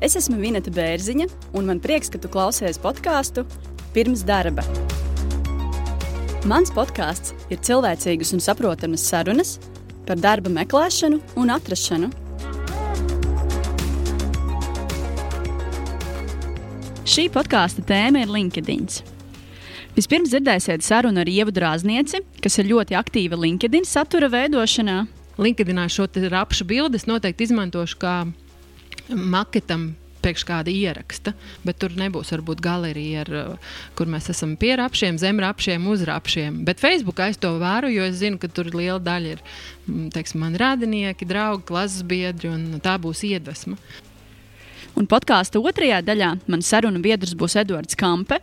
Es 0.00 0.14
esmu 0.16 0.38
Vineta 0.40 0.72
Bērziņa, 0.72 1.26
un 1.52 1.66
man 1.68 1.80
prieks, 1.84 2.08
ka 2.08 2.16
tu 2.16 2.28
klausies 2.32 2.78
podkāstu 2.80 3.42
pirms 3.92 4.22
darba. 4.24 4.64
Mans 6.48 6.72
podkāsts 6.72 7.34
ir 7.52 7.60
cilvēcīgas 7.60 8.32
un 8.32 8.40
saprotamas 8.40 9.04
sarunas 9.04 9.58
par 10.08 10.16
darba 10.16 10.48
meklēšanu 10.56 11.20
un 11.36 11.52
atrašanu. 11.52 12.08
Šī 17.04 17.28
podkāsta 17.36 17.84
tēma 17.84 18.24
ir 18.24 18.32
LinkedIn. 18.32 18.88
Vispirms 20.00 20.32
dzirdēsiet 20.32 20.80
sarunu 20.86 21.20
ar 21.20 21.28
Ievu 21.28 21.52
Drāznieci, 21.52 22.24
kas 22.40 22.56
ir 22.56 22.72
ļoti 22.72 22.96
aktīva 22.96 23.36
LinkedIn 23.36 23.84
satura 23.84 24.32
veidošanā. 24.32 25.02
LinkedInā 25.36 25.90
šo 25.92 26.08
rapšu 26.08 26.64
bildi 26.64 26.96
es 26.96 27.10
noteikti 27.10 27.50
izmantošu 27.50 28.00
kā 28.00 28.20
maketam 29.16 29.90
priekš 30.20 30.44
kāda 30.48 30.72
ieraksta, 30.72 31.32
bet 31.64 31.80
tur 31.80 31.94
nebūs 31.98 32.32
varbūt 32.34 32.60
galerija, 32.64 33.24
ar, 33.24 33.30
uh, 33.40 33.72
kur 33.98 34.10
mēs 34.10 34.30
esam 34.32 34.54
pie 34.60 34.74
rapšiem, 34.80 35.18
zem 35.20 35.40
rapšiem, 35.42 35.88
uz 35.90 36.04
rapšiem. 36.08 36.60
Bet 36.68 36.82
Facebookā 36.82 37.30
es 37.32 37.40
to 37.40 37.54
vēru, 37.60 37.90
jo 37.92 38.04
es 38.08 38.20
zinu, 38.20 38.40
ka 38.40 38.50
tur 38.52 38.70
liela 38.74 39.00
daļa 39.02 39.34
ir 39.36 39.42
mm, 39.42 40.12
teiksim, 40.16 40.44
mani 40.44 40.60
radinieki, 40.60 41.28
draugi, 41.28 41.66
klases 41.70 42.04
biedri, 42.06 42.52
un 42.52 42.80
tā 42.84 42.96
būs 43.00 43.24
iedvesma. 43.28 43.78
Un 44.98 45.08
podkāstu 45.08 45.62
otrajā 45.64 46.00
daļā 46.04 46.34
man 46.50 46.64
sarunu 46.66 47.00
biedrs 47.02 47.36
būs 47.38 47.56
Edvards 47.60 47.96
Kampe, 47.98 48.40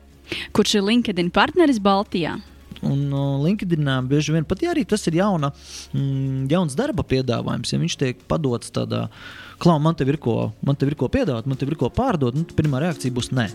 kurš 0.55 0.79
ir 0.79 0.87
LinkedIn 0.87 1.33
partneris 1.35 1.81
Baltijā. 1.83 2.37
Un 2.85 3.09
uh, 3.09 3.39
LinkedInā 3.41 3.99
bieži 4.05 4.35
vien 4.35 4.45
pat 4.45 4.61
ja 4.61 4.69
arī 4.69 4.83
tas 4.85 5.01
ir 5.09 5.17
jauna, 5.17 5.49
mm, 5.97 6.45
jauns 6.51 6.77
darba 6.77 7.05
piedāvājums, 7.05 7.73
ja 7.73 7.81
viņš 7.81 7.97
tiek 7.99 8.25
padots 8.29 8.73
tādā 8.73 9.07
veidā 9.07 9.46
klau, 9.61 9.79
man 9.81 9.97
te 9.97 10.07
ir 10.07 10.19
ko, 10.21 10.53
man 10.65 10.77
te 10.77 10.87
ir 10.87 10.95
ko 10.99 11.09
piedāvāt, 11.11 11.49
man 11.49 11.59
te 11.59 11.67
ir 11.67 11.77
ko 11.79 11.91
pārdot, 11.93 12.37
nu, 12.37 12.47
pirmā 12.57 12.83
reakcija 12.83 13.13
būs 13.13 13.33
nē. 13.35 13.51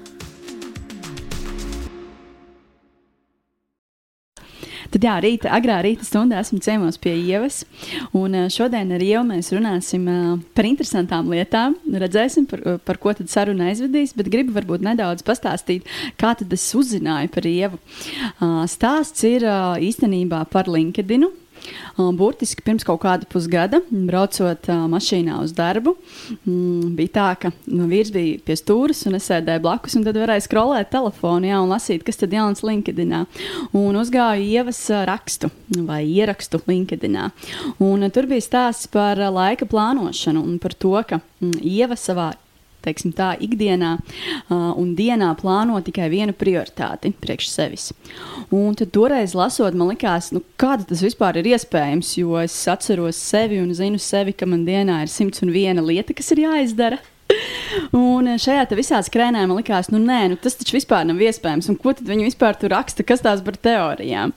Tad, 4.93 5.07
jā, 5.07 5.13
rīta, 5.25 5.49
agrā 5.57 5.79
rīta 5.81 6.05
stundā 6.05 6.43
esmu 6.43 6.59
ciemos 6.61 6.99
pie 7.01 7.15
ievas. 7.17 7.63
Un 8.17 8.35
šodien 8.53 8.91
ar 8.93 9.01
ievu 9.01 9.23
mēs 9.31 9.49
runāsim 9.55 10.05
par 10.53 10.69
interesantām 10.69 11.31
lietām. 11.33 11.79
Redzēsim, 11.89 12.45
par, 12.51 12.61
par 12.85 13.01
ko 13.01 13.15
tad 13.17 13.33
saruna 13.33 13.71
aizvedīs, 13.71 14.13
bet 14.19 14.29
gribu 14.33 14.53
varbūt 14.59 14.85
nedaudz 14.85 15.25
pastāstīt, 15.25 15.89
kā 16.21 16.35
tad 16.37 16.53
es 16.53 16.67
uzzināju 16.77 17.33
par 17.33 17.49
ievu. 17.49 17.81
Stāsts 18.69 19.25
ir 19.31 19.49
īstenībā 19.81 20.45
par 20.53 20.69
LinkedIn. 20.69 21.31
Burtiski 21.97 22.65
pirms 22.65 22.87
kaut 22.87 23.03
kāda 23.05 23.27
pusgada, 23.31 23.83
braucot 23.91 24.69
mašīnā 24.93 25.39
uz 25.43 25.53
darbu, 25.57 25.95
bija 26.45 27.13
tā, 27.17 27.29
ka 27.43 27.53
vīrs 27.67 28.13
bija 28.15 28.41
pie 28.47 28.57
stūres 28.59 29.05
un 29.09 29.19
es 29.19 29.29
sēdēju 29.31 29.65
blakus, 29.65 29.97
un 29.99 30.07
tad 30.07 30.19
varēja 30.21 30.47
skrolēt 30.47 30.93
telefonu 30.95 31.51
jā, 31.51 31.61
un 31.63 31.73
lasīt, 31.73 32.05
kas 32.07 32.21
tad 32.21 32.35
jauns 32.35 32.65
LinkedInā. 32.67 33.25
Un 33.79 33.99
uzgāju 34.01 34.47
ievas 34.47 34.81
rakstu 35.09 35.53
vai 35.87 36.03
ierakstu 36.09 36.63
LinkedInā. 36.69 37.29
Un 37.85 38.09
tur 38.13 38.31
bija 38.31 38.45
stāsts 38.45 38.91
par 38.93 39.21
laika 39.21 39.69
plānošanu 39.69 40.43
un 40.43 40.59
par 40.63 40.75
to, 40.75 40.97
ka 41.09 41.21
ieva 41.61 41.99
savā 41.99 42.33
teiksim, 42.85 43.15
tā, 43.17 43.33
ikdienā 43.43 43.95
uh, 43.99 44.73
un 44.79 44.93
dienā 44.99 45.33
plāno 45.41 45.81
tikai 45.85 46.09
vienu 46.13 46.35
prioritāti 46.37 47.13
priekš 47.23 47.51
sevis. 47.53 47.89
Un 48.53 48.77
tad 48.79 48.93
toreiz 48.95 49.37
lasot, 49.39 49.77
man 49.79 49.93
likās, 49.93 50.33
nu, 50.35 50.43
kāda 50.61 50.87
tas 50.91 51.05
vispār 51.05 51.41
ir 51.41 51.53
iespējams, 51.55 52.17
jo 52.21 52.37
es 52.43 52.57
atceros 52.71 53.21
sevi 53.21 53.63
un 53.63 53.73
zinu 53.77 54.01
sevi, 54.03 54.35
ka 54.37 54.49
man 54.49 54.67
dienā 54.69 55.03
ir 55.05 55.13
101 55.13 55.83
lieta, 55.87 56.17
kas 56.17 56.35
ir 56.35 56.45
jāizdara. 56.47 57.01
Un 57.97 58.31
šajā 58.41 58.67
visā 58.79 59.01
skrējumā 59.05 59.45
man 59.47 59.59
likās, 59.59 59.91
nu, 59.93 60.01
nē, 60.03 60.21
nu, 60.33 60.39
tas 60.41 60.57
taču 60.59 60.77
vispār 60.79 61.05
nav 61.09 61.21
iespējams. 61.23 61.69
Un 61.73 61.79
ko 61.81 61.95
tad 61.97 62.09
viņi 62.09 62.29
vispār 62.29 62.57
tur 62.59 62.73
raksta, 62.75 63.05
kas 63.07 63.23
tās 63.25 63.43
par 63.45 63.59
teorijām? 63.61 64.33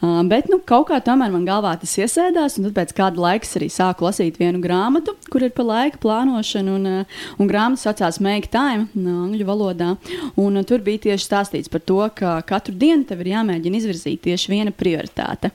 Uh, 0.00 0.20
bet 0.28 0.48
nu, 0.52 0.60
kaut 0.64 0.88
kā 0.90 1.00
tomēr 1.04 1.32
man 1.34 1.46
galvā 1.48 1.74
tas 1.80 1.94
iesēdās, 2.00 2.58
un 2.58 2.68
tad 2.68 2.76
pēc 2.78 2.94
kāda 2.98 3.22
laika 3.22 3.48
arī 3.58 3.68
sāku 3.72 4.06
lasīt 4.06 4.38
vienu 4.40 4.62
grāmatu, 4.64 5.14
kur 5.32 5.44
ir 5.46 5.52
par 5.56 5.68
laika 5.68 6.00
plānošanu. 6.02 6.76
Un, 6.78 6.88
uh, 7.02 7.18
un 7.38 7.50
grāmata 7.50 7.86
saucās 7.86 8.20
Make 8.24 8.50
Time, 8.52 8.88
uh, 8.92 9.08
angļu 9.26 9.48
valodā. 9.48 9.94
Un, 10.36 10.58
uh, 10.58 10.66
tur 10.66 10.82
bija 10.86 11.08
tieši 11.08 11.28
stāstīts 11.28 11.72
par 11.72 11.84
to, 11.86 12.00
ka 12.18 12.38
katru 12.48 12.74
dienu 12.78 13.06
tev 13.08 13.22
ir 13.24 13.32
jāmēģina 13.34 13.80
izvirzīt 13.80 14.24
tieši 14.26 14.52
viena 14.52 14.74
prioritāte. 14.74 15.52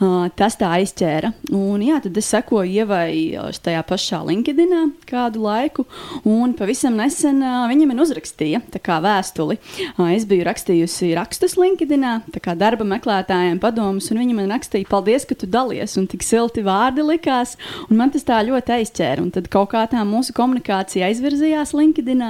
Uh, 0.00 0.26
tas 0.36 0.58
tā 0.60 0.72
aizķēra. 0.80 1.32
Un, 1.56 1.84
jā, 1.84 2.00
tad 2.04 2.16
es 2.20 2.30
sekoju 2.32 2.70
ievai 2.82 3.10
uh, 3.36 3.50
tajā 3.66 3.82
pašā 3.86 4.22
LinkedInā 4.26 4.82
kādu 5.08 5.44
laiku. 5.46 5.86
Un 6.26 6.56
pavisam 6.58 6.96
nesen 6.98 7.38
uh, 7.38 7.68
viņa 7.70 7.86
man 7.86 8.02
uzrakstīja 8.02 8.58
vēstuli. 8.74 9.58
Uh, 9.94 10.08
es 10.10 10.24
biju 10.26 10.42
rakstījusi 10.48 11.12
rakstus 11.14 11.54
LinkedIn, 11.54 12.02
kā 12.42 12.56
darba 12.58 12.82
meklētājiem 12.88 13.60
padomus, 13.62 14.10
un 14.10 14.18
viņa 14.18 14.34
man 14.34 14.50
rakstīja, 14.50 14.88
paldies, 14.90 15.26
ka 15.28 15.36
tu 15.38 15.46
dalies, 15.46 15.94
un 16.00 16.08
tik 16.10 16.26
silti 16.26 16.64
vārdi 16.66 17.04
likās. 17.06 17.54
Man 17.88 18.10
tas 18.10 18.26
tā 18.26 18.40
ļoti 18.42 18.74
aizķēra. 18.80 19.22
Un 19.22 19.30
tad 19.34 19.46
kaut 19.52 19.70
kā 19.74 19.84
tā 19.92 20.02
mūsu 20.08 20.34
komunikācija 20.34 21.06
aizvirzījās 21.12 21.76
LinkedIn, 21.78 22.24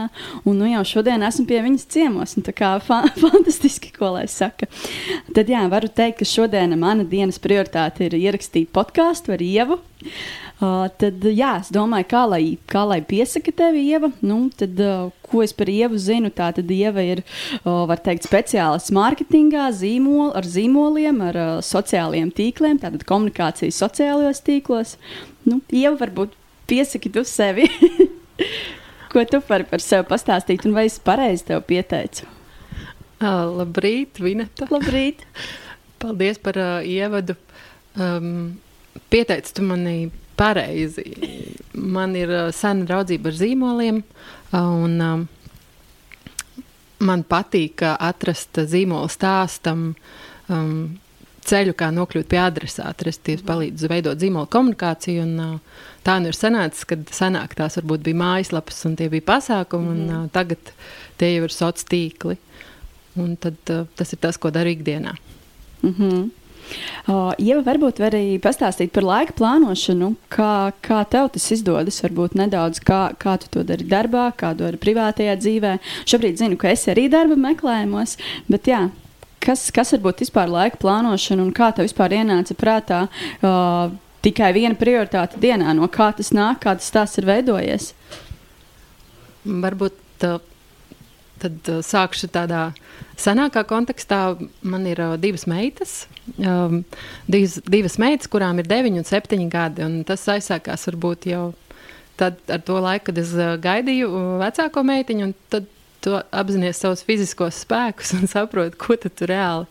un 0.44 0.60
nu 0.60 0.68
jau 0.74 0.84
šodien 0.92 1.24
esmu 1.24 1.46
pie 1.48 1.62
viņas 1.64 1.88
ciemos. 1.96 2.36
Tā 2.36 2.52
kā 2.56 2.74
fa 2.86 3.02
fantastiski, 3.16 3.94
ko 3.96 4.12
lai 4.18 4.26
saka. 4.28 4.68
Tad 5.32 5.48
jā, 5.48 5.64
varu 5.72 5.88
teikt, 5.88 6.20
ka 6.20 6.28
šodien 6.28 6.76
mana 6.80 7.08
dienas 7.08 7.40
prioritāte 7.40 8.10
ir 8.10 8.20
ierakstīt 8.20 8.68
podkāstu 8.76 9.32
ar 9.36 9.44
Ievu. 9.44 9.80
Uh, 10.56 10.86
tad, 10.96 11.20
jā, 11.36 11.50
es 11.60 11.68
domāju, 11.68 12.06
kā 12.08 12.22
lai, 12.24 12.40
kā 12.70 12.86
lai 12.88 13.02
piesaka 13.04 13.52
tevi, 13.52 13.82
Ieva. 13.90 14.08
Nu, 14.24 14.38
tad, 14.56 14.78
uh, 14.80 15.10
ko 15.28 15.42
es 15.44 15.52
par 15.52 15.68
Ievu 15.68 16.00
zinu? 16.00 16.30
Tā 16.32 16.48
tad 16.56 16.72
Ieva 16.72 17.04
ir, 17.04 17.20
uh, 17.58 17.84
var 17.90 18.00
teikt, 18.00 18.24
speciālists 18.24 18.94
mārketingā, 18.96 19.66
zīmol, 19.76 20.30
ar 20.38 20.48
zīmoliem, 20.48 21.20
ar 21.28 21.40
uh, 21.42 21.52
sociālajiem 21.60 22.32
tīkliem, 22.40 22.80
tātad 22.80 23.04
komunikācijas 23.04 23.82
sociālajos 23.84 24.40
tīklos. 24.48 24.96
Nu, 25.44 25.60
Ieva, 25.68 25.98
varbūt 26.06 26.32
piesaki 26.72 27.12
tu 27.12 27.26
sevi. 27.28 27.68
ko 29.12 29.28
tu 29.28 29.44
vari 29.48 29.68
par 29.68 29.84
sevi 29.84 30.08
pastāstīt, 30.08 30.64
un 30.64 30.80
vai 30.80 30.88
es 30.88 30.96
pareizi 31.04 31.50
tev 31.52 31.66
pieteicu? 31.68 32.24
Uh, 33.20 33.44
labrīt, 33.60 34.24
Vineta. 34.24 34.68
Labrīt. 34.74 35.28
Paldies 36.00 36.40
par 36.40 36.56
uh, 36.60 36.78
ievadu. 36.80 37.36
Um, 38.00 38.56
pieteici 39.12 39.52
tu 39.56 39.64
manī 39.64 40.06
pareizi. 40.36 41.04
Man 41.74 42.16
ir 42.18 42.32
uh, 42.32 42.50
sena 42.54 42.86
draudzība 42.88 43.32
ar 43.32 43.40
zīmoliem, 43.40 44.02
uh, 44.02 44.60
un 44.60 45.00
um, 45.04 45.24
man 47.06 47.24
patīk 47.28 47.84
uh, 47.84 47.96
atrast 48.08 48.62
zīmolu 48.70 49.10
stāstam. 49.12 49.90
Um, 50.48 50.98
ceļu, 51.46 51.74
kā 51.78 51.90
nokļūt 51.94 52.28
pie 52.30 52.40
adresāta, 52.42 53.06
respektīvi 53.06 53.46
palīdz 53.46 53.86
veidot 53.90 54.18
zīmola 54.20 54.48
komunikāciju. 54.50 55.26
Un, 55.26 55.36
uh, 55.42 55.84
tā 56.06 56.18
nu 56.22 56.32
ir 56.32 56.38
sanācis, 56.38 56.86
kad 56.88 57.04
senāk 57.14 57.56
tās 57.58 57.78
varbūt 57.80 58.06
bija 58.06 58.20
mājaslapas 58.22 58.82
un 58.88 58.96
tie 58.98 59.10
bija 59.12 59.28
pasākumi, 59.34 59.92
un 59.92 60.02
uh, 60.08 60.24
tagad 60.34 60.72
tie 61.20 61.34
jau 61.36 61.46
ir 61.46 61.54
sociāli 61.54 61.92
tīkli. 61.92 62.40
Un 63.22 63.36
tad, 63.40 63.60
uh, 63.72 63.86
tas 63.96 64.12
ir 64.12 64.20
tas, 64.20 64.38
ko 64.40 64.52
daru 64.52 64.74
ikdienā. 64.74 65.14
Mm 65.82 65.94
-hmm. 65.94 66.26
Uh, 67.06 67.30
Ieva, 67.38 67.60
varbūt 67.66 68.00
var 68.02 68.16
arī 68.16 68.36
pastāstīt 68.42 68.90
par 68.94 69.06
laika 69.06 69.34
plānošanu, 69.38 70.12
kā, 70.32 70.72
kā 70.84 71.00
tev 71.10 71.30
tas 71.34 71.46
izdodas, 71.54 72.00
varbūt 72.02 72.34
nedaudz, 72.38 72.80
kā, 72.82 73.00
kā 73.20 73.36
tu 73.42 73.50
to 73.52 73.64
dari 73.66 73.86
darbā, 73.86 74.28
kā 74.36 74.52
to 74.56 74.66
dari 74.66 74.80
privātajā 74.82 75.36
dzīvē. 75.38 75.76
Šobrīd 76.08 76.40
zinu, 76.42 76.58
ka 76.60 76.72
esi 76.74 76.90
arī 76.94 77.06
darba 77.12 77.38
meklējumos, 77.38 78.16
bet 78.50 78.70
jā, 78.72 78.82
kas, 79.46 79.68
kas 79.74 79.94
varbūt 79.94 80.24
vispār 80.26 80.50
laika 80.50 80.80
plānošana 80.82 81.44
un 81.46 81.54
kā 81.54 81.70
tev 81.76 81.86
vispār 81.86 82.18
ienāca 82.18 82.58
prātā 82.58 83.04
uh, 83.06 83.94
tikai 84.26 84.50
viena 84.56 84.74
prioritāte 84.78 85.38
dienā, 85.42 85.76
no 85.78 85.86
kā 85.92 86.10
tas 86.16 86.32
nāk, 86.34 86.64
kā 86.64 86.74
tas 86.80 86.90
tās 86.94 87.14
ir 87.20 87.28
veidojies? 87.30 87.92
Varbūt 89.46 90.02
tā 90.22 90.36
Tad 91.42 91.68
uh, 91.68 91.82
sākšu 91.84 92.30
tādā 92.32 92.70
senākā 93.20 93.62
kontekstā. 93.68 94.20
Man 94.64 94.86
ir 94.88 95.02
uh, 95.02 95.14
divas 95.20 95.46
meitas, 95.50 96.06
um, 96.38 96.82
divas, 97.28 97.58
divas 97.68 97.98
meitas, 98.02 98.30
kurām 98.32 98.62
ir 98.62 98.70
9 98.70 99.00
un 99.02 99.06
7 99.08 99.48
gadi. 99.52 99.86
Tas 100.08 100.26
aizsākās 100.36 100.88
varbūt 100.90 101.28
jau 101.32 101.44
tad, 102.16 102.40
ar 102.48 102.64
to 102.64 102.80
laiku, 102.80 103.10
kad 103.10 103.22
es 103.22 103.34
uh, 103.36 103.54
gaidīju 103.60 104.10
uh, 104.10 104.26
vecāko 104.44 104.84
meitiņu. 104.86 105.30
Tad 105.52 105.68
tu 106.04 106.16
apzinājies 106.16 106.82
savus 106.82 107.04
fiziskos 107.06 107.62
spēkus 107.66 108.14
un 108.16 108.28
saproti, 108.30 108.78
ko 108.80 108.96
tu 109.00 109.28
reāli 109.28 109.68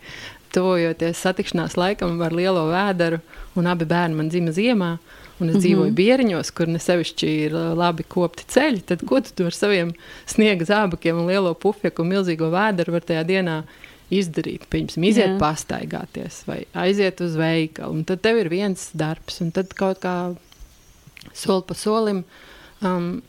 tuvojoties 0.56 1.20
satikšanās 1.20 1.76
laikam 1.80 2.22
ar 2.24 2.36
lielo 2.36 2.70
vēderu. 2.70 3.20
Un 3.60 3.68
abi 3.72 3.88
bērni 3.88 4.20
man 4.20 4.30
dzima 4.32 4.54
ziemā. 4.56 4.96
Uh, 4.96 5.25
un 5.40 5.50
es 5.50 5.56
mm 5.56 5.60
-hmm. 5.60 5.64
dzīvoju 5.64 5.92
bieriņos, 5.92 6.52
kur 6.56 6.68
ne 6.68 6.80
sevišķi 6.80 7.28
ir 7.48 7.52
labi 7.54 8.04
kopti 8.04 8.44
ceļi, 8.48 8.82
tad 8.86 9.06
ko 9.06 9.20
tu 9.22 9.46
ar 9.46 9.54
saviem 9.54 9.94
sniega 10.26 10.66
zābakiem 10.66 11.20
un 11.20 11.28
lielo 11.28 11.54
pufieku 11.54 12.02
un 12.02 12.10
milzīgo 12.10 12.50
vēderu 12.52 12.92
var 12.92 13.02
tajā 13.02 13.24
dienā 13.24 13.64
izdarīt? 14.10 14.68
Piemēram, 14.70 15.04
iziet 15.04 15.32
Jā. 15.34 15.38
pastaigāties 15.40 16.44
vai 16.48 16.66
aiziet 16.74 17.22
uz 17.22 17.36
veikalu, 17.36 17.94
un 17.94 18.04
tad 18.04 18.22
tev 18.22 18.38
ir 18.38 18.50
viens 18.50 18.90
darbs, 18.94 19.42
un 19.42 19.52
tad 19.52 19.74
kaut 19.74 20.00
kā 20.00 20.36
soli 21.34 21.64
pa 21.68 21.74
solim. 21.74 22.24
Um, 22.82 23.22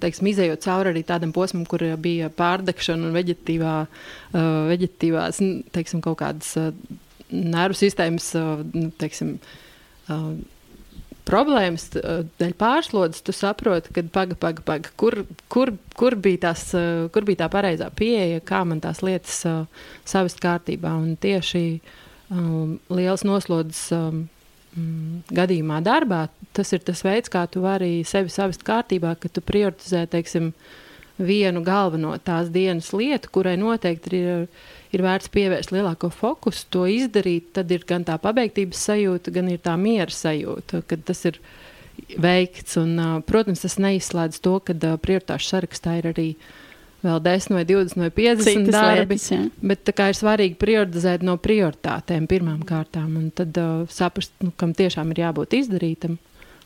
teiksim, 0.00 0.28
izējot 0.30 0.62
cauri 0.64 0.92
arī 0.92 1.02
tādam 1.06 1.32
posmam, 1.34 1.64
kur 1.66 1.82
bija 1.98 2.30
pārdegšana 2.30 3.08
un 3.08 3.16
veģetīvā, 3.16 3.74
veģetīvās 4.70 5.40
teiksim, 5.74 6.02
kaut 6.04 6.20
kādas 6.22 6.54
nervu 7.30 7.78
sistēmas 7.78 8.32
nu, 8.72 8.90
teiksim, 8.98 9.38
problēmas 11.30 11.86
dēļ 11.94 12.52
pārslodzes, 12.58 13.22
tu 13.26 13.34
saproti, 13.36 13.94
ka 13.94 14.04
paga, 14.12 14.36
paga, 14.40 14.64
paga, 14.66 14.92
kur, 15.00 15.22
kur, 15.52 15.72
kur, 15.96 16.18
bija 16.18 16.48
tās, 16.48 16.66
kur 17.14 17.28
bija 17.28 17.44
tā 17.44 17.50
pareizā 17.52 17.88
pieeja, 17.94 18.42
kā 18.44 18.64
man 18.66 18.82
tās 18.82 19.04
lietas 19.06 19.44
savest 20.08 20.42
kārtībā. 20.42 20.92
Un 20.98 21.14
tieši 21.20 21.64
um, 22.34 22.76
liels 22.92 23.24
noslodzes. 23.26 23.86
Um, 23.94 24.26
mm, 24.76 25.24
gadījumā 25.36 25.80
darbā, 25.86 26.26
tas 26.56 26.72
ir 26.76 26.84
tas 26.86 27.02
veids, 27.06 27.32
kā 27.32 27.46
tu 27.50 27.64
vari 27.64 28.00
sevi 28.08 28.32
savest 28.32 28.64
kārtībā, 28.66 29.16
ka 29.20 29.30
tu 29.32 29.42
prioritizē, 29.44 30.06
teiksim, 30.10 30.52
vienu 31.20 31.60
galveno 31.64 32.14
tās 32.24 32.48
dienas 32.52 32.94
lietu, 32.96 33.28
kurai 33.34 33.56
noteikti 33.60 34.20
ir, 34.20 34.46
ir 34.94 35.04
vērts 35.04 35.30
pievērst 35.32 35.74
lielāko 35.74 36.10
fokusu, 36.14 36.66
to 36.74 36.86
izdarīt, 36.90 37.52
tad 37.58 37.70
ir 37.74 37.84
gan 37.88 38.04
tā 38.06 38.16
pabeigtības 38.20 38.86
sajūta, 38.90 39.34
gan 39.34 39.50
ir 39.52 39.60
tā 39.62 39.76
miera 39.80 40.10
sajūta, 40.14 40.82
kad 40.90 41.04
tas 41.08 41.22
ir 41.30 41.38
veikts. 42.20 42.78
Un, 42.80 42.96
protams, 43.28 43.62
tas 43.64 43.78
neizslēdz 43.82 44.40
to, 44.44 44.56
ka 44.64 44.74
prioritāšu 44.74 45.54
sarakstā 45.54 46.00
ir 46.00 46.10
arī 46.12 46.28
vēl 47.04 47.20
10 47.24 47.56
vai 47.56 47.64
20 47.68 48.02
vai 48.02 48.10
50 48.16 48.48
Citas 48.48 48.74
darbi. 48.74 49.16
Lietas, 49.16 49.28
ja. 49.32 49.44
bet 49.72 49.84
tā 49.88 49.94
kā 49.96 50.10
ir 50.10 50.18
svarīgi 50.18 50.58
prioritizēt 50.60 51.24
no 51.26 51.36
prioritātēm 51.40 52.26
pirmām 52.30 52.64
kārtām 52.68 53.14
un 53.20 53.30
tad 53.36 53.56
uh, 53.60 53.86
saprast, 53.92 54.34
nu, 54.44 54.52
kam 54.56 54.74
tiešām 54.76 55.14
ir 55.14 55.24
jābūt 55.24 55.56
izdarītam, 55.62 56.18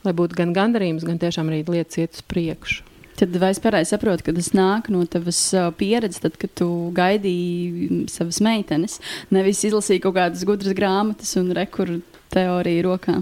lai 0.07 0.17
būtu 0.17 0.41
gan 0.41 0.57
gandarījums, 0.57 1.07
gan 1.07 1.23
tiešām 1.23 1.53
arī 1.53 1.63
lietas 1.69 2.03
iet 2.03 2.19
uz 2.19 2.27
priekšu. 2.27 2.94
Tad 3.19 3.37
vai 3.39 3.53
es 3.55 3.61
pareizi 3.63 3.95
saprotu, 3.95 4.27
ka 4.27 4.35
tas 4.35 4.51
nāk 4.57 4.91
no 4.91 5.05
tavas 5.07 5.39
uh, 5.55 5.69
pieredzes, 5.79 6.23
tad, 6.25 6.39
kad 6.41 6.51
tu 6.59 6.69
gaidīji 6.97 8.05
savas 8.11 8.41
meitenes, 8.43 8.99
nevis 9.35 9.63
izlasīji 9.69 10.03
kaut 10.03 10.17
kādas 10.19 10.43
gudras 10.49 10.75
grāmatas 10.75 11.37
un 11.39 11.53
rekur 11.55 12.01
teoriju 12.35 12.89
rokā? 12.89 13.21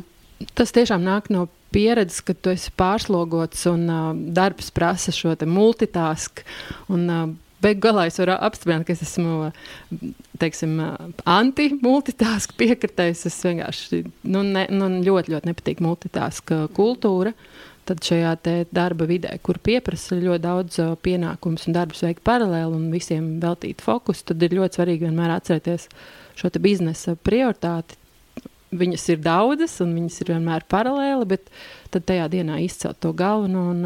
Tas 0.58 0.72
tiešām 0.74 1.04
nāk 1.04 1.28
no 1.32 1.46
pieredze, 1.72 2.22
ka 2.24 2.34
tu 2.34 2.52
esi 2.52 2.72
pārslogots 2.76 3.68
un 3.70 3.86
uh, 3.92 4.10
darbs 4.36 4.72
prasa 4.74 5.14
šo 5.14 5.36
multitask. 5.46 6.44
Un, 6.88 7.08
uh, 7.08 7.30
Beigu 7.62 7.84
galā 7.84 8.08
es 8.08 8.16
varu 8.18 8.34
apstiprināt, 8.42 8.82
ka 8.88 8.94
es 8.94 9.04
esmu 9.04 9.52
teiksim, 10.42 10.80
anti-multitask 11.30 12.56
piekritējis. 12.58 13.26
Es 13.28 13.36
vienkārši 13.46 14.00
nu, 14.26 14.42
ne, 14.42 14.64
nu, 14.74 14.88
ļoti, 15.06 15.34
ļoti 15.36 15.50
nepatīk 15.50 15.82
multitask 15.84 16.50
kultūra. 16.74 17.34
Tad 17.82 18.04
šajā 18.06 18.36
darba 18.70 19.08
vidē, 19.10 19.32
kur 19.42 19.58
pieprasa 19.58 20.14
ļoti 20.14 20.42
daudz 20.44 20.76
pienākumu 21.02 21.58
un 21.66 21.74
darbus 21.74 22.04
veikt 22.06 22.22
paralēli 22.22 22.76
un 22.78 22.84
visiem 22.94 23.40
veltīt 23.42 23.82
fokusu, 23.82 24.28
tad 24.30 24.44
ir 24.46 24.54
ļoti 24.60 24.78
svarīgi 24.78 25.08
vienmēr 25.08 25.34
atcerēties 25.34 25.88
šo 26.38 26.50
biznesa 26.62 27.16
prioritāti, 27.18 27.98
viņas 28.72 29.08
ir 29.12 29.24
daudzas, 29.24 29.74
un 29.84 29.96
viņas 29.98 30.20
ir 30.22 30.32
vienmēr 30.32 30.64
paralēli, 30.70 31.26
bet 31.34 31.50
tad 31.92 32.06
tajā 32.08 32.28
dienā 32.32 32.60
izcelt 32.64 33.00
to 33.02 33.12
galveno. 33.16 33.68
Un, 33.74 33.82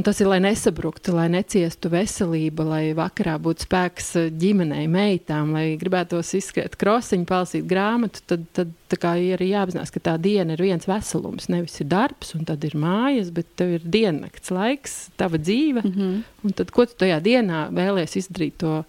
un 0.00 0.04
tas 0.06 0.20
ir, 0.22 0.28
lai 0.30 0.38
nesabruktu, 0.40 1.12
lai 1.12 1.26
neciestu 1.28 1.90
veselība, 1.92 2.64
lai 2.64 2.82
vakarā 2.96 3.34
būtu 3.42 3.66
spēks 3.66 4.06
ģimenei, 4.40 4.86
meitām, 4.88 5.52
lai 5.52 5.74
gribētos 5.80 6.32
izskriet 6.38 6.78
krosiņu, 6.80 7.26
palasīt 7.28 7.66
grāmatu. 7.68 8.22
Tad, 8.30 8.46
tad 8.56 8.96
ir 9.20 9.36
arī 9.36 9.50
jāapzinās, 9.50 9.92
ka 9.92 10.00
tā 10.08 10.16
diena 10.22 10.56
ir 10.56 10.64
viens 10.64 10.88
veselums. 10.88 11.50
Nevis 11.52 11.76
ir 11.84 11.90
darbs, 11.92 12.32
un 12.38 12.48
tad 12.48 12.64
ir 12.64 12.78
mājas, 12.80 13.28
bet 13.34 13.52
tev 13.60 13.76
ir 13.76 13.84
diennakts 13.84 14.54
laiks, 14.56 14.98
tava 15.20 15.36
dzīve. 15.36 15.84
Mm 15.84 15.92
-hmm. 15.92 16.20
Un 16.48 16.56
tad, 16.56 16.72
ko 16.72 16.86
tu 16.86 16.96
tajā 17.04 17.20
dienā 17.20 17.68
vēlēsies 17.68 18.24
izdarīt? 18.24 18.56
To, 18.64 18.84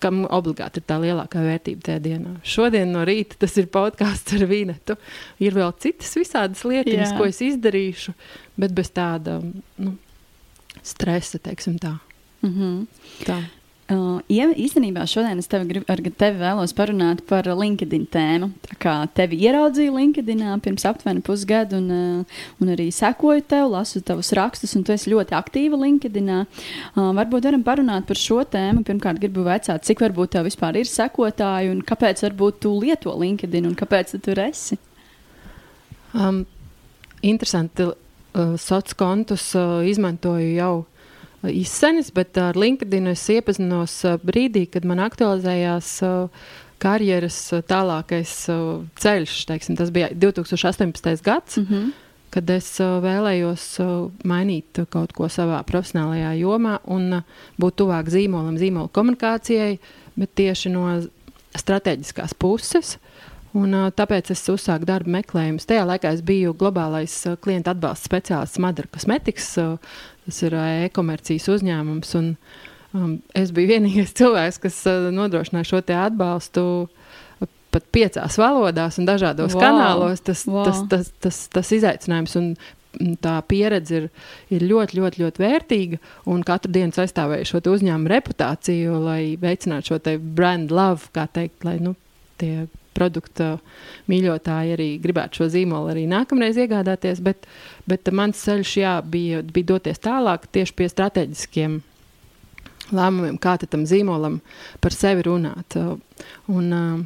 kam 0.00 0.24
obligāti 0.28 0.80
ir 0.80 0.86
tā 0.88 0.98
lielākā 1.00 1.42
vērtība 1.44 1.80
tajā 1.88 2.00
dienā. 2.04 2.34
Šodien 2.44 2.92
no 2.92 3.04
rīta 3.04 3.38
tas 3.38 3.56
ir 3.56 3.66
podkāsts 3.72 4.34
ar 4.36 4.46
Vīnetu. 4.50 4.96
Ir 5.38 5.54
vēl 5.56 5.72
citas 5.78 6.16
visādas 6.16 6.64
lietas, 6.64 7.14
ko 7.16 7.24
es 7.24 7.40
izdarīšu, 7.40 8.12
bet 8.56 8.74
bez 8.76 8.90
tāda 8.90 9.40
nu, 9.78 9.96
stresa, 10.86 11.42
teiksim 11.42 11.78
tā. 11.82 11.98
Mm 12.42 12.52
-hmm. 12.52 12.86
tā. 13.26 13.42
Uh, 13.86 14.18
īstenībā 14.26 15.04
šodien 15.06 15.38
es 15.38 15.46
tevi, 15.46 15.68
grib, 15.70 15.84
ar 15.86 16.00
tevi 16.02 16.40
vēlos 16.40 16.72
parunāt 16.74 17.20
par 17.28 17.46
LinkedIn 17.46 18.08
tēmu. 18.10 18.48
Tā 18.66 18.74
kā 18.82 18.94
tevi 19.14 19.36
ieraudzīju 19.46 19.92
LinkedIn 19.94 20.40
pirms 20.64 20.82
aptuveni 20.90 21.22
pusgada, 21.22 21.78
un, 21.78 21.92
uh, 21.94 22.40
un 22.58 22.72
arī 22.74 22.88
sekoju 22.90 23.44
tev, 23.46 23.68
lasu 23.70 24.02
tavus 24.02 24.32
rakstus, 24.34 24.74
un 24.74 24.82
tu 24.82 24.90
esi 24.90 25.12
ļoti 25.12 25.36
aktīva 25.38 25.78
LinkedIn. 25.78 26.32
Uh, 26.34 27.12
varbūt 27.14 27.46
varam 27.46 27.62
parunāt 27.62 28.08
par 28.08 28.18
šo 28.18 28.40
tēmu. 28.42 28.82
Pirmkārt, 28.82 29.20
gribu 29.22 29.44
vaicāt, 29.46 29.86
cik 29.86 30.02
varbūt 30.02 30.34
tev 30.34 30.48
vispār 30.50 30.80
ir 30.80 30.90
sekotāji, 30.90 31.70
un 31.70 31.84
kāpēc 31.86 32.24
varbūt 32.26 32.58
tu 32.66 32.74
lieto 32.80 33.14
LinkedIn, 33.14 33.70
un 33.70 33.78
kāpēc 33.78 34.16
tu 34.16 34.18
tur 34.18 34.42
esi? 34.48 34.80
Um, 36.10 36.42
interesanti. 37.22 37.86
Uh, 38.36 38.54
Sociālos 38.60 38.96
kontus 39.00 39.54
uh, 39.56 39.80
izmantoju 39.88 40.50
jau 40.58 40.74
izsenis, 41.48 42.10
bet 42.12 42.36
ar 42.40 42.56
LinkedIn 42.58 43.08
es 43.12 43.22
iepazinos 43.32 43.94
brīdī, 44.26 44.66
kad 44.68 44.84
man 44.88 45.00
aktualizējās 45.04 45.90
karjeras 46.82 47.38
tālākais 47.70 48.32
ceļš. 49.00 49.36
Teiksim, 49.48 49.78
tas 49.78 49.92
bija 49.94 50.10
2018. 50.12 51.22
gads. 51.24 51.56
Mm 51.56 51.66
-hmm. 51.70 51.92
Kad 52.30 52.50
es 52.50 52.80
uh, 52.80 52.98
vēlējos 53.00 53.64
uh, 53.80 54.10
mainīt 54.24 54.82
kaut 54.90 55.12
ko 55.12 55.28
savā 55.32 55.62
profesionālajā 55.64 56.34
jomā 56.40 56.78
un 56.84 57.12
uh, 57.12 57.22
būt 57.56 57.76
tuvāk 57.80 58.10
zīmolam, 58.12 58.58
zīmola 58.58 58.90
komunikācijai, 58.92 59.78
bet 60.16 60.34
tieši 60.34 60.68
no 60.68 61.00
strateģiskās 61.56 62.34
puses. 62.34 62.98
Un, 63.56 63.72
tāpēc 63.96 64.30
es 64.34 64.42
uzsāku 64.52 64.88
darba 64.88 65.14
meklējumus. 65.18 65.66
Tajā 65.68 65.86
laikā 65.88 66.12
es 66.16 66.22
biju 66.26 66.52
globālais 66.58 67.14
klienta 67.44 67.72
atbalsta 67.72 68.10
speciālists 68.10 68.60
Madara 68.62 68.90
Cosmetics. 68.92 69.52
Tas 70.26 70.40
ir 70.44 70.56
e-komercijas 70.60 71.48
uzņēmums. 71.54 72.14
Un, 72.20 72.32
um, 72.92 73.16
es 73.38 73.54
biju 73.56 73.72
vienīgais 73.76 74.12
cilvēks, 74.18 74.60
kas 74.66 74.82
nodrošināja 75.14 75.70
šo 75.70 75.82
atbalstu 76.02 76.66
pat 77.76 77.84
piecās 77.92 78.38
valodās 78.40 78.96
un 79.00 79.08
dažādos 79.08 79.56
wow. 79.56 79.62
kanālos. 79.62 80.24
Tas, 80.24 80.46
wow. 80.48 80.64
tas, 80.68 80.82
tas, 80.90 81.12
tas, 81.24 81.42
tas 81.52 81.72
izaicinājums 81.76 82.36
un 82.40 82.54
tā 83.20 83.34
pieredze 83.48 83.98
ir, 84.00 84.06
ir 84.52 84.64
ļoti, 84.64 85.00
ļoti, 85.00 85.22
ļoti 85.24 85.42
vērtīga. 85.42 86.00
Un 86.32 86.44
katru 86.46 86.72
dienu 86.72 86.96
aizstāvēju 87.04 87.50
šo 87.50 87.60
uzņēmumu 87.74 88.12
reputāciju, 88.12 88.96
lai 89.04 89.20
veicinātu 89.40 89.92
šo 89.94 90.18
brand 90.36 90.72
love, 90.72 91.12
kā 91.16 91.26
teikt, 91.28 91.64
lai 91.68 91.76
nu, 91.82 91.94
tie 92.40 92.66
produkta 92.96 93.56
mīļotāji 94.10 94.76
arī 94.76 94.88
gribētu 95.02 95.42
šo 95.42 95.50
zīmolu 95.52 95.92
arī 95.92 96.06
nākamreiz 96.10 96.58
iegādāties. 96.60 97.20
Bet, 97.24 97.48
bet 97.88 98.08
mans 98.12 98.40
ceļš 98.46 98.76
jā, 98.82 98.94
bija, 99.04 99.42
bija 99.46 99.72
doties 99.74 100.02
tālāk 100.02 100.48
tieši 100.56 100.76
pie 100.76 100.88
strateģiskiem 100.92 101.82
lēmumiem, 102.96 103.36
kā 103.42 103.56
tam 103.66 103.84
zīmolam 103.88 104.40
par 104.80 104.94
sevi 104.94 105.26
runāt. 105.26 105.76
Un, 106.52 106.72
uh, 106.72 107.04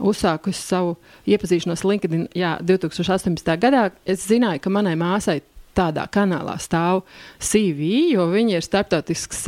uzsāku 0.00 0.52
savu 0.56 0.96
iepazīšanos 1.28 1.84
LinkedIn 1.84 2.26
jā, 2.36 2.56
2018. 2.64 3.54
gadā. 3.60 3.88
Es 4.08 4.26
zināju, 4.28 4.62
ka 4.64 4.72
manai 4.72 4.96
māsai 4.98 5.40
tādā 5.76 6.06
kanālā 6.12 6.56
stāv 6.60 7.04
CV, 7.38 8.10
jo 8.14 8.26
viņa 8.32 8.58
ir 8.58 8.66
starptautisks, 8.66 9.44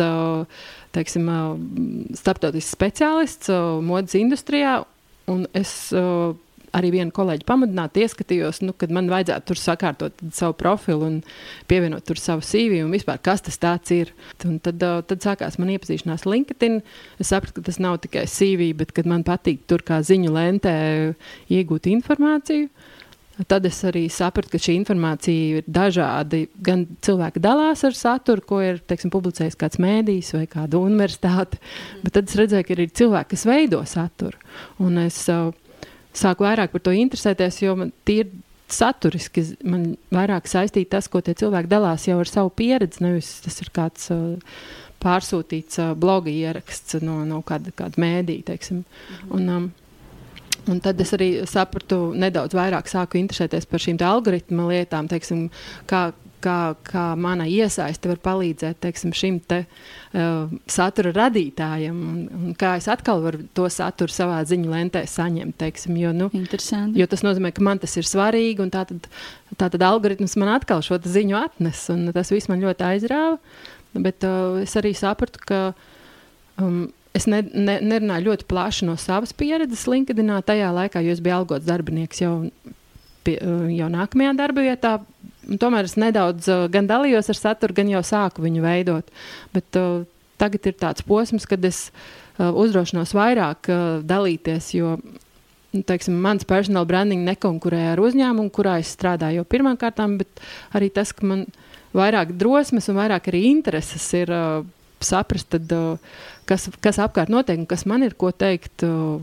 teiksim, 0.94 1.28
starptautisks 2.18 2.76
speciālists 2.76 3.52
modes 3.84 4.16
industrijā. 4.18 4.82
Un 5.30 5.44
es 5.54 5.70
uh, 5.94 6.32
arī 6.76 6.92
vienu 6.94 7.12
kolēģi 7.14 7.46
pamudināti 7.46 8.02
ieskatījos, 8.02 8.62
nu, 8.64 8.74
kad 8.78 8.92
man 8.94 9.10
vajadzētu 9.12 9.48
tur 9.50 9.60
sakārtot 9.60 10.24
savu 10.34 10.56
profilu 10.58 11.06
un 11.08 11.18
pievienot 11.70 12.06
tur 12.08 12.20
savu 12.20 12.44
CV 12.46 12.80
un 12.82 12.94
vispār, 12.94 13.20
kas 13.22 13.44
tas 13.44 13.60
ir. 13.94 14.14
Un 14.48 14.58
tad, 14.64 14.82
uh, 14.82 15.02
tad 15.06 15.24
sākās 15.24 15.60
man 15.60 15.74
iepazīšanās 15.74 16.26
LinkedIn. 16.28 16.80
Es 17.22 17.32
sapratu, 17.34 17.60
ka 17.60 17.68
tas 17.70 17.80
nav 17.82 18.00
tikai 18.02 18.26
CV, 18.30 18.72
bet 18.78 18.94
man 19.06 19.26
patīk 19.26 19.66
tur 19.70 19.84
kā 19.86 20.00
ziņu 20.02 20.32
lentē 20.34 20.74
iegūt 21.52 21.90
informāciju. 21.92 22.70
Tad 23.48 23.64
es 23.64 23.78
arī 23.88 24.04
sapratu, 24.12 24.52
ka 24.52 24.60
šī 24.60 24.74
informācija 24.76 25.58
ir 25.58 25.64
dažāda. 25.70 26.42
Gan 26.64 26.84
cilvēki 27.04 27.40
dalās 27.42 27.80
ar 27.88 27.96
saturu, 27.96 28.44
ko 28.44 28.60
ir 28.60 28.82
teiksim, 28.84 29.12
publicējis 29.14 29.56
kāds 29.60 29.80
mēdījis 29.82 30.34
vai 30.36 30.44
kāda 30.52 30.80
universitāte, 30.82 31.56
mm. 31.58 32.02
bet 32.04 32.16
tad 32.18 32.28
es 32.28 32.38
redzēju, 32.42 32.68
ka 32.68 32.76
ir 32.76 32.94
cilvēki, 33.00 33.30
kas 33.32 33.46
veido 33.48 33.80
saturu. 33.88 34.36
Un 34.84 35.00
es 35.06 35.22
uh, 35.32 35.48
sāku 36.12 36.44
vairāk 36.44 36.74
par 36.74 36.84
to 36.84 36.92
interesēties, 36.96 37.62
jo 37.64 37.76
man 37.80 37.94
tīri 38.04 38.42
saturiski 38.72 39.44
man 39.68 39.92
vairāk 40.12 40.48
saistīta 40.48 40.98
tas, 40.98 41.08
ko 41.12 41.20
tie 41.24 41.34
cilvēki 41.38 41.70
dalās 41.70 42.06
jau 42.08 42.18
ar 42.20 42.28
savu 42.28 42.52
pieredzi. 42.56 43.02
Nevis 43.04 43.34
tas 43.44 43.60
ir 43.64 43.72
kāds 43.74 44.08
uh, 44.14 44.56
pārsūtīts 45.02 45.80
uh, 45.82 45.92
bloga 45.98 46.32
ieraksts 46.32 47.00
no, 47.04 47.22
no 47.28 47.42
kāda, 47.46 47.72
kāda 47.76 48.00
mēdīja. 48.00 48.58
Mm 48.58 48.84
-hmm. 48.84 49.32
Un, 49.36 49.48
um, 49.48 49.70
Un 50.70 50.78
tad 50.82 51.00
es 51.02 51.10
arī 51.16 51.30
sapratu, 51.48 52.12
nedaudz 52.14 52.54
vairāk 52.54 52.90
sāku 52.90 53.18
interesēties 53.18 53.66
par 53.66 53.82
šīm 53.82 53.96
algoritmu 54.06 54.68
lietām, 54.70 55.08
teiksim, 55.10 55.48
kā, 55.90 56.02
kā, 56.44 56.58
kā 56.86 57.06
mana 57.18 57.48
iesaiste 57.50 58.10
var 58.12 58.20
palīdzēt 58.22 58.78
teiksim, 58.84 59.14
šim 59.16 59.40
te, 59.50 59.64
uh, 59.66 60.52
satura 60.70 61.10
radītājam, 61.16 61.98
un, 62.12 62.22
un 62.38 62.54
kā 62.58 62.76
es 62.78 62.86
atkal 62.92 63.24
varu 63.24 63.42
to 63.58 63.66
saturu 63.72 64.14
savā 64.14 64.38
ziņu 64.46 64.70
lentē 64.70 65.02
saņemt. 65.10 65.58
Teiksim, 65.64 65.98
jo, 65.98 66.14
nu, 66.14 66.30
jo 66.30 67.10
tas 67.10 67.26
nozīmē, 67.26 67.50
ka 67.56 67.66
man 67.66 67.82
tas 67.82 67.98
ir 67.98 68.06
svarīgi, 68.06 68.62
un 68.62 68.70
tātad, 68.70 69.10
tātad 69.58 69.82
algoritms 69.90 70.38
man 70.38 70.54
atkal 70.54 70.84
šo 70.86 71.02
ziņu 71.02 71.40
atnes, 71.42 71.88
un 71.94 72.06
tas 72.14 72.30
viss 72.30 72.50
man 72.52 72.62
ļoti 72.62 72.86
aizrāva. 72.92 73.38
Bet 73.98 74.22
uh, 74.24 74.62
es 74.62 74.78
arī 74.78 74.94
sapratu, 74.96 75.42
ka 75.42 75.64
um, 76.62 76.86
es 77.16 77.26
ne, 77.28 77.42
ne, 77.42 77.78
nerunāju 77.84 78.30
ļoti 78.30 78.46
plaši 78.48 78.88
no 78.88 78.96
savas 79.00 79.34
pieredzes 79.36 79.84
LinkedInā 79.90 80.40
tajā 80.48 80.70
laikā, 80.74 81.02
jo 81.04 81.14
es 81.14 81.20
biju 81.24 81.40
algots 81.42 81.68
darbinieks 81.68 82.22
jau, 82.24 82.34
pie, 83.26 83.36
uh, 83.38 83.68
jau 83.72 83.90
nākamajā 83.92 84.36
darba 84.38 84.64
vietā. 84.64 84.94
Tomēr 85.60 85.88
es 85.88 85.98
nedaudz 86.00 86.48
uh, 86.50 86.66
gan 86.72 86.88
dalījos 86.88 87.28
ar 87.32 87.38
saturu, 87.38 87.76
gan 87.76 87.90
jau 87.92 88.02
sāku 88.06 88.44
viņu 88.44 88.64
veidot. 88.64 89.12
Bet 89.54 89.80
uh, 89.80 90.04
tagad 90.40 90.70
ir 90.70 90.78
tāds 90.80 91.04
posms, 91.06 91.46
kad 91.48 91.64
es 91.68 91.84
uh, 91.90 92.48
uzdrošinos 92.48 93.14
vairāk 93.16 93.70
uh, 93.70 93.82
dalīties, 94.06 94.72
jo 94.78 94.96
nu, 95.02 95.82
teiksim, 95.88 96.16
mans 96.22 96.48
personal 96.48 96.88
branding 96.88 97.26
nekonkurē 97.28 97.90
ar 97.92 98.02
uzņēmumu, 98.02 98.52
kurā 98.54 98.78
es 98.80 98.92
strādāju 98.96 99.42
jau 99.42 99.48
pirmām 99.52 99.76
kārtām, 99.80 100.16
bet 100.22 100.42
arī 100.76 100.88
tas, 100.94 101.12
ka 101.16 101.28
man 101.28 101.46
vairāk 101.96 102.32
drosmes 102.40 102.88
un 102.88 102.96
vairāk 102.96 103.28
arī 103.28 103.46
intereses 103.50 104.06
ir 104.16 104.32
uh, 104.32 104.62
saprast, 105.06 105.50
tad, 105.52 105.72
uh, 105.76 105.96
kas, 106.48 106.68
kas 106.84 107.00
apkārt 107.02 107.32
notiek 107.32 107.60
un 107.60 107.68
kas 107.70 107.86
man 107.88 108.02
ir 108.06 108.16
ko 108.18 108.32
teikt, 108.34 108.84
uh, 108.86 109.22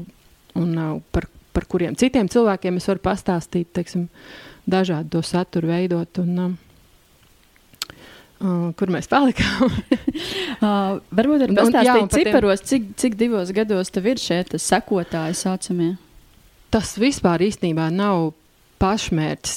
un 0.59 0.71
uh, 0.77 0.95
par, 1.13 1.27
par 1.55 1.67
kuriem 1.69 1.97
citiem 1.99 2.29
cilvēkiem 2.31 2.79
es 2.79 2.89
varu 2.89 3.03
pastāstīt, 3.09 3.71
teiksim, 3.75 4.07
dažādu 4.69 5.17
to 5.17 5.21
saturu 5.25 5.71
veidot. 5.71 6.21
Un, 6.23 6.57
uh, 8.39 8.69
kur 8.79 8.91
mēs 8.93 9.09
palikām? 9.11 9.69
uh, 10.65 10.99
varbūt 11.15 11.47
arī 11.47 11.57
pastāstīt 11.57 12.19
ciparos, 12.19 12.65
cik, 12.69 12.91
cik 12.99 13.17
divos 13.19 13.53
gados 13.55 13.93
tev 13.93 14.11
ir 14.13 14.21
šie 14.21 14.43
sekotāji 14.55 15.39
saucamie? 15.39 15.93
Tas 16.69 16.93
vispār 17.01 17.41
īstenībā 17.47 17.89
nav 17.93 18.31
pašmērķis. 18.79 19.55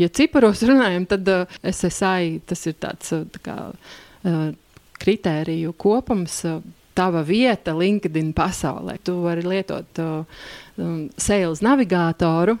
Ja 0.00 0.08
ciparos 0.14 0.62
runājam, 0.68 1.06
tad 1.10 1.30
SSI 1.66 2.40
tas 2.46 2.66
ir 2.68 2.76
tāds 2.80 3.14
tā 3.34 3.42
kā, 3.42 3.56
kritēriju 5.00 5.74
kopums. 5.80 6.42
Uh, 6.48 6.62
tava 6.94 7.22
vieta 7.24 7.74
LinkedIn 7.76 8.32
pasaulē. 8.36 8.98
Tu 9.04 9.14
vari 9.22 9.44
lietot 9.46 10.00
uh, 10.02 10.42
sales 11.20 11.62
navigatoru 11.64 12.58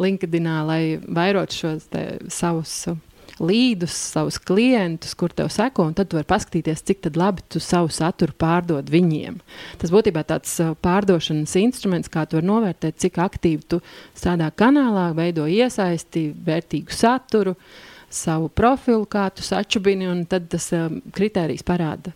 LinkedInā, 0.00 0.60
lai 0.68 0.82
vairotu 1.00 1.64
šos 1.64 1.90
savus. 2.32 2.76
Uh, 2.90 3.02
līdus, 3.42 3.90
savus 4.12 4.36
klientus, 4.38 5.10
kur 5.18 5.32
tev 5.34 5.48
seko, 5.50 5.88
un 5.88 5.94
tad 5.98 6.06
tu 6.06 6.14
vari 6.14 6.28
paskatīties, 6.28 6.84
cik 6.86 7.08
labi 7.18 7.42
tu 7.50 7.58
savu 7.58 7.88
saturu 7.90 8.30
pārdod 8.38 8.92
viņiem. 8.92 9.40
Tas 9.80 9.90
būtībā 9.90 10.22
tāds 10.28 10.52
uh, 10.62 10.76
pārdošanas 10.78 11.56
instruments, 11.58 12.12
kā 12.12 12.28
tu 12.28 12.38
vari 12.38 12.46
novērtēt, 12.46 13.00
cik 13.02 13.18
aktīvi 13.24 13.66
tu 13.74 13.80
strādā 14.14 14.52
kanālā, 14.54 15.08
veido 15.18 15.48
iesaisti, 15.50 16.28
vērtīgu 16.46 16.94
saturu. 16.94 17.56
Uh, 17.56 17.93
savu 18.14 18.48
profilu, 18.48 19.04
kā 19.10 19.26
tu 19.34 19.44
sačubini, 19.44 20.06
un 20.10 20.24
tad 20.30 20.46
tas 20.52 20.68
um, 20.76 21.00
kriterijs 21.14 21.64
parāda, 21.66 22.14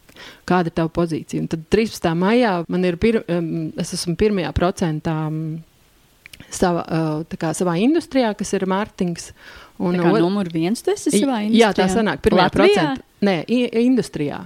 kāda 0.49 0.71
ir 0.71 0.77
tava 0.79 0.93
pozīcija. 0.95 1.43
Un 1.43 1.49
tad 1.51 1.65
13. 1.75 2.11
maijā 2.19 2.53
man 2.71 2.87
ir, 2.89 2.99
pir, 3.01 3.23
um, 3.27 3.71
es 3.81 3.95
esmu 3.97 4.17
pirmajā 4.21 4.53
procentā 4.57 5.17
um, 5.29 5.41
sava, 6.51 6.85
uh, 6.85 7.39
kā, 7.39 7.53
savā 7.57 7.79
industrijā, 7.83 8.33
kas 8.39 8.55
ir 8.57 8.69
mārketings. 8.71 9.33
Un, 9.79 9.95
tā 9.95 10.07
kā 10.07 10.23
numur 10.23 10.49
viens 10.51 10.83
tas 10.83 11.07
ir 11.07 11.19
savā 11.21 11.43
industrijā? 11.47 11.67
Jā, 11.67 11.75
tā 11.77 11.91
sanāk, 11.93 12.23
pirmajā 12.25 12.55
procentā. 12.55 13.05
Nē, 13.27 13.41
industrijā. 13.83 14.45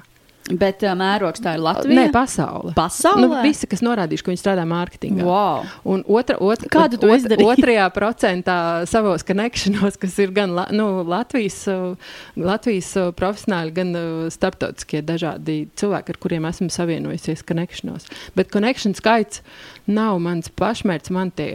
Bet 0.50 0.82
uh, 0.82 0.90
mērogs 0.98 1.42
tā 1.42 1.54
ir 1.54 1.62
Latvija. 1.62 1.94
Nē, 1.94 2.04
pasaule. 2.14 2.72
Pasaulē? 2.74 3.22
Nu, 3.22 3.36
visi, 3.44 3.68
kas 3.70 3.82
norādījuši, 3.84 4.24
ka 4.26 4.32
viņi 4.32 4.40
strādā 4.40 4.64
mārketingā. 4.66 5.22
Wow. 5.26 5.68
Un 5.86 6.02
otra, 6.10 6.34
otra, 6.42 6.66
Kādu 6.72 6.98
tu 6.98 7.10
ot, 7.14 7.28
otrajā 7.46 7.84
procentā 7.94 8.56
savos 8.90 9.22
konekšanos, 9.28 9.98
kas 10.02 10.16
ir 10.22 10.32
gan 10.34 10.56
la, 10.56 10.66
nu, 10.74 10.88
Latvijas, 11.06 11.60
uh, 11.70 12.16
Latvijas 12.34 12.90
uh, 12.98 13.12
profesionāļi, 13.14 13.74
gan 13.76 13.92
uh, 13.94 14.08
starptautiskie 14.34 15.04
dažādi 15.06 15.60
cilvēki, 15.78 16.16
ar 16.16 16.18
kuriem 16.26 16.48
esmu 16.50 16.72
savienojusies 16.74 17.46
konekšanos. 17.46 18.08
Bet 18.38 18.50
konekšana 18.54 18.98
skaits 18.98 19.44
nav 19.86 20.18
mans 20.22 20.50
pašmērķis. 20.58 21.14
Man 21.14 21.30
tie, 21.38 21.52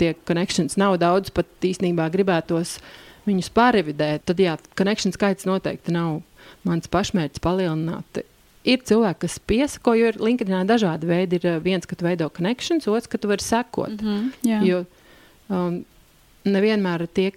tie 0.00 0.12
konekšanas 0.28 0.76
nav 0.80 0.98
daudz, 1.00 1.32
pat 1.32 1.48
īstenībā 1.64 2.10
gribētos 2.12 2.76
viņus 3.28 3.48
pārevidēt. 3.54 4.26
Tad 4.28 4.40
jā, 4.42 4.58
konekšana 4.78 5.16
skaits 5.16 5.48
noteikti 5.48 5.94
nav 5.94 6.20
mans 6.68 6.90
pašmērķis 6.92 7.42
palielināt. 7.42 8.22
Ir 8.62 8.82
cilvēki, 8.86 9.24
kas 9.24 9.40
piesako, 9.50 9.96
jo 9.98 10.10
ir 10.12 10.18
LinkedIn 10.22 10.68
dažādi 10.70 11.08
veidi. 11.10 11.40
Ir 11.40 11.48
eh, 11.50 11.62
viens, 11.62 11.86
ka 11.88 11.98
tu 11.98 12.06
veido 12.06 12.28
connections, 12.30 12.86
otrs, 12.90 13.10
ka 13.10 13.18
tu 13.18 13.30
vari 13.30 13.42
sekot. 13.42 13.96
Mm 13.98 14.08
-hmm, 14.08 14.28
jā. 14.46 14.60
jo 14.66 14.84
um, 15.48 15.80
nevienmēr 16.46 17.08
tie 17.10 17.32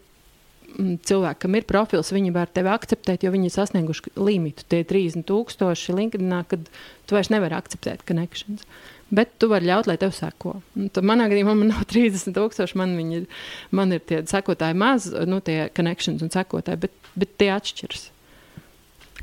mm, 0.77 0.99
cilvēki, 1.01 1.39
kam 1.41 1.55
ir 1.55 1.65
profils, 1.65 2.13
viņi 2.13 2.33
var 2.33 2.53
tevi 2.53 2.69
akceptēt, 2.69 3.25
jo 3.25 3.31
viņi 3.31 3.49
ir 3.49 3.55
sasnieguši 3.57 4.13
limitu. 4.15 4.63
Tie 4.69 4.83
30,000 4.83 5.97
LinkedIn, 5.97 6.43
kad 6.47 6.69
tu 7.05 7.15
vairs 7.15 7.29
nevari 7.33 7.57
akceptēt 7.57 8.05
connections. 8.05 8.61
Bet 9.09 9.37
tu 9.39 9.47
vari 9.47 9.65
ļaut, 9.65 9.87
lai 9.87 9.97
tev 9.97 10.13
seko. 10.13 10.61
Manā 11.01 11.29
gadījumā 11.29 11.53
man 11.57 11.67
nav 11.73 11.85
30,000, 11.93 12.75
man, 12.75 12.99
ir, 13.11 13.25
man 13.71 13.91
ir 13.91 13.99
tie 13.99 14.21
sekotāji 14.21 14.77
maz, 14.77 15.09
nu, 15.25 15.41
tie 15.41 15.69
connections 15.73 16.21
un 16.21 16.29
sekotāji, 16.29 16.77
bet, 16.85 16.91
bet 17.15 17.37
tie 17.37 17.49
atšķiras 17.49 18.11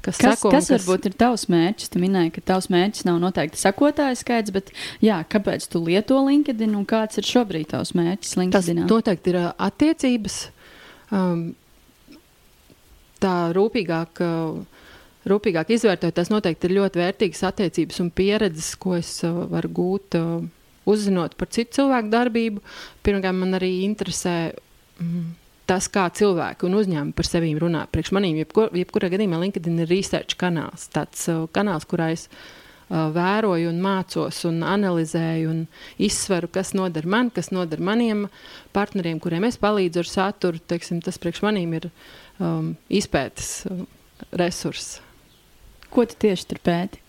kas, 0.02 0.18
kas, 0.18 0.38
sako, 0.38 0.52
kas, 0.54 0.68
kas 0.68 0.82
varbūt 0.82 1.09
ir 1.11 1.16
tavs 1.18 1.47
mērķis? 1.52 1.92
Tu 1.92 2.02
minēji, 2.02 2.35
ka 2.37 2.44
tavs 2.52 2.68
mērķis 2.73 3.06
nav 3.09 3.21
noteikti 3.23 3.61
sekotāju 3.61 4.18
skaits, 4.21 4.54
bet 4.54 4.73
jā, 5.04 5.21
kāpēc 5.32 5.66
tu 5.73 5.82
lieto 5.87 6.21
LinkedIn 6.26 6.76
un 6.78 6.87
kāds 6.88 7.21
ir 7.23 7.28
šobrīd 7.28 7.71
tavs 7.73 7.94
mērķis 7.99 8.37
LinkedIn? 8.40 8.82
Tas 8.82 8.92
noteikti 8.92 9.35
ir 9.35 9.40
attiecības. 9.52 10.38
Um, 11.12 11.52
tā 13.23 13.37
rūpīgāk. 13.56 14.23
Uh, 14.26 14.68
Rūpīgāk 15.23 15.68
izvērtēt, 15.71 16.16
tas 16.16 16.32
noteikti 16.32 16.66
ir 16.66 16.73
ļoti 16.80 16.99
vērtīgas 16.99 17.44
attiecības 17.47 18.00
un 18.02 18.09
pieredzes, 18.11 18.73
ko 18.82 18.97
es 18.97 19.21
uh, 19.23 19.44
varu 19.52 19.68
gūt, 19.71 20.16
uh, 20.18 20.40
uzzinot 20.90 21.37
par 21.38 21.50
citu 21.54 21.78
cilvēku 21.78 22.11
darbību. 22.11 22.62
Pirmkārt, 23.06 23.38
man 23.38 23.54
arī 23.54 23.71
interesē 23.87 24.35
mm, 24.50 25.28
tas, 25.69 25.88
kā 25.92 26.07
cilvēki 26.14 26.66
un 26.69 26.78
uzņēmumi 26.81 27.14
par 27.16 27.28
sevi 27.28 27.52
runā. 27.59 27.85
Priekš 27.92 28.12
maniem, 28.16 28.40
jebkur, 28.42 28.73
jebkurā 28.76 29.11
gadījumā, 29.12 29.40
LinkedIn 29.42 29.85
ir 29.85 29.90
research 29.90 30.38
kanāls. 30.40 30.88
Tāds 30.92 31.25
uh, 31.31 31.45
kanāls, 31.54 31.87
kurā 31.88 32.11
es 32.14 32.26
uh, 32.28 33.09
vēroju, 33.14 33.71
un 33.71 33.81
mācos, 33.85 34.42
un 34.49 34.62
analizēju, 34.66 35.52
un 35.52 35.62
izsveru, 36.02 36.50
kas 36.52 36.75
noder 36.78 37.07
man, 37.07 37.31
kas 37.35 37.52
noder 37.54 37.83
maniem 37.83 38.26
partneriem, 38.76 39.21
kuriem 39.23 39.49
es 39.49 39.61
palīdzu 39.62 40.02
ar 40.02 40.11
saturu. 40.11 40.62
Teiksim, 40.73 41.02
tas 41.04 41.21
priekš 41.23 41.45
maniem 41.47 41.78
ir 41.81 41.88
um, 42.38 42.75
izpētes 42.90 43.54
uh, 43.71 43.87
resurss. 44.40 45.00
Ko 45.92 46.07
tu 46.09 46.16
tieši 46.26 46.49
tur 46.49 46.62
pēti? 46.64 47.02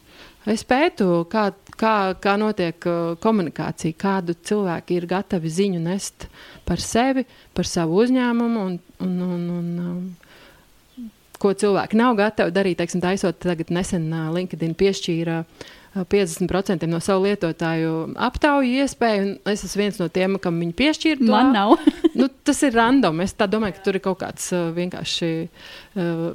Es 0.49 0.65
pētu, 0.67 1.23
kā, 1.31 1.45
kā, 1.79 1.93
kā 2.19 2.33
notiek 2.39 2.87
uh, 2.89 3.13
komunikācija, 3.23 3.95
kādu 3.99 4.35
cilvēki 4.35 4.97
ir 4.99 5.07
gatavi 5.07 5.51
ziņu 5.51 5.79
nest 5.85 6.27
par 6.67 6.83
sevi, 6.83 7.23
par 7.55 7.69
savu 7.69 8.01
uzņēmumu 8.03 8.65
un, 8.67 8.75
un, 9.05 9.13
un, 9.23 9.45
un 9.59 9.69
um, 9.85 11.05
ko 11.39 11.53
cilvēki 11.55 11.99
nav 11.99 12.17
gatavi 12.19 12.55
darīt. 12.55 12.81
Teiksim, 12.81 13.03
taisot, 13.03 13.39
tagad 13.43 13.71
nesen 13.71 14.09
uh, 14.11 14.27
LinkedIn 14.35 14.75
piešķīra 14.79 15.39
uh, 15.43 15.71
50% 15.95 16.87
no 16.89 16.97
savu 17.03 17.27
lietotāju 17.27 17.93
aptauju 18.17 18.81
iespēju. 18.81 19.35
Es 19.49 19.61
esmu 19.67 19.83
viens 19.83 19.99
no 20.01 20.07
tiem, 20.09 20.39
kam 20.41 20.57
viņi 20.63 20.73
piešķīra 20.79 21.19
to. 21.21 21.29
Man 21.29 21.53
nav. 21.53 21.75
nu, 22.19 22.27
tas 22.43 22.63
ir 22.65 22.73
random. 22.73 23.21
Es 23.21 23.35
domāju, 23.37 23.77
ka 23.77 23.85
tur 23.85 23.99
ir 23.99 24.03
kaut 24.03 24.19
kāds 24.23 24.49
uh, 24.55 24.71
vienkārši 24.73 25.31
uh, 25.45 26.25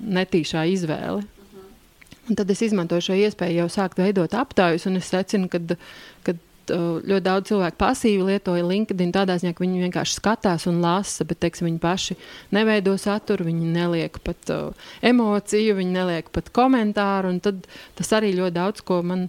netīšā 0.00 0.64
izvēle. 0.72 1.26
Un 2.30 2.38
tad 2.38 2.50
es 2.54 2.62
izmantoju 2.62 3.08
šo 3.08 3.18
iespēju 3.18 3.64
jau 3.64 3.68
sākt 3.72 3.98
veidot 3.98 4.34
aptaujas, 4.38 4.86
un 4.86 5.00
es 5.00 5.10
secinu, 5.10 5.50
ka 5.50 5.60
ļoti 6.70 7.24
daudz 7.24 7.48
cilvēku 7.50 7.78
pasīvi 7.80 8.26
lietoja 8.26 8.64
LinkedIn 8.66 9.12
tādā 9.12 9.36
ziņā, 9.40 9.54
ka 9.54 9.64
viņi 9.64 9.82
vienkārši 9.86 10.18
skatās 10.18 10.66
un 10.70 10.80
lasa, 10.82 11.24
bet 11.24 11.40
teiksim, 11.42 11.66
viņi 11.66 11.80
paši 11.82 12.16
neveido 12.54 12.94
saturu, 12.98 13.46
viņi 13.48 13.72
neliek 13.72 14.18
pat 14.22 14.50
uh, 14.50 14.90
emociju, 15.02 15.76
viņi 15.76 15.92
neliek 15.92 16.30
pat 16.30 16.50
komentāru. 16.54 17.34
Tad 17.42 17.66
tas 17.98 18.12
arī 18.12 18.34
ļoti 18.36 18.54
daudz 18.54 18.84
ko 18.86 19.02
man 19.02 19.28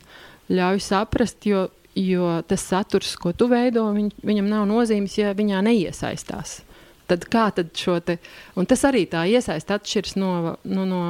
ļauj 0.53 0.83
saprast, 0.83 1.45
jo, 1.45 1.67
jo 1.95 2.41
tas 2.47 2.61
saturs, 2.61 3.15
ko 3.17 3.33
tu 3.33 3.49
veido, 3.51 3.87
viņ, 3.95 4.13
viņam 4.23 4.51
nav 4.51 4.67
nozīmes, 4.69 5.17
ja 5.17 5.33
viņā 5.33 5.63
neiesaistās. 5.65 6.61
Tad 7.09 7.25
kā 7.31 7.49
tad 7.51 7.73
šo 7.75 7.97
te, 7.99 8.17
un 8.55 8.67
tas 8.69 8.85
arī 8.87 9.03
tā 9.11 9.25
iesaist 9.27 9.71
atšķiras 9.73 10.15
no, 10.15 10.55
no, 10.63 10.85
no 10.87 11.01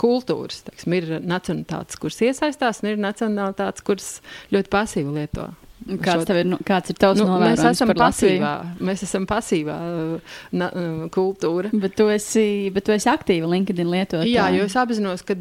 kultūras. 0.00 0.62
Teiksim, 0.68 0.96
ir 0.98 1.10
nacionālitātes, 1.20 2.00
kuras 2.00 2.22
iesaistās, 2.24 2.82
un 2.82 2.92
ir 2.92 3.02
nacionālitātes, 3.02 3.84
kuras 3.86 4.08
ļoti 4.54 4.72
pasīvi 4.72 5.18
lieto 5.20 5.50
Kāds, 5.84 6.30
ir, 6.32 6.46
nu, 6.48 6.56
kāds 6.64 6.92
ir 6.94 6.96
tavs 6.96 7.18
nu, 7.20 7.26
novērojums 7.28 7.60
mēs 7.60 7.76
esam 7.76 7.90
pasīvā, 7.98 8.52
mēs 8.88 9.02
esam 9.04 9.26
pasīvā 9.28 9.74
uh, 9.84 10.36
na, 10.56 10.68
uh, 10.70 11.02
kultūra. 11.12 11.68
Bet 11.82 11.96
tu 11.98 12.06
esi, 12.12 12.70
bet 12.72 12.86
tu 12.86 12.94
esi 12.94 13.10
aktīva 13.12 13.50
LinkedIn 13.52 13.90
lietotāja. 13.92 14.30
Jā, 14.30 14.46
jo 14.56 14.64
es 14.64 14.76
apzinos, 14.80 15.24
ka 15.26 15.36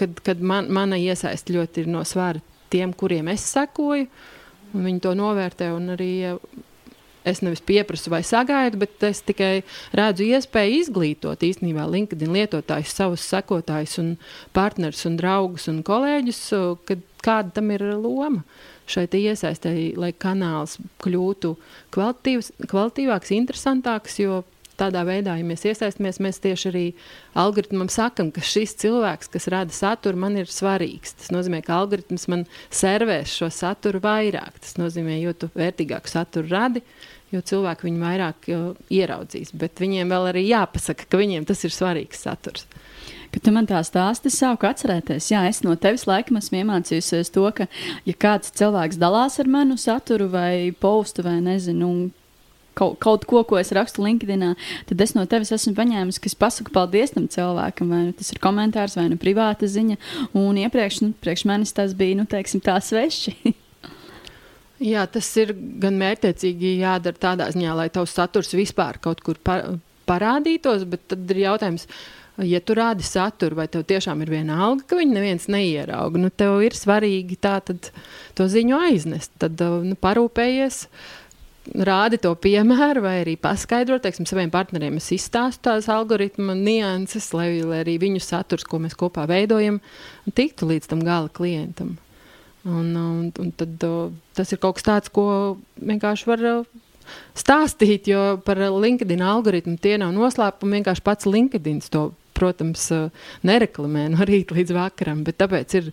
kad, 0.00 0.22
kad 0.26 0.42
man, 0.42 0.72
mana 0.74 0.98
iesaiste 0.98 1.54
ļoti 1.54 1.84
ir 1.84 1.92
no 1.92 2.02
svara 2.08 2.42
tiem, 2.72 2.90
kuriem 2.98 3.30
es 3.30 3.46
sekoju, 3.52 4.08
un 4.74 4.88
viņi 4.88 5.04
to 5.06 5.14
novērtē. 5.18 5.70
Arī 5.94 6.10
es 7.24 7.42
nevis 7.44 7.62
pieprasu 7.66 8.12
vai 8.12 8.22
sagaidu, 8.26 8.80
bet 8.80 9.04
es 9.08 9.22
tikai 9.26 9.62
redzu 9.96 10.26
iespēju 10.28 10.80
izglītot 10.80 11.44
īstenībā 11.46 11.86
LinkedIn 11.90 12.32
lietotājus, 12.34 12.96
savus 12.96 13.26
sekotājus, 13.28 13.98
un 14.02 14.14
partnerus, 14.56 15.04
un 15.08 15.18
draugus 15.20 15.68
un 15.72 15.82
kolēģus, 15.86 16.42
kad 16.88 17.04
kāda 17.24 17.56
tam 17.58 17.72
ir 17.74 17.84
loma 18.00 18.44
šai 18.90 19.06
iesaistēji, 19.06 19.92
lai 20.00 20.10
kanāls 20.16 20.78
kļūtu 21.04 21.52
kvalitīvāks, 21.94 23.34
interesantāks. 23.36 24.18
Jo 24.22 24.40
tādā 24.80 25.04
veidā, 25.06 25.36
ja 25.38 25.46
mēs 25.46 25.66
iesaistamies, 25.68 26.20
mēs 26.24 26.40
tieši 26.42 26.68
arī 26.70 26.84
algoritmam 27.38 27.90
sakam, 27.92 28.32
ka 28.34 28.42
šis 28.44 28.74
cilvēks, 28.80 29.30
kas 29.34 29.48
rada 29.52 29.76
saturu, 29.76 30.20
man 30.24 30.38
ir 30.40 30.50
svarīgs. 30.50 31.14
Tas 31.20 31.32
nozīmē, 31.34 31.62
ka 31.66 31.78
algoritms 31.82 32.26
man 32.32 32.46
servēs 32.72 33.36
šo 33.40 33.50
saturu 33.54 34.02
vairāk. 34.04 34.60
Tas 34.64 34.76
nozīmē, 34.80 35.20
jo 35.20 35.36
tu 35.36 35.50
vērtīgāku 35.54 36.10
saturu 36.10 36.50
radi, 36.50 36.84
jo 37.30 37.42
cilvēki 37.46 37.86
viņu 37.86 38.04
vairāk 38.04 38.50
ieraudzīs. 38.90 39.54
Bet 39.56 39.82
viņiem 39.82 40.10
vēl 40.10 40.32
arī 40.32 40.46
jāpasaka, 40.48 41.06
ka 41.10 41.20
viņiem 41.20 41.46
tas 41.48 41.62
ir 41.66 41.74
svarīgs 41.74 42.24
saturs. 42.26 42.66
Kad 43.30 43.44
tu 43.46 43.52
man 43.54 43.68
tā 43.70 43.78
stāsti, 43.86 44.26
es 44.26 44.40
sāku 44.42 44.66
atcerēties, 44.66 45.28
jā, 45.30 45.44
es 45.46 45.60
no 45.62 45.76
tevis 45.78 46.08
laikam 46.10 46.40
esmu 46.40 46.64
iemācījusies 46.64 47.30
to, 47.30 47.44
ka, 47.54 47.68
ja 48.08 48.14
kāds 48.18 48.50
cilvēks 48.58 48.98
dalās 48.98 49.38
ar 49.38 49.50
manu 49.50 49.76
saturu 49.78 50.26
vai 50.32 50.72
postu 50.82 51.22
vai 51.22 51.36
nezinu, 51.44 52.10
kaut, 52.78 52.98
kaut 53.02 53.26
ko, 53.28 53.42
ko 53.46 53.58
es 53.60 53.72
rakstu 53.76 54.04
LinkedIn, 54.04 54.44
tad 54.90 55.04
es 55.04 55.14
no 55.16 55.24
tevis 55.30 55.52
esmu 55.56 55.74
paņēmis, 55.78 56.20
ka 56.20 56.30
es 56.30 56.36
pasaku 56.38 56.74
paldies 56.74 57.14
tam 57.16 57.28
cilvēkam. 57.30 57.90
Vai 57.92 58.02
nu 58.08 58.14
tas 58.16 58.32
ir 58.34 58.42
komentārs, 58.42 58.96
vai 58.98 59.08
nu 59.12 59.18
privāta 59.20 59.68
ziņa. 59.70 59.98
Un 60.38 60.60
iepriekš, 60.64 61.02
nu, 61.06 61.12
manis 61.50 61.74
tas 61.76 61.96
bija, 61.96 62.20
nu, 62.20 62.28
teiksim, 62.30 62.62
tā 62.64 62.78
sveši. 62.84 63.36
Jā, 64.92 65.04
tas 65.12 65.26
ir 65.36 65.52
gan 65.82 65.98
mērķiecīgi 66.00 66.78
jādara 66.80 67.20
tādā 67.20 67.50
ziņā, 67.52 67.74
lai 67.76 67.90
tavs 67.92 68.14
saturs 68.16 68.54
vispār 68.56 68.96
kaut 69.02 69.20
kur 69.24 69.36
pa 69.36 69.60
parādītos, 70.08 70.86
bet 70.88 71.04
tad 71.12 71.28
ir 71.30 71.44
jautājums, 71.44 71.84
uh, 71.84 72.20
ja 72.46 72.60
tu 72.64 72.74
rādi 72.76 73.04
saturu, 73.04 73.58
vai 73.60 73.66
tev 73.70 73.84
tiešām 73.88 74.22
ir 74.24 74.32
viena 74.32 74.58
alga, 74.64 74.84
ka 74.88 74.98
viņi 74.98 75.16
neviens 75.16 75.46
neierauga, 75.52 76.20
nu, 76.20 76.30
tev 76.30 76.60
ir 76.64 76.76
svarīgi 76.76 77.38
tā 77.40 77.58
tad 77.66 77.90
to 78.38 78.46
ziņu 78.50 78.78
aiznest. 78.88 79.32
Tad 79.42 79.60
uh, 79.64 79.80
nu, 79.84 79.98
parūpējies. 80.00 80.84
Rādi 81.60 82.16
to 82.18 82.32
piemēru, 82.40 83.02
vai 83.04 83.18
arī 83.20 83.34
paskaidrot, 83.38 84.00
teiksim, 84.06 84.24
saviem 84.26 84.50
partneriem. 84.50 84.96
Es 84.96 85.10
izstāstu 85.12 85.66
tās 85.68 85.90
algoritmu 85.92 86.56
nianses, 86.56 87.28
lai, 87.36 87.50
lai 87.60 87.82
arī 87.84 87.98
viņu 88.00 88.22
saturs, 88.24 88.64
ko 88.64 88.80
mēs 88.80 88.96
kopā 88.98 89.26
veidojam, 89.28 89.78
tiktu 90.34 90.70
līdz 90.70 90.88
tam 90.90 91.04
gala 91.04 91.28
klientam. 91.28 91.98
Un, 92.64 92.94
un, 92.96 93.28
un 93.28 93.52
tad, 93.56 93.76
uh, 93.86 94.08
tas 94.36 94.50
ir 94.52 94.60
kaut 94.60 94.78
kas 94.78 94.88
tāds, 94.88 95.12
ko 95.12 95.26
vienkārši 95.80 96.28
var 96.28 96.46
uh, 96.48 96.80
stāstīt, 97.36 98.08
jo 98.08 98.40
par 98.44 98.60
LinkedIn 98.60 99.22
algoritmu 99.24 99.76
tie 99.80 99.98
nav 100.00 100.14
noslēpumi. 100.16 100.80
Vienkārši 100.80 101.04
pats 101.06 101.28
LinkedIn 101.28 101.84
to 101.92 102.10
protams, 102.40 102.86
nereklamē 103.44 104.06
no 104.14 104.24
rīta 104.24 104.56
līdz 104.56 104.72
vakaram, 104.72 105.24
bet 105.26 105.36
tāpēc 105.42 105.76
ir 105.76 105.90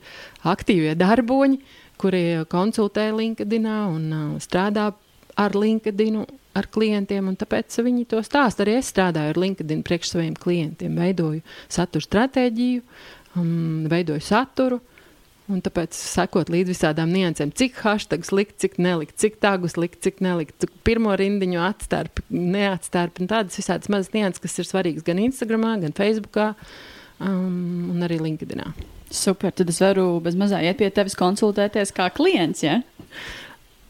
aktīvie 0.47 0.95
darboņi, 0.95 1.59
kuri 1.99 2.23
konsultē 2.47 3.09
LinkedIn 3.11 3.67
un 3.67 4.07
strādā 4.43 4.91
ar 5.37 5.55
LinkedIn, 5.55 6.19
ar 6.57 6.67
klientiem. 6.73 7.29
Tāpēc 7.39 7.79
viņi 7.85 8.07
to 8.11 8.21
stāsta. 8.25 8.65
Arī 8.65 8.77
es 8.81 8.91
strādāju 8.93 9.35
ar 9.35 9.41
LinkedIn 9.43 9.85
priekš 9.87 10.15
saviem 10.15 10.35
klientiem, 10.37 10.97
veidoju 10.97 11.43
satura 11.69 12.07
stratēģiju, 12.07 12.85
um, 13.37 13.87
veidoju 13.91 14.25
saturu. 14.25 14.81
Un 15.47 15.61
tāpēc 15.63 15.95
sekot 15.95 16.49
līdzi 16.51 16.73
visādām 16.73 17.13
niansēm, 17.15 17.53
cik 17.55 17.77
hashtags 17.79 18.33
likt, 18.35 18.57
cik 18.59 18.73
nelikt, 18.83 19.15
cik 19.21 19.37
tagus 19.39 19.77
likt, 19.79 20.01
cik 20.03 20.19
nelikt, 20.19 20.57
cik 20.59 20.73
pirmo 20.83 21.13
rindiņu 21.15 21.61
atstārpi, 21.63 22.25
neatstārpi. 22.35 23.29
Tādas 23.31 23.55
visādas 23.55 23.87
mazas 23.93 24.11
nianses, 24.11 24.43
kas 24.43 24.59
ir 24.59 24.67
svarīgas 24.67 25.07
gan 25.07 25.21
Instagram, 25.23 25.69
gan 25.85 25.95
Facebook, 25.95 26.41
um, 27.23 27.93
un 27.93 28.03
arī 28.03 28.19
LinkedIn. 28.25 28.65
Super, 29.07 29.55
tad 29.55 29.71
es 29.71 29.79
varu 29.79 30.17
bez 30.19 30.35
mazā 30.35 30.59
iet 30.67 30.81
pie 30.81 30.91
tevis 30.91 31.15
konsultēties 31.15 31.95
kā 31.95 32.09
klients. 32.11 32.65
Ja? 32.67 32.81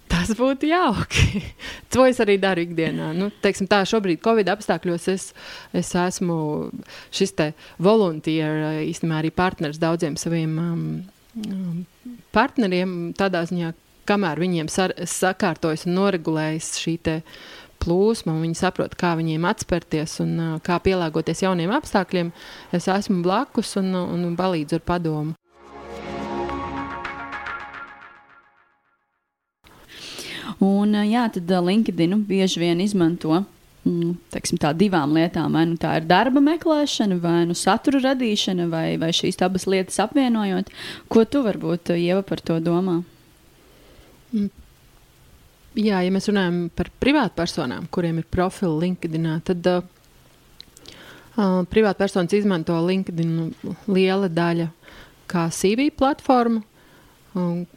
Tas 0.08 0.32
būtu 0.38 0.70
jauki. 0.70 1.42
to 1.94 2.06
es 2.08 2.22
arī 2.24 2.38
daru 2.42 2.64
ikdienā. 2.64 3.12
Nu, 3.18 3.30
teiksim, 3.44 3.68
tā 3.70 3.82
šobrīd, 3.88 4.22
Covid 4.24 4.50
apstākļos, 4.54 5.08
es, 5.14 5.28
es 5.76 5.92
esmu 6.00 6.38
šis 7.12 7.36
volunteer, 7.84 8.82
īstenībā 8.88 9.22
arī 9.22 9.34
partners 9.36 9.82
daudziem 9.82 10.16
saviem 10.20 10.58
um, 10.64 11.86
partneriem 12.36 13.14
tādā 13.18 13.44
ziņā, 13.50 13.74
kamēr 14.08 14.40
viņiem 14.40 14.70
sar, 14.72 14.96
sakārtojas 15.04 15.86
un 15.88 15.98
noregulējas 16.00 16.78
šī 16.82 16.98
plūsma, 17.78 18.34
un 18.34 18.46
viņi 18.48 18.58
saprot, 18.58 18.96
kā 18.98 19.14
viņiem 19.20 19.44
atspērties 19.46 20.18
un 20.24 20.32
uh, 20.40 20.54
kā 20.66 20.80
pielāgoties 20.82 21.44
jauniem 21.44 21.74
apstākļiem, 21.78 22.32
es 22.74 22.88
esmu 22.90 23.22
blakus 23.26 23.76
un, 23.78 23.94
un 23.94 24.32
palīdzu 24.40 24.80
ar 24.80 24.88
padomu. 24.88 25.36
Un, 30.64 30.96
jā, 31.06 31.28
tad 31.34 31.52
LinkedIn 31.68 32.16
bieži 32.26 32.64
vien 32.64 32.82
izmanto 32.82 33.44
Mm, 33.88 34.18
teiksim, 34.34 34.58
tā, 34.60 34.74
divām 34.76 35.14
lietām. 35.16 35.54
Vai 35.56 35.64
nu 35.70 35.78
tā 35.80 35.94
ir 36.00 36.08
darba 36.10 36.42
meklēšana, 36.44 37.20
vai 37.24 37.42
nu 37.48 37.56
satura 37.56 38.02
radīšana, 38.04 38.68
vai, 38.72 38.86
vai 39.00 39.14
šīs 39.16 39.40
abas 39.46 39.68
lietas 39.70 40.00
apvienojot. 40.04 40.72
Ko 41.12 41.24
tu 41.30 41.44
varbūt 41.46 41.94
Ieva 41.96 42.24
par 42.28 42.42
to 42.44 42.58
domā? 42.64 43.00
Mm. 44.34 44.50
Jā, 45.78 46.02
ja 46.04 46.12
mēs 46.12 46.28
runājam 46.28 46.66
par 46.74 46.90
privātpersonām, 47.00 47.86
kuriem 47.94 48.20
ir 48.20 48.28
profili 48.34 48.88
LinkedIn, 48.88 49.30
tad 49.46 49.70
uh, 49.70 49.84
privātpersonas 51.70 52.34
izmanto 52.34 52.76
LinkedIn 52.82 53.54
liela 53.86 54.28
daļa 54.28 54.72
kā 55.30 55.46
CV 55.54 55.92
platformu. 55.94 56.64
Um, 57.38 57.68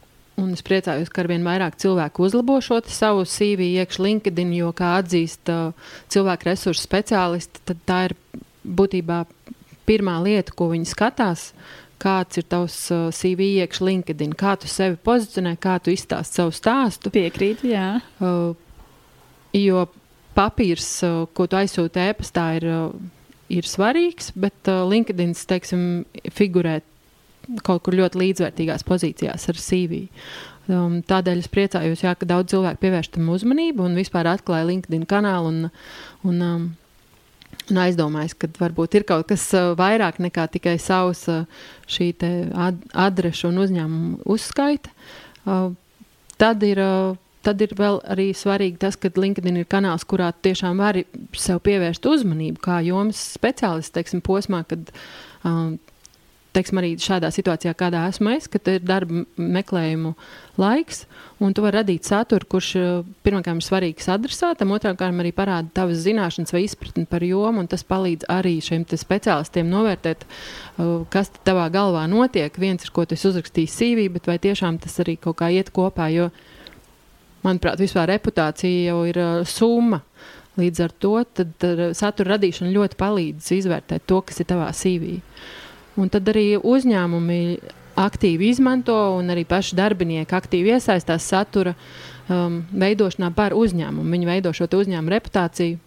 Un 0.41 0.55
es 0.57 0.63
priecājos, 0.65 1.11
ka 1.13 1.23
arvien 1.25 1.45
vairāk 1.45 1.77
cilvēku 1.81 2.25
uzlabo 2.27 2.59
šo 2.65 2.81
savu 2.89 3.27
CV 3.29 3.75
iekšā 3.81 4.05
LinkedIn, 4.07 4.55
jo, 4.57 4.71
kā 4.77 4.95
atzīst 5.01 5.53
uh, 5.53 5.93
cilvēku 6.13 6.49
resursu 6.49 6.87
speciālisti, 6.87 7.63
tad 7.69 7.85
tā 7.89 8.01
ir 8.09 8.17
būtībā 8.65 9.23
pirmā 9.89 10.17
lieta, 10.25 10.55
ko 10.57 10.71
viņi 10.73 10.91
skatās. 10.91 11.51
Kāds 12.01 12.41
ir 12.41 12.47
tavs 12.49 12.77
uh, 12.95 13.09
CV 13.13 13.51
iekšā 13.61 13.87
LinkedIn, 13.91 14.35
kā 14.41 14.57
tu 14.61 14.71
sevi 14.71 14.97
pozicionē, 15.05 15.57
kā 15.61 15.77
tu 15.85 15.93
izstāsti 15.93 16.41
savu 16.41 16.55
stāstu. 16.57 17.13
Piekrīt, 17.13 17.65
jā. 17.69 17.99
Uh, 18.23 18.55
jo 19.57 19.85
papīrs, 20.37 20.89
uh, 21.05 21.27
ko 21.37 21.45
tu 21.51 21.59
aizsūti 21.61 22.07
e-pastā, 22.07 22.47
ir, 22.57 22.69
uh, 22.71 23.35
ir 23.53 23.69
svarīgs, 23.69 24.33
bet 24.41 24.73
uh, 24.73 24.87
LinkedIn, 24.89 25.37
teiksim, 25.53 25.85
figurē 26.33 26.79
kaut 27.67 27.85
kur 27.87 27.97
ļoti 27.99 28.21
līdzvērtīgās 28.21 28.87
pozīcijās 28.89 29.49
ar 29.51 29.61
CV. 29.61 30.05
Um, 30.71 31.01
tādēļ 31.07 31.41
es 31.43 31.49
priecājos, 31.51 32.05
jā, 32.05 32.13
ka 32.15 32.29
daudz 32.29 32.53
cilvēku 32.53 32.85
pievērš 32.85 33.15
tam 33.17 33.31
uzmanību 33.33 33.89
un 33.89 33.97
vispār 33.99 34.29
atklāja 34.31 34.69
LinkedIn 34.69 35.09
kanālu. 35.11 35.51
Un, 35.51 35.73
un, 36.29 36.45
um, 36.45 36.69
Un 37.71 37.79
aizdomājos, 37.79 38.33
ka 38.35 38.49
varbūt 38.59 38.97
ir 38.99 39.05
kaut 39.07 39.29
kas 39.31 39.45
uh, 39.55 39.73
vairāk 39.79 40.19
nekā 40.23 40.47
tikai 40.51 40.75
savs 40.83 41.23
uh, 41.31 41.45
šī 41.91 42.09
ad 42.59 42.81
adrešu 42.99 43.51
un 43.51 43.61
uzņēmumu 43.63 44.25
uzskaita. 44.31 44.91
Uh, 45.45 45.69
tad 46.41 46.65
ir, 46.67 46.81
uh, 46.83 47.15
tad 47.47 47.63
ir 47.63 47.75
vēl 47.79 48.01
arī 48.11 48.31
svarīgi 48.35 48.81
tas, 48.83 48.99
ka 48.99 49.13
LinkedIn 49.15 49.61
ir 49.61 49.69
kanāls, 49.71 50.07
kurā 50.09 50.33
tiešām 50.35 50.83
var 50.83 50.99
sev 51.39 51.63
pievērst 51.67 52.07
uzmanību, 52.11 52.59
kā 52.65 52.81
jomas 52.87 53.23
speciālists, 53.37 53.95
teiksim, 53.95 54.23
posmā, 54.27 54.65
kad 54.67 54.91
uh, 54.91 55.77
teiksim, 56.55 56.81
arī 56.81 56.91
šādā 57.01 57.31
situācijā, 57.33 57.73
kādā 57.79 58.03
esmu 58.11 58.33
es, 58.35 58.49
kad 58.51 58.67
ir 58.71 58.83
darba 58.83 59.23
meklējumu 59.39 60.13
laiks, 60.61 61.05
un 61.43 61.55
tu 61.55 61.63
vari 61.65 61.81
radīt 61.81 62.09
saturu, 62.09 62.49
kurš 62.51 62.71
eh, 62.81 62.89
pirmkārt 63.25 63.63
ir 63.63 63.67
svarīgs 63.67 64.11
adresātam, 64.13 64.75
otrkārt 64.75 65.23
arī 65.23 65.33
parāda 65.37 65.71
tavas 65.81 66.03
zināšanas 66.05 66.55
vai 66.55 66.65
izpratni 66.67 67.07
par 67.11 67.25
jomu, 67.27 67.63
un 67.63 67.71
tas 67.71 67.87
palīdz 67.87 68.29
arī 68.33 68.57
šiem 68.65 68.85
speciālistiem 68.91 69.71
novērtēt, 69.71 70.27
uh, 70.27 71.07
kas 71.13 71.31
tavā 71.47 71.69
galvā 71.73 72.07
notiek. 72.11 72.55
Viens 72.59 72.85
ir, 72.85 72.93
ko 72.95 73.07
tu 73.07 73.15
uzrakstīji 73.15 73.71
CV, 73.71 74.09
bet 74.17 74.27
vai 74.31 74.41
tiešām 74.43 74.81
tas 74.83 74.99
arī 75.05 75.17
kaut 75.21 75.39
kā 75.41 75.51
iet 75.55 75.71
kopā, 75.75 76.11
jo, 76.13 76.29
manuprāt, 77.47 77.81
vispār 77.81 78.11
reputācija 78.17 78.91
jau 78.91 79.05
ir 79.09 79.21
uh, 79.23 79.41
summa. 79.47 80.03
Līdz 80.61 80.81
ar 80.83 80.93
to 81.01 81.13
satura 81.97 82.35
radīšana 82.35 82.73
ļoti 82.75 82.99
palīdz 83.01 83.53
izvērtēt 83.55 84.03
to, 84.11 84.19
kas 84.27 84.43
ir 84.43 84.49
tavā 84.51 84.67
CV. 84.77 85.21
Uh, 85.21 85.61
Un 86.01 86.09
tad 86.13 86.29
arī 86.33 86.55
uzņēmumi 86.57 87.41
aktīvi 88.01 88.49
izmanto, 88.55 88.97
un 89.19 89.29
arī 89.33 89.45
paši 89.49 89.77
darbinieki 89.77 90.37
aktīvi 90.37 90.73
iesaistās 90.77 91.27
satura 91.29 91.75
um, 91.75 92.63
veidošanā 92.73 93.33
par 93.37 93.57
uzņēmumu. 93.59 94.09
Viņi 94.15 94.29
veido 94.29 94.53
šo 94.57 94.71
uzņēmumu 94.81 95.15
reputāciju 95.17 95.79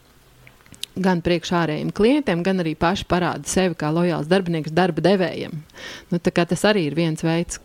gan 0.93 1.23
priekš 1.25 1.53
ārējiem 1.57 1.91
klientiem, 1.95 2.43
gan 2.45 2.61
arī 2.61 2.75
paši 2.77 3.07
parāda 3.09 3.49
sevi 3.49 3.77
kā 3.79 3.89
lojāls 3.93 4.29
darbinieks 4.29 4.73
darba 4.75 5.01
devējiem. 5.01 5.55
Nu, 6.11 6.19
tas 6.21 6.65
arī 6.69 6.87
ir 6.89 6.97
viens 6.97 7.23
veids, 7.25 7.57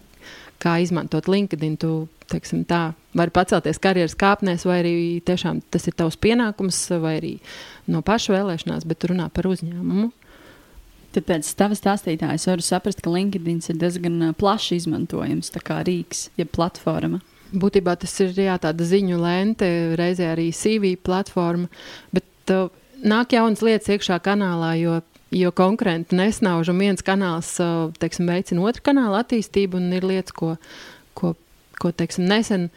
kā 0.62 0.78
izmantot 0.82 1.28
LinkedIn. 1.28 1.76
Tu 1.80 1.92
teiksim, 2.28 2.64
tā, 2.68 2.92
vari 3.16 3.32
pacelties 3.34 3.80
karjeras 3.82 4.16
kāpnēs, 4.18 4.64
vai 4.68 4.80
arī 4.82 4.94
tiešām 5.24 5.60
tas 5.72 5.88
ir 5.88 5.96
tavs 5.98 6.18
pienākums, 6.20 6.80
vai 7.02 7.18
arī 7.20 7.34
no 7.88 8.02
paša 8.04 8.36
vēlēšanās, 8.36 8.88
bet 8.88 9.08
runā 9.10 9.28
par 9.32 9.48
uzņēmumu. 9.50 10.10
Tad 11.14 11.24
pēc 11.24 11.50
tavas 11.56 11.80
stāstītājas 11.80 12.46
varu 12.50 12.64
saprast, 12.64 13.00
ka 13.04 13.12
LinkedIn 13.12 13.62
ir 13.72 13.78
diezgan 13.80 14.20
plaši 14.38 14.76
izmantojams, 14.82 15.52
rīks, 15.88 16.28
jeb 16.36 16.50
platforma. 16.52 17.22
Būtībā 17.48 17.94
tas 17.96 18.12
ir 18.20 18.36
jā, 18.36 18.58
tāda 18.60 18.84
ziņu 18.84 19.16
lente, 19.22 19.68
reizē 19.96 20.34
arī 20.34 20.50
CV 20.52 20.98
platforma, 21.00 21.70
bet 22.12 22.52
uh, 22.52 22.68
nāk 23.00 23.32
jaunas 23.32 23.64
lietas 23.64 23.88
iekšā 23.88 24.20
kanālā, 24.20 24.74
jo 24.76 24.98
jo 25.30 25.50
konkurenti 25.52 26.16
nesnauž, 26.16 26.70
un 26.72 26.80
viens 26.80 27.04
kanāls 27.04 27.50
teiksim, 28.00 28.28
veicina 28.30 28.64
otru 28.64 28.84
kanālu 28.88 29.18
attīstību, 29.20 29.80
un 29.80 29.96
ir 29.96 30.06
lietas, 30.08 30.34
ko, 30.36 30.54
ko, 31.18 31.34
ko 31.80 31.92
teiksim, 31.92 32.28
nesen. 32.30 32.68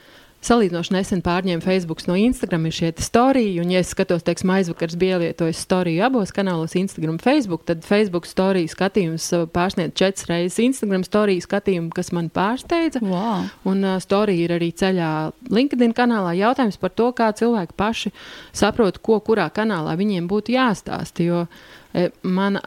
Salīdzinoši 0.41 0.95
nesen 0.95 1.23
pārņēma 1.25 1.61
Facebook 1.61 2.01
no 2.07 2.15
Instagram 2.17 2.65
ir 2.65 2.73
šie 2.73 2.91
storiji, 3.03 3.59
un, 3.61 3.73
ja 3.73 3.81
es 3.83 3.91
skatos, 3.93 4.23
teiksim, 4.25 4.49
aizvakars 4.55 4.97
bija 4.99 5.19
lietojis 5.21 5.61
storiju 5.65 6.05
abos 6.07 6.33
kanālos, 6.33 6.73
Instagram 6.79 7.15
un 7.15 7.21
Facebook, 7.21 7.65
tad 7.67 7.85
Facebook 7.85 8.25
storiju 8.29 8.71
skatījums 8.71 9.27
pārsniedz 9.53 9.93
četras 9.97 10.29
reizes 10.31 10.61
Instagram 10.63 11.05
storiju 11.05 11.45
skatījumu, 11.45 11.91
kas 11.93 12.09
man 12.15 12.31
pārsteidza. 12.33 13.03
Wow. 13.05 13.45
Un 13.69 13.85
uh, 13.85 13.99
storija 14.01 14.47
ir 14.47 14.55
arī 14.57 14.71
ceļā 14.73 15.11
LinkedIn 15.53 15.93
kanālā. 15.97 16.33
Jautājums 16.39 16.81
par 16.81 16.95
to, 16.97 17.11
kā 17.17 17.29
cilvēki 17.37 17.77
paši 17.77 18.13
saprot, 18.49 18.97
ko 19.05 19.21
kurā 19.21 19.51
kanālā 19.53 19.93
viņiem 19.99 20.29
būtu 20.31 20.57
jāstāsta. 20.57 21.27
Jo 21.27 21.45
uh, 21.45 21.61
E, 21.93 22.09
man 22.23 22.59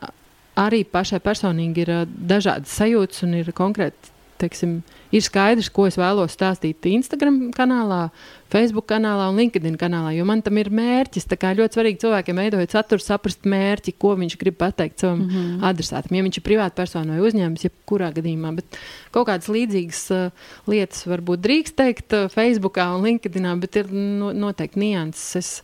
arī 0.60 0.82
pašai 0.84 1.20
personīgi 1.24 1.84
ir 1.84 1.92
e, 1.92 2.00
dažādas 2.32 2.74
sajūtas 2.78 3.24
un 3.26 3.38
ir 3.40 3.50
konkrēti. 3.56 4.12
Teiksim, 4.40 4.78
ir 5.14 5.22
skaidrs, 5.22 5.68
ko 5.70 5.84
es 5.86 5.94
vēlos 5.98 6.32
stāstīt 6.34 6.86
Instagram 6.90 7.36
kanālā, 7.54 8.08
Facebook 8.50 8.88
kanālā 8.90 9.28
un 9.30 9.38
LinkedIn 9.38 9.76
kanālā, 9.78 10.10
jo 10.16 10.26
man 10.26 10.42
tam 10.42 10.58
ir 10.58 10.70
mērķis. 10.74 11.28
Tā 11.30 11.38
kā 11.38 11.52
ļoti 11.54 11.78
svarīgi 11.78 12.02
cilvēkiem 12.02 12.40
veidojot 12.42 12.74
saturu, 12.74 13.02
saprast 13.02 13.46
mērķi, 13.50 13.94
ko 13.98 14.16
viņš 14.18 14.36
grib 14.40 14.58
pateikt 14.58 15.04
savam 15.04 15.24
mm 15.24 15.30
-hmm. 15.30 15.64
adresātam. 15.70 16.16
Ja 16.18 16.26
viņš 16.26 16.40
ir 16.40 16.46
privāta 16.48 16.78
persona 16.82 17.14
vai 17.14 17.30
uzņēmums, 17.30 17.64
jebkurā 17.66 18.10
gadījumā, 18.14 18.54
bet 18.58 18.78
kaut 19.14 19.28
kādas 19.30 19.48
līdzīgas 19.48 20.04
uh, 20.10 20.30
lietas 20.66 21.06
varbūt 21.06 21.46
drīkst 21.46 21.78
teikt 21.78 22.12
uh, 22.12 22.28
Facebookā 22.30 22.90
un 22.96 23.06
LinkedInā, 23.06 23.58
bet 23.60 23.76
ir 23.76 23.90
no, 23.90 24.32
noteikti 24.32 24.82
nianses. 24.82 25.34
Es, 25.34 25.62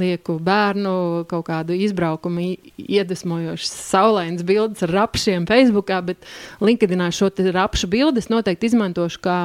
lieku 0.00 0.38
bērnu 0.42 1.24
kaut 1.30 1.46
kādu 1.48 1.76
izbraukumu, 1.76 2.54
iedvesmojošas, 2.80 3.72
saulainas 3.90 4.46
bildes 4.46 4.84
ar 4.86 4.94
rapšiem 4.96 5.46
Facebookā, 5.50 6.00
bet 6.12 6.24
LinkedInā 6.64 7.10
šo 7.12 7.30
rapšu 7.52 7.90
bildes 7.92 8.30
noteikti 8.32 8.70
izmantošu 8.72 9.20
kā 9.22 9.38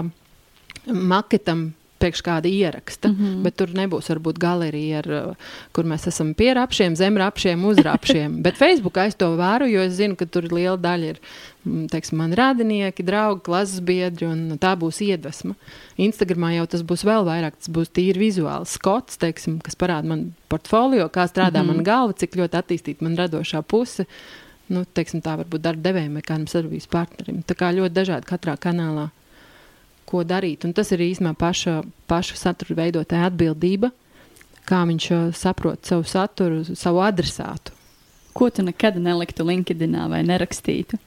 maketam 0.88 1.72
priekš 2.00 2.22
kāda 2.26 2.50
ieraksta. 2.50 3.10
Mm 3.10 3.16
-hmm. 3.16 3.44
Bet 3.44 3.56
tur 3.56 3.74
nebūs 3.74 4.10
varbūt 4.12 4.40
galerija, 4.40 5.00
ar, 5.00 5.36
kur 5.74 5.86
mēs 5.86 6.08
esam 6.08 6.34
pie 6.34 6.54
rapšiem, 6.54 6.96
zem 6.96 7.18
rapšiem, 7.18 7.66
uz 7.66 7.78
rapšiem. 7.78 8.42
bet 8.46 8.56
Facebookā 8.56 9.08
es 9.08 9.16
to 9.16 9.36
vēru, 9.36 9.68
jo 9.72 9.82
es 9.82 9.94
zinu, 9.94 10.16
ka 10.16 10.26
tur 10.26 10.44
liela 10.44 10.78
daļa 10.78 11.06
ir 11.06 11.20
mm, 11.66 11.88
teiksim, 11.88 12.18
mani 12.18 12.36
radinieki, 12.36 13.04
draugi, 13.04 13.42
klases 13.44 13.80
biedri, 13.80 14.26
un 14.26 14.58
tā 14.58 14.76
būs 14.76 15.02
iedvesma. 15.02 15.56
Instagramā 15.98 16.56
jau 16.56 16.66
tas 16.66 16.82
būs 16.82 17.04
vēl 17.04 17.26
vairāk, 17.26 17.56
tas 17.58 17.70
būs 17.70 17.90
tīri 17.90 18.20
vizuāls 18.20 18.78
skots, 18.78 19.18
teiksim, 19.18 19.60
kas 19.60 19.76
parāda 19.76 20.08
man 20.08 20.34
portfolio, 20.48 21.10
kā 21.10 21.28
strādā 21.28 21.64
mm 21.64 21.70
-hmm. 21.70 21.76
man 21.76 21.84
galva, 21.84 22.14
cik 22.14 22.36
ļoti 22.36 22.56
attīstīta 22.62 23.02
man 23.02 23.18
radošā 23.18 23.62
puse. 23.62 24.06
Nu, 24.70 24.84
teiksim, 24.94 25.22
tā 25.22 25.38
varbūt 25.38 25.62
darba 25.62 25.82
devējiem 25.82 26.14
vai 26.14 26.22
kādam 26.22 26.48
sadarbības 26.48 26.88
partnerim. 26.88 27.44
Tā 27.48 27.56
kā 27.56 27.72
ļoti 27.72 27.94
dažādi 27.94 28.26
katrā 28.26 28.58
kanālā 28.58 29.10
ko 30.08 30.24
darīt. 30.28 30.66
Un 30.66 30.74
tas 30.76 30.92
ir 30.96 31.04
īstenībā 31.04 31.36
paša, 31.40 31.82
paša 32.10 32.40
satura 32.40 32.78
veidotāja 32.82 33.28
atbildība, 33.32 33.92
kā 34.68 34.84
viņš 34.88 35.10
uh, 35.16 35.28
saprot 35.36 35.88
savu 35.88 36.08
saturu, 36.08 36.64
savu 36.76 37.04
adresātu. 37.04 37.76
Ko 38.38 38.50
tu 38.54 38.64
nekad 38.64 39.00
neliktu 39.02 39.46
LinkedInā 39.48 40.08
vai 40.12 40.22
nerakstītu? 40.28 41.00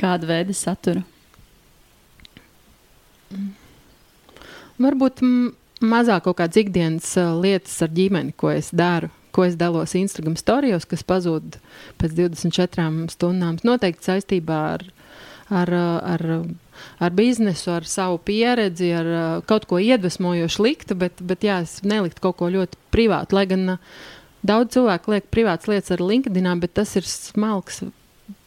Kādu 0.00 0.28
veidu 0.28 0.56
saturu? 0.58 1.04
Varbūt 4.82 5.20
mazāk 5.84 6.24
kaut 6.26 6.40
kādas 6.40 6.58
ikdienas 6.64 7.12
uh, 7.20 7.36
lietas 7.38 7.76
ar 7.84 7.92
ģimeni, 7.94 8.34
ko 8.36 8.50
es 8.50 8.72
daru, 8.74 9.12
ko 9.34 9.46
es 9.46 9.56
dalos 9.58 9.94
Instagram 9.98 10.36
storijos, 10.38 10.86
kas 10.90 11.06
pazūd 11.06 11.58
pēc 12.00 12.16
24 12.18 13.08
stundām. 13.14 13.58
Noteikti 13.66 14.10
saistībā 14.10 14.60
ar, 14.74 14.84
ar, 15.54 15.70
ar 15.74 16.26
ar 16.98 17.10
biznesu, 17.10 17.70
ar 17.70 17.86
savu 17.88 18.18
pieredzi, 18.18 18.90
ar 18.94 19.06
uh, 19.06 19.42
kaut 19.48 19.66
ko 19.70 19.78
iedvesmojošu 19.82 20.64
liktu, 20.64 20.96
bet, 20.98 21.22
bet 21.22 21.46
jā, 21.46 21.60
es 21.64 21.80
neliktu 21.86 22.22
kaut 22.24 22.38
ko 22.40 22.50
ļoti 22.52 22.78
privātu. 22.94 23.38
Lai 23.38 23.46
gan 23.50 23.76
uh, 23.76 23.98
daudz 24.46 24.74
cilvēku 24.76 25.14
liek 25.14 25.28
privātas 25.34 25.70
lietas 25.70 25.94
ar 25.94 26.04
LinkedIn, 26.04 26.50
bet 26.62 26.74
tas 26.78 26.96
ir 26.98 27.06
smalks. 27.08 27.84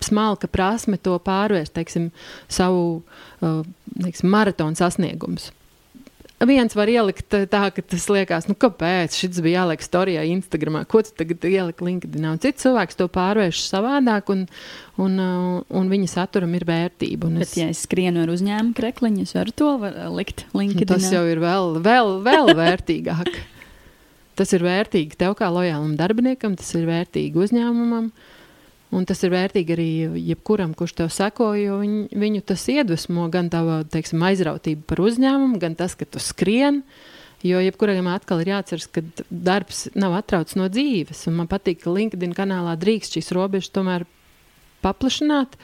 Smalka 0.01 0.49
prasme 0.49 0.97
to 0.97 1.13
pārvērst, 1.21 1.75
teiksim, 1.75 2.09
savu 2.49 3.03
uh, 3.45 3.61
teiksim, 4.01 4.31
maratonu 4.33 4.79
sasniegumus 4.79 5.51
viens 6.45 6.75
var 6.77 6.89
ielikt 6.91 7.33
eh, 7.33 7.47
tā, 7.49 7.63
ka 7.73 7.81
tas 7.81 8.03
liekas, 8.13 8.45
nu, 8.45 8.53
kāpēc 8.59 9.15
šis 9.17 9.39
bija 9.41 9.63
jāliek 9.63 9.81
storijā, 9.81 10.21
Instagramā, 10.35 10.83
ko 10.89 11.01
tu 11.01 11.15
tagad 11.17 11.47
ieliki 11.49 11.87
LinkedIn. 11.87 12.27
Un 12.29 12.41
cits 12.43 12.65
cilvēks 12.65 12.99
to 12.99 13.07
pārvērš 13.09 13.63
savādāk, 13.71 14.29
un, 14.33 14.45
un, 15.01 15.17
uh, 15.17 15.65
un 15.73 15.89
viņa 15.89 16.11
saturam 16.13 16.53
ir 16.59 16.67
vērtība. 16.69 17.31
Bet, 17.39 17.47
es, 17.49 17.57
ja 17.57 17.71
es 17.73 17.81
skrienu 17.87 18.21
ar 18.25 18.33
uzņēmumu 18.35 18.77
krekliņu, 18.77 19.25
es 19.25 19.33
varu 19.37 19.57
to 19.57 19.73
var 19.81 19.97
likt 20.13 20.45
LinkedIn. 20.53 20.91
Tas 20.93 21.09
jau 21.13 21.25
ir 21.25 21.41
vēl, 21.41 21.79
vēl, 21.81 22.17
vēl 22.27 22.53
vērtīgāk. 22.61 23.33
Tas 24.37 24.53
ir 24.53 24.61
vērtīgi 24.61 25.17
tev 25.17 25.33
kā 25.39 25.49
lojālam 25.49 25.95
darbiniekam, 25.97 26.53
tas 26.59 26.69
ir 26.77 26.85
vērtīgi 26.85 27.47
uzņēmumam. 27.47 28.11
Uh, 28.13 28.33
Un 28.95 29.03
tas 29.03 29.19
ir 29.25 29.33
vērtīgi 29.33 29.73
arī 29.75 29.89
jebkuram, 30.29 30.71
kurš 30.77 30.93
tev 31.01 31.09
seko, 31.11 31.49
jo 31.59 31.81
viņ, 31.81 31.95
viņu 32.15 32.43
tas 32.47 32.61
iedvesmo 32.71 33.25
gan 33.33 33.49
tava 33.51 33.81
teiksim, 33.83 34.21
aizrautība 34.23 34.85
par 34.87 35.01
uzņēmumu, 35.03 35.59
gan 35.59 35.75
tas, 35.75 35.97
ka 35.99 36.07
tu 36.07 36.23
skrieni. 36.23 36.85
Jo 37.45 37.59
jebkuram 37.61 38.07
atkal 38.09 38.39
ir 38.41 38.55
jāatcerās, 38.55 38.87
ka 38.89 39.03
darbs 39.29 39.83
nav 39.93 40.15
atrauts 40.17 40.55
no 40.57 40.65
dzīves. 40.71 41.27
Man 41.35 41.49
patīk, 41.51 41.83
ka 41.83 41.93
LinkedIn 41.93 42.33
kanālā 42.37 42.73
drīkst 42.79 43.19
šīs 43.19 43.29
robežas 43.35 43.75
tomēr 43.75 44.07
paplašināt. 44.81 45.59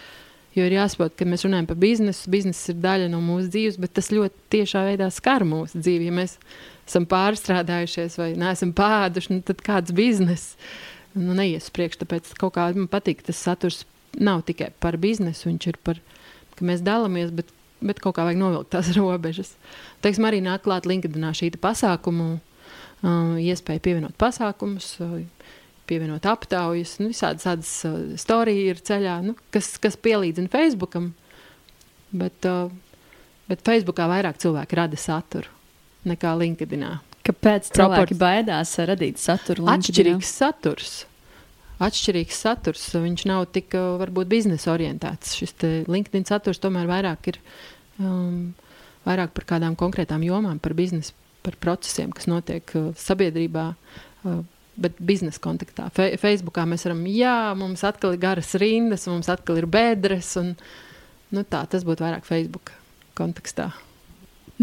Jo 0.54 0.68
ir 0.68 0.76
jāsaprot, 0.76 1.16
ka 1.18 1.26
mēs 1.26 1.48
runājam 1.48 1.66
par 1.72 1.80
biznesu. 1.82 2.30
Biznesa 2.30 2.76
ir 2.76 2.82
daļa 2.84 3.10
no 3.10 3.24
mūsu 3.26 3.50
dzīves, 3.56 3.80
bet 3.82 3.96
tas 3.98 4.12
ļoti 4.14 4.52
tiešā 4.54 4.84
veidā 4.92 5.08
skar 5.10 5.48
mūsu 5.50 5.82
dzīvi. 5.82 6.12
Ja 6.12 6.18
mēs 6.20 6.36
esam 6.86 7.08
pārstrādājušies 7.10 8.20
vai 8.22 8.34
neesam 8.38 8.76
pāduši, 8.78 9.34
nu 9.34 9.46
tad 9.48 9.64
kāds 9.66 9.96
bizness? 9.98 10.54
Nu, 11.18 11.34
neies 11.38 11.70
priekš. 11.74 12.00
Tāpēc 12.04 12.32
kaut 12.40 12.56
kā 12.58 12.70
man 12.76 12.90
patīk 12.92 13.24
tas 13.26 13.42
saturs. 13.42 13.84
Nav 14.14 14.44
tikai 14.46 14.70
par 14.84 15.00
biznesu, 15.02 15.48
viņš 15.50 15.68
ir 15.72 15.78
par, 15.82 15.98
ka 16.54 16.66
mēs 16.70 16.84
dalāmies, 16.86 17.32
bet, 17.34 17.48
bet 17.82 17.98
kaut 18.04 18.14
kā 18.18 18.28
vajag 18.28 18.42
novilkt 18.42 18.70
tās 18.76 18.92
robežas. 19.00 19.56
Teiksim, 20.06 20.28
arī 20.30 20.44
nāk 20.46 20.66
klāt 20.68 20.86
LinkedInā 20.90 21.32
šī 21.38 21.50
pasākumu, 21.62 22.28
uh, 22.38 23.34
iespēja 23.42 23.82
pievienot 23.88 24.14
pasākumus, 24.22 24.92
uh, 25.02 25.18
pievienot 25.90 26.28
aptaujas, 26.30 27.00
nu, 27.02 27.10
visādas 27.10 27.48
tādas 27.48 27.74
uh, 27.90 27.98
storijas 28.22 28.78
ir 28.78 28.86
ceļā, 28.92 29.18
nu, 29.26 29.34
kas, 29.54 29.74
kas 29.82 29.98
pielīdzina 29.98 30.52
Facebookam. 30.54 31.10
Bet, 32.14 32.46
uh, 32.46 32.70
bet 33.50 33.66
Facebookā 33.66 34.06
vairāk 34.12 34.38
cilvēki 34.46 34.78
rada 34.78 35.00
saturu 35.02 35.50
nekā 36.06 36.36
LinkedInā. 36.38 37.00
Kāpēc 37.24 37.70
cilvēki 37.72 38.18
baidās 38.20 38.76
radīt 38.84 39.22
saturu? 39.22 39.64
Atšķirīgs 39.72 40.32
saturs. 40.42 40.94
Atšķirīgs 41.84 42.40
saturs. 42.46 42.84
Viņš 43.00 43.26
nav 43.30 43.46
tik 43.56 43.76
varbūt 44.02 44.30
biznesa 44.32 44.74
orientēts. 44.74 45.38
Šis 45.40 45.56
LinkedIn 45.88 46.28
saturs 46.28 46.60
tomēr 46.64 46.90
vairāk 46.90 47.32
ir 47.32 47.40
um, 48.00 48.52
vairāk 49.08 49.32
par 49.38 49.48
kādām 49.56 49.78
konkrētām 49.80 50.26
jomām, 50.28 50.60
par 50.64 50.76
biznesu, 50.76 51.16
par 51.48 51.56
procesiem, 51.64 52.12
kas 52.16 52.28
notiek 52.32 52.76
uh, 52.80 52.92
sabiedrībā. 53.00 53.70
Uh, 54.24 54.44
Bet 54.74 54.96
biznesa 54.98 55.38
kontekstā. 55.38 55.84
Fe 55.94 56.16
Facebookā 56.18 56.64
mēs 56.66 56.88
varam, 56.88 57.04
jā, 57.06 57.54
mums 57.54 57.84
atkal 57.86 58.16
ir 58.16 58.24
garas 58.24 58.56
rindas, 58.58 59.04
mums 59.06 59.30
atkal 59.30 59.60
ir 59.62 59.68
bedres. 59.70 60.32
Un, 60.42 60.56
nu 61.30 61.44
tā, 61.46 61.60
tas 61.70 61.86
būtu 61.86 62.02
vairāk 62.02 62.26
Facebook 62.26 62.74
kontekstā. 63.14 63.68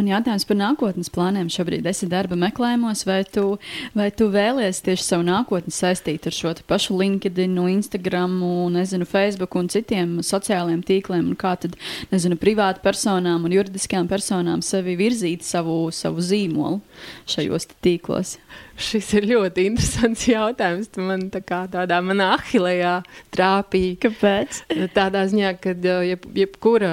Man 0.01 0.07
jautājums 0.09 0.47
par 0.49 0.57
nākotnes 0.57 1.11
plāniem. 1.13 1.51
Šobrīd 1.53 1.85
esi 1.91 2.07
darba 2.09 2.33
meklējumos, 2.41 3.03
vai 3.05 3.19
tu, 3.29 3.59
vai 3.93 4.07
tu 4.17 4.31
vēlies 4.33 4.79
tieši 4.87 5.05
savu 5.05 5.27
nākotni 5.29 5.75
saistīt 5.77 6.25
ar 6.25 6.33
šo 6.33 6.55
pašu 6.65 6.97
LinkedIn, 6.97 7.59
Instagram, 7.69 8.39
nezinu, 8.73 9.05
Facebook 9.05 9.59
un 9.61 9.69
citiem 9.69 10.15
sociālajiem 10.25 10.81
tīkliem, 10.89 11.29
kā 11.37 11.53
tad, 11.61 11.77
nezinu, 12.15 12.41
privāti 12.41 12.81
personām 12.87 13.45
un 13.45 13.53
juridiskām 13.59 14.09
personām 14.09 14.65
sevi 14.65 14.97
virzīt 14.97 15.45
savu, 15.45 15.91
savu 15.93 16.25
zīmolu 16.25 16.81
šajos 17.29 17.69
tīklos? 17.85 18.39
Šis 18.81 19.11
ir 19.19 19.27
ļoti 19.29 19.67
interesants 19.69 20.23
jautājums. 20.31 20.89
Tu 20.93 21.05
man 21.05 21.27
tā 21.33 21.43
kā 21.45 21.61
tādā 21.71 21.99
manā 22.05 22.31
ahilējā 22.39 22.95
trāpīja. 23.35 23.99
Kāpēc? 24.07 24.61
Tādā 24.97 25.27
ziņā, 25.31 25.53
ka 25.61 25.75
jeb, 26.07 26.25
jebkura 26.37 26.93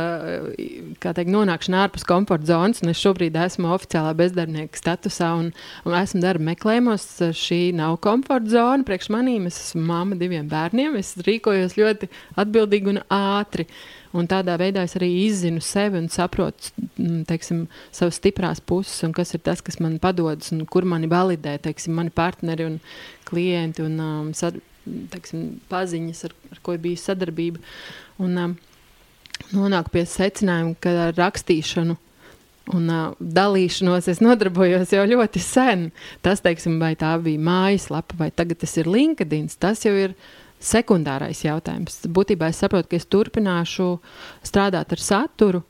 teikt, 1.00 1.32
nonākšana 1.32 1.86
ārpus 1.86 2.06
komforta 2.08 2.52
zonas, 2.52 2.84
un 2.84 2.92
es 2.92 3.02
šobrīd 3.02 3.38
esmu 3.48 3.72
oficiālā 3.76 4.12
bezdarbnieka 4.20 4.80
statusā 4.80 5.32
un, 5.40 5.54
un 5.88 5.98
esmu 5.98 6.24
darba 6.24 6.50
meklējumos, 6.52 7.08
šī 7.40 7.62
nav 7.78 8.00
komforta 8.04 8.58
zona 8.58 8.88
priekš 8.88 9.12
manīm. 9.16 9.48
Es 9.48 9.62
esmu 9.70 9.86
mamma 9.88 10.20
diviem 10.20 10.50
bērniem. 10.52 11.00
Es 11.00 11.16
rīkojos 11.24 11.80
ļoti 11.80 12.12
atbildīgi 12.44 12.96
un 12.96 13.02
ātri. 13.08 13.68
Un 14.16 14.28
tādā 14.30 14.56
veidā 14.60 14.86
es 14.88 14.96
arī 14.96 15.10
izzinu 15.26 15.62
sevi 15.64 16.00
un 16.00 16.08
saprotu 16.12 16.72
mm, 16.96 17.26
teiksim, 17.28 17.66
savas 17.92 18.20
stiprās 18.22 18.62
puses, 18.64 19.02
un 19.04 19.14
kas 19.16 19.36
ir 19.36 19.44
tas, 19.44 19.64
kas 19.66 19.82
man 19.84 19.98
padodas, 20.04 20.54
un 20.56 20.64
kur 20.70 20.88
mani 20.88 21.10
validē 21.12 21.58
teiksim, 21.66 21.98
mani 21.98 22.14
partneri 22.16 22.68
un 22.70 22.80
klienti 23.28 23.84
un 23.84 24.00
um, 24.00 24.32
sad, 24.38 24.62
teiksim, 25.12 25.58
paziņas, 25.72 26.24
ar, 26.30 26.36
ar 26.54 26.64
ko 26.64 26.78
ir 26.78 26.84
bijusi 26.86 27.10
sadarbība. 27.10 27.60
Un, 28.24 28.40
um, 28.42 28.58
nonāku 29.52 29.94
pie 29.94 30.06
secinājuma, 30.08 30.78
ka 30.82 30.94
ar 31.10 31.18
rakstīšanu 31.18 31.98
un 32.76 32.90
uh, 32.92 33.14
dalīšanos 33.20 34.10
es 34.12 34.20
nodarbojos 34.24 34.92
jau 34.96 35.06
ļoti 35.08 35.42
sen. 35.44 35.88
Tas, 36.26 36.44
teiksim, 36.44 36.80
vai 36.82 36.94
tā 37.00 37.14
bija 37.24 37.44
mājaslapa, 37.44 38.18
vai 38.20 38.32
tagad 38.32 38.64
tas 38.64 38.76
ir 38.80 38.90
LinkedIn, 38.92 39.50
tas 39.60 39.86
jau 39.86 39.94
ir 39.96 40.16
sekundārais 40.64 41.44
jautājums. 41.46 42.02
Būtībā 42.10 42.52
es 42.52 42.62
saprotu, 42.62 42.92
ka 42.92 43.00
es 43.00 43.10
turpināšu 43.10 43.90
strādāt 44.46 44.94
ar 44.96 45.04
saturu, 45.04 45.64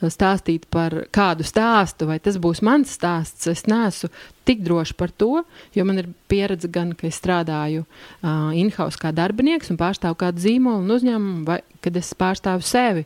stāstīt 0.00 0.64
par 0.72 0.94
kādu 1.12 1.44
stāstu, 1.44 2.06
vai 2.08 2.16
tas 2.22 2.38
būs 2.40 2.62
mans 2.64 2.94
stāsts. 2.96 3.48
Es 3.50 3.66
neesmu 3.68 4.08
tik 4.48 4.62
droši 4.64 4.96
par 4.96 5.12
to, 5.12 5.42
jo 5.76 5.84
man 5.84 6.00
ir 6.00 6.08
pieredze 6.30 6.70
gan, 6.72 6.94
ka 6.96 7.10
es 7.10 7.18
strādāju 7.20 7.84
uh, 7.84 8.48
in-house 8.56 9.00
kā 9.00 9.12
darbinieks 9.12 9.72
un 9.72 9.80
pārstāvu 9.80 10.16
kādu 10.22 10.40
zīmolu 10.46 10.86
un 10.86 10.96
uzņēmumu, 10.96 11.44
vai 11.44 11.60
kad 11.84 12.00
es 12.00 12.14
pārstāvu 12.16 12.64
sevi. 12.64 13.04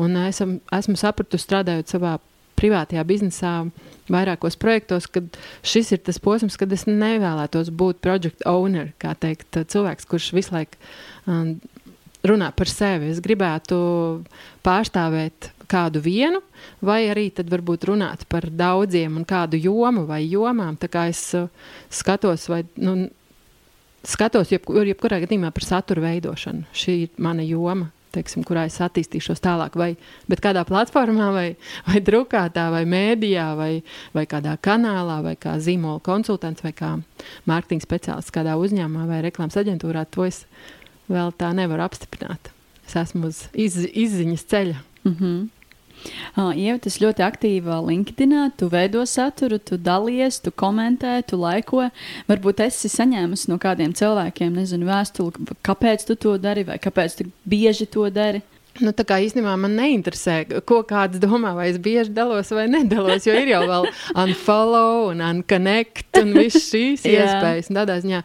Un 0.00 0.16
esam, 0.24 0.56
esmu 0.72 0.96
sapratusi, 0.96 1.44
strādājot 1.44 1.92
savā 1.92 2.16
privātajā 2.60 3.04
biznesā, 3.08 3.54
vairākos 4.10 4.58
projektos, 4.60 5.08
kad 5.10 5.26
šis 5.66 5.94
ir 5.96 6.02
tas 6.06 6.20
posms, 6.22 6.58
kad 6.60 6.72
es 6.74 6.86
nevēlētos 6.88 7.72
būt 7.72 8.02
project 8.04 8.44
owner, 8.48 8.92
kā 9.00 9.14
teikt, 9.18 9.62
cilvēks, 9.72 10.08
kurš 10.10 10.32
visu 10.36 10.54
laiku 10.56 10.80
um, 11.26 11.54
runā 12.26 12.50
par 12.56 12.70
sevi. 12.70 13.10
Es 13.14 13.22
gribētu 13.24 13.78
pārstāvēt 14.66 15.52
kādu 15.70 16.02
vienu, 16.02 16.42
vai 16.82 17.04
arī 17.12 17.28
tad 17.34 17.50
varbūt 17.52 17.86
runāt 17.90 18.26
par 18.30 18.48
daudziem 18.50 19.20
un 19.20 19.26
kādu 19.28 19.60
jomu 19.60 20.04
vai 20.08 20.24
jomām. 20.26 20.76
Tā 20.80 20.90
kā 20.90 21.06
es 21.12 21.22
uh, 21.38 21.48
skatos, 21.92 22.48
vai, 22.50 22.64
nu, 22.82 23.06
skatos 24.06 24.52
jebkur, 24.52 24.82
jebkurā 24.90 25.22
gadījumā 25.24 25.52
par 25.54 25.66
satura 25.66 26.08
veidošanu. 26.08 26.66
Šī 26.74 26.98
ir 27.06 27.16
mana 27.22 27.46
joma 27.46 27.92
teiksim, 28.14 28.44
kurā 28.46 28.66
es 28.68 28.78
attīstīšos 28.82 29.42
tālāk, 29.44 29.76
vai 29.78 29.94
kādā 30.42 30.64
platformā, 30.68 31.30
vai, 31.34 31.46
vai 31.86 32.02
drukātā, 32.04 32.68
vai 32.74 32.84
mēdījā, 32.88 33.46
vai, 33.58 33.70
vai 34.16 34.26
kādā 34.30 34.56
kanālā, 34.62 35.20
vai 35.26 35.36
kā 35.40 35.56
zīmola 35.62 36.02
konsultants, 36.04 36.64
vai 36.66 36.72
kā 36.76 36.96
mārketinga 37.50 37.86
speciālists 37.86 38.34
kādā 38.34 38.56
uzņēmumā 38.60 39.06
vai 39.10 39.22
reklāmas 39.26 39.58
aģentūrā, 39.60 40.06
to 40.10 40.26
es 40.28 40.44
vēl 41.10 41.32
tā 41.38 41.52
nevaru 41.56 41.86
apstiprināt. 41.86 42.52
Es 42.86 42.96
esmu 42.98 43.30
uz 43.30 43.44
iz, 43.54 43.78
izziņas 43.78 44.46
ceļa. 44.50 44.82
Mm 45.04 45.16
-hmm. 45.16 45.48
Uh, 46.36 46.52
Ieva, 46.56 46.78
tas 46.82 46.98
ļoti 47.02 47.24
aktīvi 47.26 47.78
LinkedIn, 47.88 48.36
tu 48.58 48.68
veido 48.72 49.02
saturu, 49.06 49.58
tu 49.58 49.76
dalies, 49.76 50.40
tu 50.40 50.52
komentē, 50.52 51.18
tu 51.26 51.38
laiko. 51.40 51.88
Varbūt 52.30 52.62
esi 52.66 52.90
saņēmusi 52.92 53.50
no 53.50 53.58
kādiem 53.60 53.92
cilvēkiem, 53.96 54.54
nezinu, 54.60 54.88
vēstuli, 54.88 55.50
kāpēc 55.66 56.06
tu 56.08 56.16
to 56.16 56.36
dari 56.40 56.64
vai 56.68 56.78
kāpēc 56.82 57.18
tu 57.18 57.28
bieži 57.44 57.88
to 57.90 58.08
dari. 58.14 58.44
Nu, 58.80 58.92
tā 58.96 59.04
kā 59.08 59.18
īstenībā 59.20 59.52
man 59.60 59.74
neinteresē, 59.76 60.62
ko 60.68 60.80
kāds 60.88 61.20
domā, 61.22 61.52
vai 61.56 61.68
es 61.72 61.78
bieži 61.82 62.14
dalos 62.16 62.50
vai 62.54 62.66
nedalos. 62.72 63.26
Jo 63.28 63.36
ir 63.36 63.52
jau 63.52 63.60
vēl 63.68 63.88
unfollow 64.24 65.10
un 65.10 65.20
unconnect 65.24 66.20
un 66.22 66.32
visas 66.38 66.66
šīs 66.70 67.04
iespējas. 67.10 67.70
Tādā 67.76 67.98
ziņā, 68.04 68.22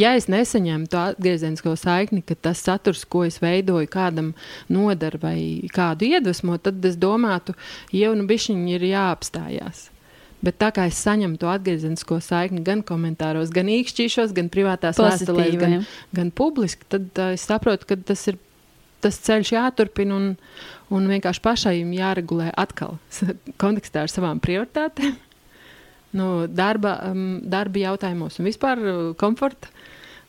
ja 0.00 0.14
es 0.18 0.30
nesaņemu 0.32 0.90
to 0.90 1.04
atgriezenisko 1.12 1.76
saikni, 1.80 2.24
ka 2.26 2.38
tas 2.48 2.64
saturs, 2.64 3.04
ko 3.04 3.26
es 3.28 3.40
veidoju, 3.42 3.90
kādam 3.92 4.32
nodara 4.72 5.20
vai 5.22 5.38
kādu 5.74 6.08
iedvesmo, 6.08 6.58
tad 6.62 6.84
es 6.88 6.98
domātu, 7.00 7.56
jau 7.94 8.16
nu 8.16 8.28
bišķiņi 8.30 8.76
ir 8.78 8.90
jāapstājās. 8.94 9.88
Bet 10.40 10.56
tā 10.60 10.70
kā 10.72 10.86
es 10.88 10.96
saņemu 11.04 11.36
to 11.40 11.50
atgriezenisko 11.52 12.16
saikni 12.24 12.62
gan 12.64 12.80
komentāros, 12.86 13.52
gan 13.52 13.68
īkšķīšos, 13.68 14.32
gan 14.36 14.48
privātās 14.52 15.00
vēstulēs, 15.00 15.56
gan, 15.60 15.82
gan 16.16 16.30
publiski, 16.32 16.86
tad 16.88 17.10
uh, 17.20 17.34
es 17.36 17.44
saprotu, 17.44 17.90
ka 17.90 17.98
tas 18.08 18.24
ir 18.32 18.40
tas 19.02 19.18
ceļš 19.26 19.54
jāturpina 19.54 20.16
un, 20.16 20.28
un 20.94 21.08
vienkārši 21.10 21.42
pašai 21.44 21.74
jāregulē 21.96 22.50
atkal 22.60 22.98
kontekstā 23.62 24.04
ar 24.06 24.12
savām 24.12 24.42
prioritātēm, 24.42 25.16
nu, 26.18 26.28
darba, 26.46 26.96
um, 27.10 27.40
darba 27.42 27.84
jautājumos 27.86 28.40
un 28.40 28.50
vispār 28.50 28.82
uh, 28.82 29.00
komforta, 29.20 29.72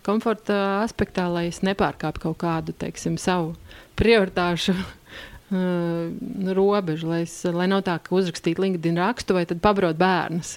komforta 0.06 0.58
aspektā, 0.82 1.28
lai 1.32 1.48
es 1.50 1.62
nepārkāptu 1.66 2.28
kaut 2.28 2.40
kādu 2.46 2.76
teiksim, 2.78 3.20
savu 3.22 3.56
prioritāšu. 4.00 4.78
Uh, 5.52 6.14
robežu, 6.56 7.10
lai, 7.12 7.18
es, 7.26 7.34
lai 7.44 7.66
nav 7.68 7.82
tā, 7.84 7.98
ka 8.00 8.14
uzrakstītu 8.16 8.64
LinkedIn 8.64 8.96
rakstu 8.96 9.36
vai 9.36 9.42
pabrot 9.44 9.98
bērnus. 10.00 10.54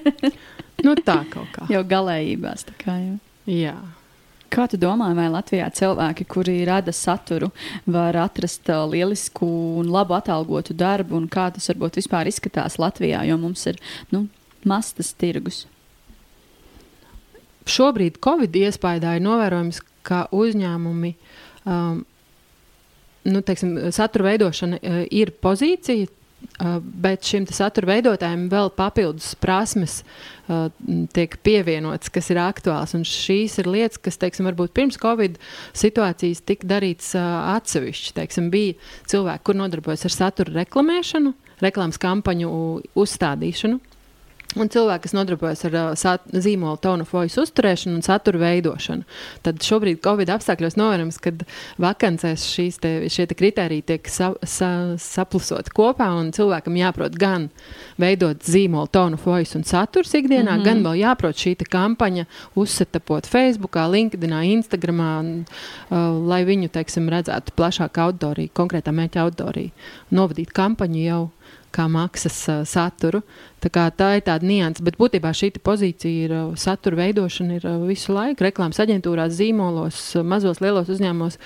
nu, 0.86 0.94
tā 1.04 1.18
kaut 1.28 1.50
kā. 1.52 1.66
Jau 1.68 1.82
galējībās. 1.90 2.64
Kā, 2.80 2.94
jau. 3.02 3.18
Jā. 3.52 3.74
Kā 4.54 4.68
tu 4.70 4.78
domā, 4.78 5.08
vai 5.18 5.26
Latvijā 5.32 5.66
cilvēki, 5.74 6.26
kuri 6.30 6.60
rada 6.68 6.92
saturu, 6.94 7.48
var 7.90 8.14
atrast 8.22 8.68
uh, 8.70 8.84
lielisku 8.86 9.48
un 9.80 9.90
labu 9.90 10.14
atalgotu 10.14 10.76
darbu, 10.78 11.16
un 11.18 11.26
kā 11.30 11.48
tas 11.54 11.66
varbūt 11.72 11.98
vispār 11.98 12.30
izskatās 12.30 12.78
Latvijā, 12.78 13.24
jo 13.26 13.38
mums 13.40 13.64
ir 13.66 13.80
nu, 14.14 14.28
mastas 14.62 15.10
tirgus? 15.18 15.64
Šobrīd 17.66 18.20
Covid 18.22 18.54
iespējā 18.60 19.16
ir 19.16 19.24
novērojams, 19.24 19.80
ka 20.06 20.26
uzņēmumi 20.36 21.14
um, 21.64 22.04
nu, 23.24 23.42
teiksim, 23.42 23.74
satura 23.96 24.30
veidošana 24.30 24.78
uh, 24.78 25.00
ir 25.10 25.34
pozīcija, 25.42 26.12
bet 26.82 27.26
šim 27.26 27.46
satura 27.50 27.90
veidotājiem 27.92 28.46
vēl 28.52 28.70
papildus 28.76 29.32
prasmes 29.40 30.00
uh, 30.02 30.68
tiek 31.16 31.36
pievienotas, 31.46 32.12
kas 32.14 32.30
ir 32.32 32.40
aktuāls. 32.42 32.94
Un 32.96 33.06
šīs 33.08 33.58
ir 33.62 33.70
lietas, 33.70 34.00
kas, 34.02 34.18
teiksim, 34.20 34.48
varbūt 34.50 34.74
pirms 34.76 35.00
Covid 35.02 35.38
situācijas 35.76 36.44
tika 36.46 36.68
darīts 36.76 37.14
uh, 37.18 37.24
atsevišķi. 37.56 38.14
Teiksim, 38.18 38.50
bija 38.54 38.76
cilvēki, 39.10 39.44
kur 39.46 39.58
nodarbojas 39.58 40.06
ar 40.08 40.14
satura 40.14 40.60
reklamēšanu, 40.60 41.34
reklāmas 41.64 42.00
kampaņu 42.02 42.52
uzstādīšanu. 42.98 43.80
Un 44.54 44.68
cilvēki, 44.70 45.02
kas 45.08 45.14
nodarbojas 45.16 45.64
ar 45.66 45.76
uh, 45.80 46.28
zīmola 46.30 46.78
tonu 46.82 47.06
fojas 47.08 47.34
uzturēšanu 47.42 47.98
un 47.98 48.04
satura 48.06 48.38
veidošanu. 48.38 49.02
Tad 49.42 49.62
šobrīd, 49.66 49.98
Covid 50.04 50.30
apstākļos, 50.30 50.76
novērojams, 50.78 51.18
ka 51.24 51.32
vakancēs 51.82 52.44
šīs 52.52 52.78
te, 52.82 52.92
te 53.10 53.38
kriteriji 53.38 53.86
tiek 53.88 54.10
sa, 54.12 54.30
sa, 54.46 54.70
saplusoti 55.02 55.74
kopā, 55.74 56.06
un 56.20 56.30
cilvēkam 56.36 56.78
jāprot 56.78 57.18
gan 57.18 57.48
veidot 57.98 58.46
zīmola 58.46 58.90
tonu 58.94 59.18
fojas 59.18 59.56
un 59.58 59.66
saturs 59.66 60.14
ikdienā, 60.14 60.54
mm 60.54 60.60
-hmm. 60.60 60.64
gan 60.64 60.86
vēl 60.86 61.02
jāprot 61.02 61.34
šī 61.34 61.56
kampaņa 61.64 62.26
uzsetapot 62.54 63.26
Facebook, 63.26 63.74
LinkedIn, 63.74 64.32
Instagram, 64.54 65.00
uh, 65.00 65.98
lai 66.30 66.44
viņu, 66.44 66.68
teiksim, 66.68 67.08
redzētu 67.10 67.56
plašāku 67.56 68.00
auditoriju, 68.00 68.54
konkrētā 68.54 68.92
mērķa 68.94 69.26
auditoriju, 69.26 69.70
novadīt 70.10 70.52
kampaņu 70.54 71.02
jau 71.02 71.22
kā 71.74 71.86
maksas 71.90 72.36
uh, 72.50 72.62
saturu. 72.68 73.22
Tā, 73.62 73.70
kā, 73.72 73.86
tā 73.94 74.14
ir 74.18 74.24
tāda 74.26 74.46
nianses, 74.46 74.84
bet 74.84 74.98
būtībā 75.00 75.32
šī 75.34 75.52
pozīcija 75.64 76.26
ir 76.26 76.34
uh, 76.34 76.44
satura 76.60 77.02
veidošana 77.02 77.58
ir, 77.58 77.66
uh, 77.68 77.86
visu 77.88 78.14
laiku. 78.14 78.46
Reklāmas 78.46 78.80
aģentūrās, 78.84 79.34
zīmolos, 79.38 80.02
uh, 80.18 80.26
mazos, 80.26 80.62
lielos 80.64 80.90
uzņēmumos. 80.94 81.40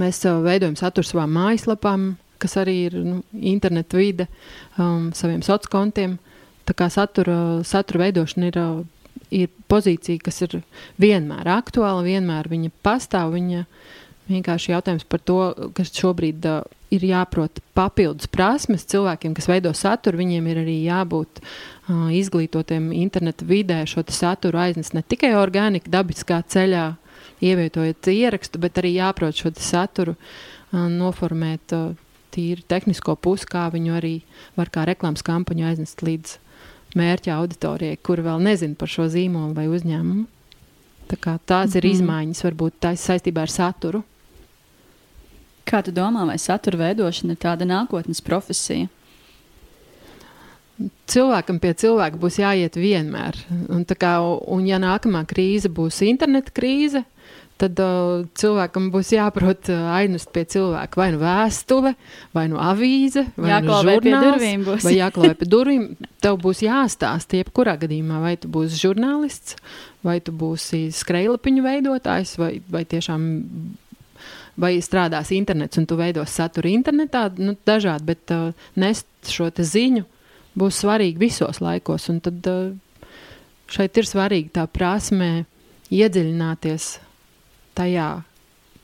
Mēs 0.00 0.22
uh, 0.26 0.40
veidojam 0.44 0.78
saturu 0.78 1.08
savām 1.08 1.34
mājaslapām, 1.38 2.10
kas 2.40 2.56
arī 2.60 2.76
ir 2.88 2.98
nu, 3.04 3.20
interneta 3.52 4.00
vide, 4.00 4.26
um, 4.78 5.10
saviem 5.16 5.44
sociāliem 5.44 5.74
kontiem. 5.74 6.18
Tā 6.68 6.76
kā 6.76 6.90
satura, 6.92 7.36
satura 7.66 8.06
veidošana 8.06 8.50
ir, 8.50 8.60
uh, 8.60 9.22
ir 9.34 9.50
pozīcija, 9.70 10.22
kas 10.24 10.42
ir 10.46 10.60
vienmēr 11.00 11.48
aktuāla, 11.50 12.04
vienmēr 12.06 12.50
viņa 12.50 12.72
pastāv. 12.84 13.34
Viņa 13.36 13.64
vienkārši 14.30 14.74
jautājums 14.74 15.06
par 15.10 15.22
to, 15.26 15.40
kas 15.76 15.92
šobrīd 15.96 16.46
uh, 16.46 16.62
ir 16.90 17.04
jāprot 17.06 17.60
papildus 17.76 18.28
prasmes 18.30 18.84
cilvēkiem, 18.90 19.34
kas 19.36 19.48
veido 19.50 19.72
saturu. 19.76 20.20
Viņiem 20.20 20.48
ir 20.50 20.60
arī 20.64 20.76
jābūt 20.84 21.40
uh, 21.40 22.10
izglītotiem 22.14 22.90
interneta 22.96 23.46
vidē, 23.46 23.80
šo 23.86 24.04
saturu 24.10 24.60
aiznest 24.60 24.96
ne 24.96 25.02
tikai 25.06 25.32
organiski, 25.38 25.92
dabiskā 25.92 26.42
ceļā, 26.42 26.86
ievietojot 27.40 28.10
ierakstu, 28.12 28.60
bet 28.60 28.78
arī 28.82 28.96
jāprot 28.98 29.38
šo 29.38 29.54
saturu 29.56 30.16
uh, 30.16 30.86
noformēt 30.90 31.76
uh, 31.76 31.94
tīri 32.34 32.66
tehnisko 32.68 33.16
pusi, 33.16 33.48
kā 33.50 33.68
viņu 33.72 33.96
arī 33.98 34.14
var 34.58 34.70
kā 34.72 34.84
reklāmas 34.88 35.24
kampaņu 35.26 35.66
aiznest 35.70 36.04
līdz 36.06 36.36
mērķa 36.98 37.38
auditorijai, 37.38 37.98
kur 38.02 38.22
vēl 38.24 38.42
nezina 38.42 38.78
par 38.78 38.90
šo 38.90 39.06
zīmolu 39.10 39.54
vai 39.54 39.68
uzņēmumu. 39.70 40.26
Tā 41.10 41.16
tās 41.18 41.40
mm 41.40 41.46
-hmm. 41.46 41.76
ir 41.76 41.84
mhm. 41.84 41.94
izmaiņas, 41.94 42.44
varbūt 42.44 42.72
tā 42.80 42.94
saistībā 42.94 43.42
ar 43.42 43.50
saturu. 43.50 44.04
Kā 45.68 45.82
tu 45.86 45.92
domā, 45.94 46.24
vai 46.28 46.38
satura 46.40 46.80
veidošana 46.86 47.36
ir 47.36 47.42
tāda 47.42 47.68
nākotnes 47.68 48.22
profesija? 48.24 48.88
Cilvēkam 51.10 51.58
pie 51.60 51.74
cilvēka 51.76 52.16
būs 52.20 52.38
jāiet 52.40 52.78
vienmēr. 52.80 53.36
Un, 53.68 53.84
kā, 53.84 54.14
un 54.22 54.64
ja 54.68 54.78
nākamā 54.80 55.26
krīze 55.28 55.68
būs 55.68 56.00
interneta 56.06 56.54
krīze, 56.56 57.02
tad 57.60 57.80
uh, 57.84 58.22
cilvēkam 58.40 58.88
būs 58.94 59.12
jāprot 59.12 59.68
uh, 59.72 59.90
aiznest 59.98 60.30
pie 60.32 60.46
cilvēka 60.48 61.00
vai 61.00 61.10
nu 61.12 61.20
vēstule, 61.20 61.92
vai 62.36 62.46
nu 62.52 62.60
avīze, 62.62 63.26
vai 63.36 63.52
jāklāvē 63.52 63.98
nu 63.98 64.06
žurnāls, 64.06 64.86
vai 64.86 64.94
jāklāvē 64.96 65.36
pie 65.42 65.50
durvīm. 65.52 65.84
Tev 66.24 66.40
būs 66.40 66.64
jāstāsta, 66.64 67.42
jebkurā 67.42 67.76
gadījumā, 67.82 68.22
vai 68.24 68.34
tu 68.40 68.48
būsi 68.52 68.80
žurnālists, 68.80 69.60
vai 70.06 70.18
tu 70.24 70.32
būsi 70.32 70.86
skrejlapiņu 70.96 71.66
veidotājs, 71.66 72.38
vai, 72.40 72.54
vai 72.72 72.86
tiešām 72.88 73.28
vai 74.60 74.76
strādās 74.82 75.30
internets 75.34 75.78
un 75.78 75.86
tu 75.86 75.98
veidos 75.98 76.32
saturu 76.34 76.70
internetā, 76.70 77.28
nu, 77.38 77.54
dažādi, 77.66 78.06
bet 78.12 78.34
uh, 78.34 78.50
nest 78.78 79.06
šo 79.28 79.50
ziņu 79.54 80.04
būs 80.58 80.82
svarīgi 80.82 81.20
visos 81.20 81.60
laikos. 81.62 82.08
Un 82.12 82.20
tad 82.24 82.46
uh, 82.50 82.72
šeit 83.70 83.96
ir 84.00 84.08
svarīgi 84.08 84.52
tā 84.56 84.66
prasme 84.70 85.44
iedziļināties 85.90 86.90
tajā, 87.78 88.10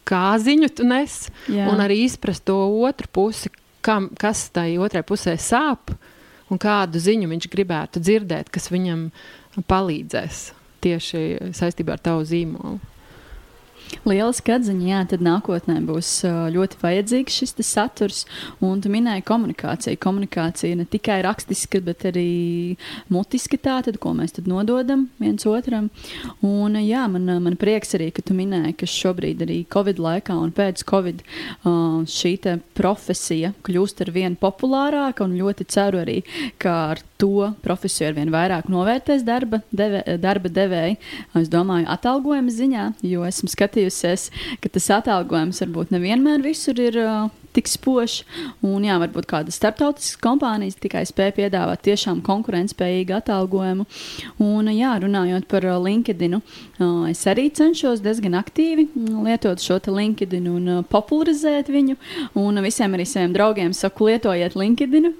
kā 0.06 0.24
ziņu 0.38 0.70
tu 0.74 0.86
nes, 0.86 1.26
Jā. 1.50 1.68
un 1.70 1.82
arī 1.82 2.04
izprast 2.06 2.46
to 2.46 2.58
otru 2.86 3.10
pusi, 3.12 3.50
kam, 3.84 4.10
kas 4.18 4.48
tai 4.54 4.76
otrai 4.82 5.02
pusē 5.06 5.36
sāp 5.38 5.94
un 6.50 6.60
kādu 6.62 7.00
ziņu 7.02 7.30
viņš 7.30 7.48
gribētu 7.50 8.02
dzirdēt, 8.02 8.50
kas 8.54 8.70
viņam 8.70 9.08
palīdzēs 9.66 10.42
tieši 10.84 11.22
saistībā 11.56 11.96
ar 11.96 12.02
tavu 12.02 12.26
zīmolu. 12.26 12.78
Lieliski 14.06 14.54
atziņa, 14.54 14.86
jā, 14.86 15.00
tad 15.10 15.22
nākotnē 15.26 15.78
būs 15.86 16.10
ļoti 16.54 16.80
vajadzīgs 16.82 17.38
šis 17.40 17.56
saturs. 17.66 18.24
Un 18.64 18.80
tu 18.82 18.90
minēji 18.92 19.24
komunikāciju. 19.26 19.98
Komunikācija 20.02 20.78
ne 20.78 20.86
tikai 20.88 21.20
rakstiska, 21.26 21.80
bet 21.84 22.06
arī 22.10 22.76
mutiska 23.12 23.58
tā, 23.58 23.78
tad, 23.86 23.98
ko 24.02 24.14
mēs 24.16 24.36
tad 24.36 24.48
nododam 24.50 25.06
viens 25.22 25.46
otram. 25.48 25.90
Un 26.46 26.78
jā, 26.82 27.06
man, 27.10 27.28
man 27.42 27.58
prieks 27.60 27.96
arī, 27.98 28.10
ka 28.14 28.24
tu 28.26 28.36
minēji, 28.36 28.76
ka 28.80 28.90
šobrīd 28.90 29.42
arī 29.46 29.58
Covid 29.72 30.00
laikā 30.02 30.36
un 30.38 30.54
pēc 30.56 30.84
Covid 30.86 31.24
šī 32.16 32.36
profesija 32.76 33.52
kļūst 33.66 34.02
ar 34.04 34.10
vien 34.14 34.36
populārāka 34.38 35.24
un 35.24 35.36
ļoti 35.38 35.66
ceru 35.72 36.02
arī, 36.02 36.20
ka 36.62 36.74
ar 36.92 37.02
to 37.20 37.52
profesiju 37.64 38.10
ar 38.10 38.16
vien 38.18 38.32
vairāk 38.32 38.68
novērtēs 38.70 39.24
darba, 39.26 39.62
deve, 39.72 40.02
darba 40.20 40.50
devēji. 40.52 40.98
Es 41.40 41.48
domāju, 41.52 41.88
atalgojuma 41.92 42.52
ziņā, 42.52 42.86
jo 43.08 43.24
esmu 43.26 43.48
skatījies 43.52 43.75
skatījusies, 43.76 44.30
ka 44.60 44.70
tas 44.72 44.88
atalgojums 44.90 45.60
varbūt 45.62 45.92
nevienmēr 45.92 46.42
visur 46.44 46.78
ir 46.80 46.96
uh, 46.96 47.28
tik 47.56 47.70
spožs. 47.70 48.22
Un, 48.64 48.84
jā, 48.86 48.98
varbūt 49.02 49.28
kādas 49.30 49.58
starptautiskas 49.58 50.18
kompānijas 50.22 50.78
tikai 50.80 51.04
spēj 51.08 51.32
piedāvāt 51.40 51.84
tiešām 51.86 52.22
konkurētspējīgu 52.26 53.16
atalgojumu. 53.18 53.86
Un, 54.42 54.70
jā, 54.74 54.92
runājot 55.02 55.48
par 55.50 55.66
uh, 55.68 55.78
LinkedIn, 55.82 56.38
uh, 56.38 57.06
es 57.10 57.22
arī 57.30 57.48
cenšos 57.54 58.02
diezgan 58.04 58.36
aktīvi 58.38 58.88
lietot 59.26 59.62
šo 59.62 59.78
LinkedIn 59.86 60.48
un 60.50 60.70
uh, 60.78 60.82
popularizēt 60.90 61.70
viņu. 61.72 61.96
Un 62.38 62.62
visiem 62.64 62.96
arī 62.96 63.06
saviem 63.08 63.34
draugiem 63.36 63.74
saku, 63.76 64.10
lietojiet 64.10 64.56
LinkedIn, 64.58 65.10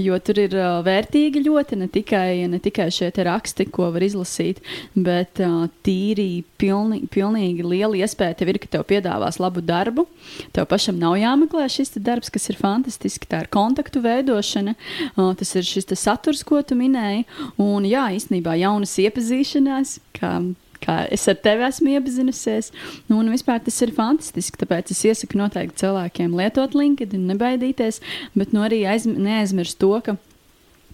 jo 0.00 0.18
tur 0.24 0.40
ir 0.42 0.56
vērtīgi 0.86 1.44
ļoti 1.44 1.78
ne 1.80 1.88
tikai, 1.92 2.46
ne 2.50 2.60
tikai 2.62 2.88
šie 2.92 3.10
raksti, 3.12 3.68
ko 3.72 3.90
var 3.94 4.04
izlasīt, 4.04 4.62
bet 4.94 5.40
tīri 5.86 6.44
pilni, 6.60 7.02
pilnīgi 7.12 7.66
liela 7.66 7.98
iespēja 8.00 8.38
tev 8.38 8.52
ir, 8.52 8.60
ka 8.62 8.70
tev 8.76 8.86
piedāvās 8.88 9.38
labu 9.42 9.62
darbu. 9.64 10.06
Tev 10.54 10.68
pašam 10.70 10.98
nav 11.00 11.16
jāmeklē 11.20 11.68
šī 11.72 11.81
šis 11.82 12.02
darbs, 12.04 12.30
kas 12.32 12.48
ir 12.52 12.58
fantastisks. 12.60 13.28
Tā 13.30 13.42
ir 13.44 13.52
kontaktu 13.52 14.02
veidošana, 14.04 14.74
tas 15.16 15.54
ir 15.58 15.66
šis 15.66 15.90
saturs, 15.98 16.44
ko 16.46 16.62
tu 16.62 16.78
minēji. 16.78 17.26
Un, 17.60 17.86
jā, 17.88 18.08
īstenībā 18.16 18.56
jaunas 18.60 18.94
iepazīšanās. 19.02 19.98
Kā, 20.16 20.34
kā 20.82 20.98
es 21.14 21.26
ar 21.30 21.38
tevi 21.42 21.66
esmu 21.68 21.96
iepazinusies. 21.96 22.72
Nu, 23.08 23.20
un 23.20 23.30
vispār 23.32 23.62
tas 23.64 23.78
ir 23.84 23.94
fantastiski. 23.96 24.60
Tāpēc 24.62 24.94
es 24.94 25.02
iesaku 25.08 25.40
noteikti 25.40 25.84
cilvēkiem 25.84 26.36
lietot 26.38 26.76
LinkedIn, 26.78 27.26
nebaidīties, 27.32 28.02
bet 28.38 28.54
nu, 28.54 28.64
arī 28.66 28.84
aizm 28.90 29.16
neaizmirst 29.22 29.80
to, 29.82 29.94
ka 30.04 30.16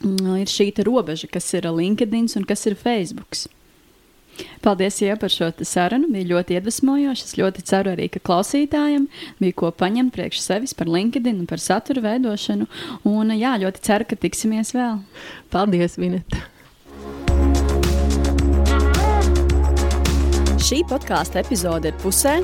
mm, 0.04 0.40
ir 0.42 0.52
šī 0.52 0.72
robeža, 0.88 1.30
kas 1.32 1.52
ir 1.56 1.70
LinkedIn 1.70 2.32
un 2.38 2.48
kas 2.48 2.66
ir 2.68 2.78
Facebook. 2.78 3.48
Paldies 4.64 5.00
jau 5.02 5.16
par 5.20 5.32
šo 5.32 5.50
sarunu. 5.66 6.10
Bija 6.12 6.32
ļoti 6.34 6.58
iedvesmojoši. 6.58 7.26
Es 7.28 7.38
ļoti 7.38 7.64
ceru 7.68 7.94
arī, 7.94 8.10
ka 8.12 8.22
klausītājiem 8.24 9.08
bija 9.40 9.56
ko 9.58 9.72
paņemt 9.72 10.14
priekš 10.14 10.42
sevis 10.44 10.76
par 10.78 10.90
LinkedIn 10.90 11.42
un 11.42 11.48
par 11.50 11.62
satura 11.62 12.04
veidošanu. 12.04 12.68
Un 13.08 13.34
jā, 13.38 13.56
ļoti 13.62 13.84
ceru, 13.88 14.08
ka 14.08 14.20
tiksimies 14.20 14.74
vēl. 14.76 15.02
Paldies, 15.54 15.98
Vineta! 16.00 16.44
Šī 20.68 20.82
podkāstu 20.90 21.38
epizode 21.40 21.92
ir 21.92 22.00
pusē. 22.02 22.40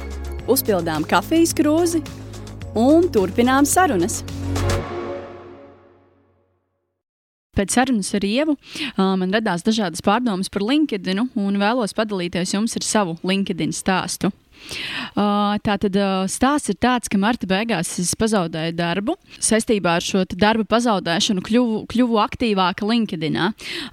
Uzpildām 0.48 1.04
kafijas 1.08 1.52
krūzi 1.56 2.00
un 2.78 3.10
turpinām 3.12 3.68
sarunas. 3.68 4.22
Pēc 7.54 7.76
sarunas 7.76 8.10
ar 8.16 8.26
Ievu 8.26 8.56
man 8.98 9.34
radās 9.34 9.64
dažādas 9.66 10.02
pārdomas 10.04 10.50
par 10.52 10.64
LinkedIn, 10.66 11.22
un 11.34 11.60
vēlos 11.60 11.94
padalīties 11.96 12.56
jums 12.56 12.76
ar 12.78 12.86
savu 12.86 13.18
LinkedIn 13.22 13.74
stāstu. 13.74 14.32
Uh, 15.14 15.54
Tātad 15.64 15.94
uh, 15.98 16.24
stāsts 16.30 16.72
ir 16.72 16.78
tāds, 16.82 17.10
ka 17.10 17.18
marta 17.20 17.46
beigās 17.48 17.92
es 18.02 18.12
pazaudēju 18.18 18.74
darbu. 18.76 19.14
Saistībā 19.42 19.96
ar 19.98 20.04
šo 20.04 20.24
darba 20.34 20.66
pazaudēšanu 20.68 21.44
kļuvu, 21.44 21.78
kļuvu 21.92 22.18
aktīvāka 22.24 22.86
LinkedIn. 22.88 23.38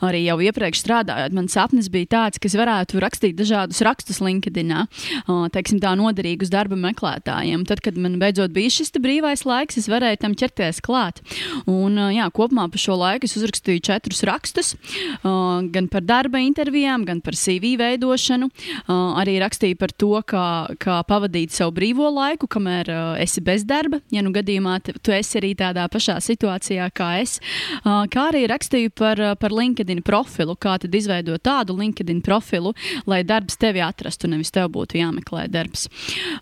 Arī 0.06 0.24
jau 0.26 0.38
iepriekš 0.42 0.82
strādājot, 0.82 1.36
mans 1.38 1.54
sapnis 1.56 1.92
bija 1.94 2.10
tāds, 2.16 2.42
ka 2.42 2.50
es 2.50 2.58
varētu 2.58 3.02
rakstīt 3.04 3.38
dažādus 3.38 3.84
rakstus 3.86 4.22
LinkedIn, 4.24 4.74
uh, 4.74 5.46
teiksim, 5.54 5.82
tā 5.84 5.94
noderīgus 6.00 6.52
darba 6.54 6.80
meklētājiem. 6.80 7.68
Tad, 7.70 7.84
kad 7.86 8.00
man 8.02 8.18
beidzot 8.22 8.54
bija 8.56 8.74
šis 8.74 8.94
brīvais 8.98 9.46
laiks, 9.46 9.78
es 9.78 9.90
varēju 9.92 10.22
tam 10.26 10.36
ķerties 10.38 10.82
klāt. 10.86 11.22
Un, 11.70 12.00
jā, 12.16 12.28
kopumā 12.34 12.68
pa 12.72 12.82
šo 12.82 12.98
laiku 13.00 13.30
es 13.30 13.38
uzrakstīju 13.40 13.86
četrus 13.86 14.24
rakstus, 14.28 14.74
gan 15.22 15.90
par 15.92 16.06
darba 16.06 16.42
intervijām, 16.42 17.06
gan 17.08 17.22
par 17.24 17.38
CV 17.38 17.76
veidošanu. 17.80 18.50
Arī 19.22 19.38
rakstīju 19.42 19.80
par 19.80 19.94
to, 19.94 20.14
kā 20.28 20.46
kā 20.82 21.00
pavadīt 21.08 21.54
savu 21.56 21.74
brīvo 21.76 22.10
laiku, 22.14 22.48
kamēr 22.52 22.92
uh, 22.92 23.02
esi 23.22 23.42
bez 23.44 23.66
darba. 23.68 24.02
Ja 24.14 24.24
nu 24.26 24.34
gadījumā 24.36 24.78
tu 25.02 25.14
esi 25.16 25.40
arī 25.40 25.54
tādā 25.58 25.88
pašā 25.92 26.18
situācijā 26.24 26.88
kā 26.96 27.10
es, 27.22 27.38
uh, 27.84 28.04
kā 28.12 28.28
arī 28.32 28.46
rakstīju 28.52 28.94
par, 28.98 29.22
uh, 29.22 29.36
par 29.40 29.56
LinkedIn 29.56 30.04
profilu, 30.08 30.56
kā 30.56 30.78
tad 30.82 30.96
izveidot 30.96 31.44
tādu 31.46 31.76
LinkedIn 31.80 32.22
profilu, 32.26 32.74
lai 33.10 33.22
darbs 33.28 33.58
tevi 33.62 33.84
atrastu, 33.86 34.30
nevis 34.32 34.54
tev 34.54 34.72
būtu 34.76 35.00
jāmeklē 35.00 35.48
darbs. 35.52 35.88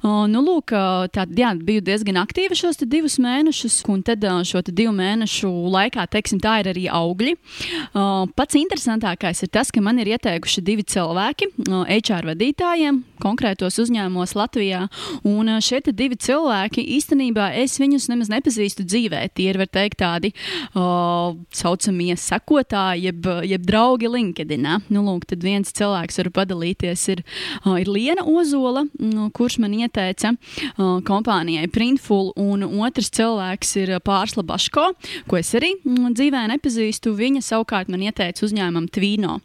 Uh, 0.02 0.26
nu, 0.30 0.44
lūk, 0.46 0.74
tā, 1.16 1.26
jā, 1.38 1.54
biju 1.66 1.84
diezgan 1.86 2.20
aktīva 2.22 2.58
šos 2.58 2.82
divus 2.86 3.20
mēnešus, 3.22 3.82
un 3.90 4.04
tad 4.06 4.26
šo 4.48 4.62
divu 4.68 4.94
mēnešu 4.96 5.50
laikā, 5.74 6.06
teiksim, 6.12 6.42
tā 6.44 6.60
ir 6.62 6.72
arī 6.74 6.86
augļi. 6.92 7.36
Pats 8.38 8.58
interesantākais 8.60 9.44
ir 9.46 9.52
tas, 9.54 9.72
ka 9.74 9.82
man 9.84 10.00
ir 10.02 10.14
ieteikuši 10.14 10.64
divi 10.66 10.86
cilvēki, 10.90 11.52
HR 11.70 12.30
vadītājiem, 12.32 13.02
konkrētos 13.24 13.80
uzņēmumus 13.84 14.09
uzņēmumos 14.10 14.36
Latvijā. 14.36 14.88
Un 15.24 15.50
šie 15.62 15.82
divi 15.94 16.18
cilvēki 16.18 16.84
īstenībā 16.98 17.54
es 17.62 17.80
viņus 17.80 18.10
nemaz 18.10 18.30
nepazīstu 18.30 18.84
dzīvē. 18.84 19.30
Tie 19.34 19.50
ir, 19.50 19.58
var 19.58 19.68
teikt, 19.68 20.00
tādi 20.00 20.34
uh, 20.76 21.36
saucamie 21.52 22.16
sekotāji, 22.16 23.10
jeb, 23.10 23.26
jeb 23.46 23.66
draugi 23.66 24.10
LinkedIn. 24.10 24.68
Nu, 24.90 25.04
lūk, 25.04 25.28
tad 25.30 25.44
viens 25.44 25.72
cilvēks 25.72 26.20
var 26.20 26.32
padalīties. 26.42 27.08
Ir, 27.14 27.24
uh, 27.66 27.78
ir 27.80 27.90
Liena 27.90 28.26
Ozola, 28.26 28.86
nu, 29.00 29.30
kurš 29.32 29.60
man 29.60 29.74
ieteica 29.78 30.34
uh, 30.34 31.00
kompānijai 31.06 31.70
Printful, 31.72 32.34
un 32.40 32.66
otrs 32.82 33.12
cilvēks 33.16 33.76
ir 33.84 33.96
Pārsla 34.06 34.44
Baško, 34.44 34.92
ko 35.30 35.40
es 35.40 35.54
arī 35.58 35.76
mm, 35.84 36.14
dzīvē 36.18 36.46
nepazīstu. 36.56 37.14
Viņa 37.20 37.44
savukārt 37.46 37.92
man 37.92 38.04
ieteica 38.06 38.46
uzņēmumu 38.48 38.92
Tvīno 38.96 39.40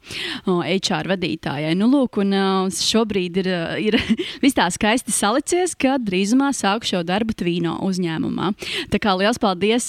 HR 0.47 1.11
vadītājai. 1.15 1.75
Nu, 1.79 1.91
lūk, 1.93 2.21
un 2.23 2.71
šobrīd 2.75 3.43
ir, 3.43 3.51
ir 3.83 3.99
Viss 4.55 4.63
tā 4.63 4.69
skaisti 4.71 5.11
salicies, 5.11 5.73
ka 5.75 5.97
drīzumā 5.99 6.53
sākšu 6.55 6.93
šo 6.93 6.99
darbu 7.03 7.35
Tvīno 7.35 7.73
uzņēmumā. 7.83 8.53
Tā 8.93 9.01
kā 9.03 9.11
liels 9.19 9.41
paldies 9.43 9.89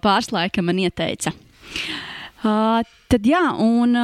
pārslēgam, 0.00 0.54
ka 0.54 0.64
man 0.64 0.80
ieteica. 0.80 1.34
Uh, 2.40 2.80
Tad, 3.08 3.24
jā, 3.24 3.40
un 3.64 3.96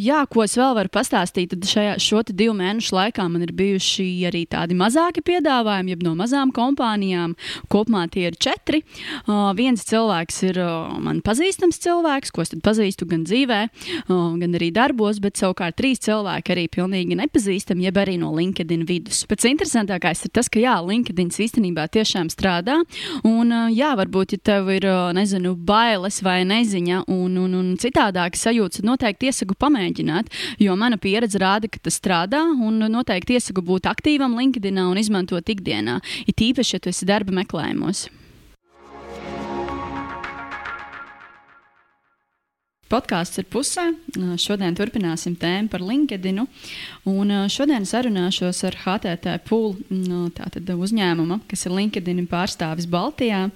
jā, 0.00 0.22
ko 0.32 0.40
es 0.40 0.54
vēl 0.56 0.70
varu 0.78 0.88
pastāstīt, 0.88 1.50
tad 1.52 1.66
šajā, 1.68 1.96
šo 2.00 2.22
divu 2.30 2.54
mēnešu 2.56 2.94
laikā 2.96 3.26
man 3.28 3.42
ir 3.44 3.50
bijuši 3.52 4.06
arī 4.30 4.46
tādi 4.48 4.72
mazāki 4.72 5.20
piedāvājumi, 5.28 5.92
jeb 5.92 6.04
no 6.06 6.14
mazām 6.16 6.48
kompānijām. 6.56 7.34
Kopumā 7.68 8.06
tie 8.08 8.30
ir 8.30 8.38
četri. 8.40 8.80
Uh, 9.26 9.50
viens 9.58 9.84
cilvēks 9.84 10.40
ir 10.48 10.60
uh, 10.64 10.94
man 11.04 11.18
pazīstams 11.26 11.76
cilvēks, 11.84 12.32
ko 12.32 12.46
es 12.46 12.54
pazīstu 12.64 13.04
gan 13.10 13.26
dzīvē, 13.28 13.58
uh, 13.68 14.22
gan 14.40 14.56
arī 14.56 14.70
darbos, 14.72 15.20
bet 15.20 15.36
savukārt 15.36 15.76
trīs 15.76 16.00
cilvēki 16.06 16.56
arī 16.56 16.64
pilnīgi 16.72 17.20
nepazīstami, 17.20 17.84
jeb 17.90 18.00
arī 18.00 18.16
no 18.24 18.32
LinkedIn 18.38 18.88
vidus. 18.88 19.20
Pats 19.28 19.50
interesantākais 19.52 20.24
ir 20.24 20.32
tas, 20.32 20.48
ka 20.48 20.64
jā, 20.64 20.78
LinkedIn 20.80 21.28
īstenībā 21.28 21.90
tiešām 21.92 22.32
strādā. 22.32 22.78
Un, 23.20 23.52
uh, 23.52 23.68
jā, 23.68 23.92
varbūt, 24.00 24.38
ja 24.38 24.46
tev 24.52 24.72
ir, 24.78 24.88
uh, 24.88 25.12
nezinu, 25.12 25.52
bailes 25.60 26.22
vai 26.24 26.40
neziņa 26.48 27.04
un, 27.04 27.36
un, 27.44 27.60
un 27.60 27.70
citādākas 27.84 28.45
sajūtas, 28.46 28.84
noteikti 28.86 29.30
iesaku 29.30 29.56
pamēģināt, 29.60 30.30
jo 30.62 30.76
mana 30.78 31.00
pieredze 31.00 31.40
rāda, 31.42 31.70
ka 31.70 31.82
tas 31.82 31.98
strādā. 32.00 32.44
Un 32.66 32.80
noteikti 32.92 33.36
iesaku 33.38 33.64
būt 33.66 33.90
aktīvam 33.90 34.38
LinkedIn 34.38 34.84
un 34.86 35.00
izmantot 35.00 35.56
ikdienā, 35.56 36.00
it 36.26 36.40
īpaši, 36.40 36.76
ja 36.76 36.84
tu 36.84 36.94
esi 36.94 37.08
darba 37.08 37.34
meklējumos. 37.42 38.06
Podkāsts 42.86 43.40
ir 43.40 43.48
pusē. 43.50 43.88
Šodien 44.38 44.76
turpināsim 44.78 45.34
tēmu 45.40 45.70
par 45.72 45.82
LinkedIn. 45.82 46.44
Un 47.10 47.32
šodien 47.50 47.86
sarunāšos 47.88 48.62
ar 48.68 48.76
HTT 48.84 49.40
Pool 49.48 49.74
uzņēmumu, 49.90 51.40
kas 51.50 51.66
ir 51.66 51.74
LinkedIn 51.74 52.28
pārstāvis 52.30 52.86
Baltijā, 52.90 53.48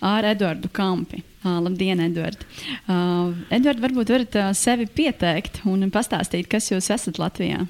ar 0.00 0.30
Eduardu 0.32 0.72
Kampi. 0.72 1.20
Uh, 1.38 1.60
labdien, 1.62 2.00
Edvards. 2.02 2.42
Uh, 2.90 3.30
Edvards, 3.54 3.78
varbūt 3.78 4.10
varat 4.10 4.36
uh, 4.40 4.48
sevi 4.58 4.88
pieteikt 4.90 5.60
un 5.70 5.86
pastāstīt, 5.94 6.48
kas 6.50 6.66
jūs 6.72 6.88
esat 6.90 7.20
Latvijā? 7.22 7.60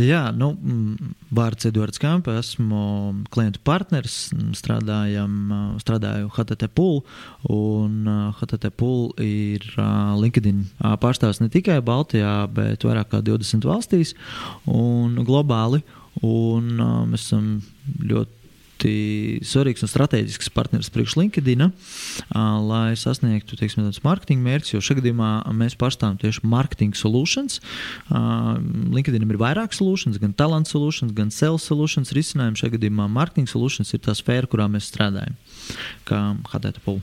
Jā, 0.00 0.22
nu, 0.32 0.54
vārds 1.36 1.68
Edvards 1.68 2.00
Kampa, 2.00 2.38
esmu 2.40 2.80
klientu 3.34 3.60
partneris, 3.62 4.32
strādājam, 4.56 5.52
strādāju 5.84 6.32
HTT 6.34 6.70
Pool, 6.74 7.02
un 7.52 8.08
HTT 8.40 8.72
Pool 8.74 9.12
ir 9.22 9.68
LinkedIn 10.18 10.64
pārstāvs 11.04 11.38
ne 11.44 11.50
tikai 11.52 11.78
Baltijā, 11.84 12.40
bet 12.56 12.88
vairāk 12.88 13.12
kā 13.12 13.20
20 13.22 13.68
valstīs 13.68 14.16
un 14.64 15.20
globāli, 15.28 15.84
un 16.26 16.72
mēs 17.12 17.28
esam 17.28 17.52
ļoti 18.02 18.43
ļoti 18.84 19.44
svarīgs 19.44 19.84
un 19.84 19.90
strateģisks 19.90 20.50
partneris 20.52 20.90
priekš 20.92 21.16
LinkedIn, 21.16 21.64
lai 22.68 22.94
sasniegtu 22.96 23.56
teiksim, 23.56 23.84
tādus 23.84 24.02
marketinga 24.04 24.44
mērķus. 24.44 24.74
Jo 24.74 24.82
šajā 24.84 25.00
gadījumā 25.00 25.30
mēs 25.56 25.76
pārstāvam 25.76 26.18
tieši 26.20 26.44
marketing 26.44 26.94
solutions. 26.94 27.60
LinkedIn 28.10 29.24
ir 29.24 29.40
vairāk 29.40 29.74
solutions, 29.74 30.18
gan 30.18 30.32
talent 30.32 30.68
solutions, 30.68 31.12
gan 31.12 31.30
sales 31.30 31.64
solutions 31.64 32.12
risinājumi. 32.12 32.60
Šajā 32.60 32.76
gadījumā 32.76 33.08
marketing 33.08 33.48
solutions 33.48 33.92
ir 33.94 34.04
tā 34.04 34.14
sfēra, 34.14 34.48
kurā 34.50 34.68
mēs 34.68 34.90
strādājam, 34.92 35.36
kā 36.04 36.20
HTTP. 36.52 37.00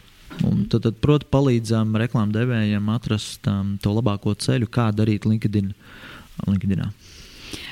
Un 0.47 0.65
tad, 0.71 0.85
tad 0.85 1.01
proti, 1.03 1.27
palīdzam 1.27 1.91
reklāmdevējiem 1.99 2.85
atrast 2.93 3.47
um, 3.51 3.75
to 3.83 3.91
labāko 3.91 4.31
ceļu, 4.39 4.69
kā 4.71 4.87
darīt 4.95 5.27
LinkedIn. 5.27 5.73
LinkedInā. 6.47 6.87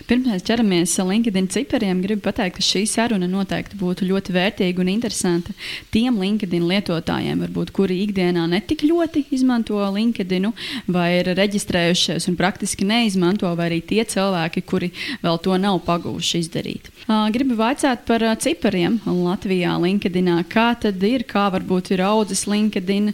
Pirms 0.10 0.28
mēs 0.30 0.46
ķeramies 0.48 0.96
LinkedIn 1.06 1.50
cipariem, 1.54 2.02
gribu 2.04 2.26
pateikt, 2.28 2.58
ka 2.58 2.66
šī 2.66 2.86
saruna 2.90 3.28
noteikti 3.30 3.78
būtu 3.80 4.08
ļoti 4.10 4.34
vērtīga 4.36 4.82
un 4.84 4.92
interesanta 4.92 5.54
tiem 5.94 6.18
LinkedIn 6.22 6.66
lietotājiem, 6.70 7.44
varbūt, 7.46 7.74
kuri 7.76 8.00
ikdienā 8.06 8.46
netik 8.50 8.84
ļoti 8.88 9.26
izmanto 9.36 9.80
LinkedIn 9.80 10.50
vai 10.90 11.20
ir 11.20 11.32
reģistrējušies 11.38 12.30
un 12.32 12.38
praktiski 12.40 12.88
neizmanto, 12.88 13.50
vai 13.58 13.70
arī 13.70 13.80
tie 13.86 14.04
cilvēki, 14.08 14.64
kuri 14.66 14.92
vēl 15.24 15.40
to 15.44 15.58
nav 15.62 15.82
pagūši 15.88 16.44
izdarīt. 16.44 16.90
Gribu 17.34 17.58
vaicāt 17.60 18.06
par 18.08 18.24
cipariem 18.42 19.00
Latvijā, 19.06 19.76
LinkedInā. 19.82 20.40
Kā 20.50 20.72
tad 20.80 21.02
ir, 21.06 21.26
kā 21.30 21.48
varbūt 21.54 21.94
ir 21.96 22.04
audzis 22.06 22.46
LinkedIn 22.50 23.12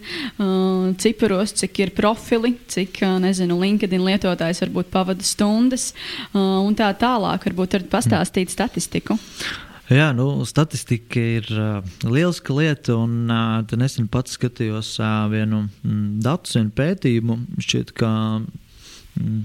ciparos, 1.02 1.56
cik 1.62 1.80
ir 1.84 1.94
profili, 1.96 2.56
cik, 2.72 3.00
nezinu, 3.24 3.58
LinkedIn 3.62 4.04
lietotājs 4.06 4.62
varbūt 4.66 4.92
pavada 4.94 5.26
stundas 5.26 5.92
un 6.64 6.76
tā 6.78 6.90
tālāk. 7.00 7.48
Varbūt 7.50 7.78
varat 7.78 7.94
pastāstīt 7.94 8.54
statistiku. 8.54 9.20
Jā, 9.92 10.10
nu, 10.18 10.42
statistika 10.50 11.22
ir 11.22 11.46
uh, 11.54 11.84
lieliska 12.02 12.54
lieta, 12.58 12.96
un 12.98 13.30
uh, 13.30 13.76
nesen 13.78 14.08
pats 14.10 14.34
skatījos 14.34 14.96
uh, 14.98 15.28
vienu 15.30 15.68
mm, 15.68 16.06
datu, 16.26 16.56
vienu 16.58 16.74
pētījumu. 16.74 17.38
Šķiet, 17.62 17.94
ka 18.00 18.10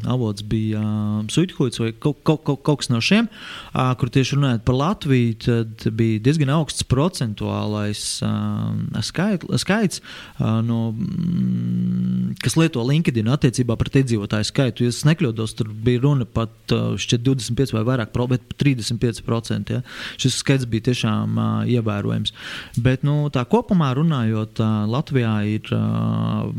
avots 0.04 0.42
bija 0.42 0.80
uh, 0.80 1.26
Suithuits 1.30 1.78
vai 1.80 1.92
kaut, 1.92 2.18
kaut, 2.26 2.42
kaut, 2.44 2.62
kaut 2.66 2.80
kas 2.82 2.90
no 2.90 3.00
šiem, 3.04 3.28
uh, 3.28 3.92
kur 3.98 4.10
tieši 4.10 4.36
runājot 4.36 4.64
par 4.66 4.78
Latviju, 4.78 5.36
tad 5.44 5.84
bija 5.96 6.22
diezgan 6.24 6.50
augsts 6.54 6.86
procentuālais 6.90 8.02
uh, 8.26 9.02
skait, 9.06 9.46
skaits, 9.62 10.02
uh, 10.40 10.58
no, 10.66 10.90
mm, 10.96 12.34
kas 12.42 12.58
lieto 12.58 12.82
LinkedIn 12.86 13.30
attiecībā 13.30 13.76
pret 13.78 14.00
iedzīvotāju 14.02 14.48
skaitu. 14.50 14.86
Ja 14.86 14.94
es 14.94 15.04
nekļūdos, 15.06 15.54
tur 15.58 15.70
bija 15.70 16.02
runa 16.02 16.26
pat 16.26 16.74
uh, 16.74 16.98
25 16.98 17.74
vai 17.76 17.84
vairāk, 17.92 18.14
bet 18.30 18.56
35%. 18.60 19.76
Ja? 19.76 19.84
Šis 20.20 20.40
skaits 20.42 20.66
bija 20.70 20.88
tiešām 20.90 21.38
uh, 21.38 21.48
ievērojams. 21.70 22.34
Bet 22.82 23.06
nu, 23.06 23.22
tā 23.34 23.46
kopumā 23.50 23.92
runājot, 23.98 24.58
uh, 24.62 24.82
Latvijā 24.90 25.36
ir 25.54 25.70
uh, 25.76 26.50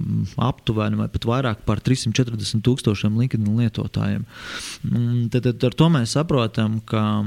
aptuveni 0.47 0.99
vai 1.01 1.11
pat 1.11 1.27
vairāk 1.27 1.67
par 1.67 1.83
340 1.83 2.63
tūkstoši 2.65 3.00
tūkstošiem 3.01 3.17
LinkedIn 3.19 3.57
lietotājiem. 3.57 4.25
Tad, 5.31 5.47
tad 5.47 5.63
ar 5.65 5.77
to 5.77 5.89
mēs 5.89 6.15
saprotam, 6.17 6.81
ka 6.85 7.23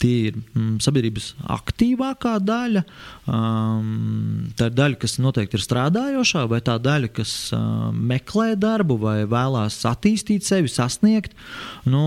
tie 0.00 0.30
ir 0.30 0.36
mm, 0.36 0.76
sabiedrības 0.84 1.30
aktīvākā 1.52 2.36
daļa. 2.44 2.82
Um, 3.26 4.48
tā 4.58 4.68
ir 4.68 4.76
daļa, 4.76 4.98
kas 5.02 5.16
noteikti 5.22 5.58
ir 5.58 5.64
strādājošā, 5.64 6.44
vai 6.50 6.60
tā 6.64 6.76
daļa, 6.82 7.10
kas 7.16 7.32
uh, 7.56 7.88
meklē 7.92 8.52
darbu, 8.60 8.98
vai 9.02 9.16
vēlās 9.30 9.78
attīstīt 9.88 10.46
sevi, 10.46 10.70
sasniegt, 10.72 11.36
nu, 11.88 12.02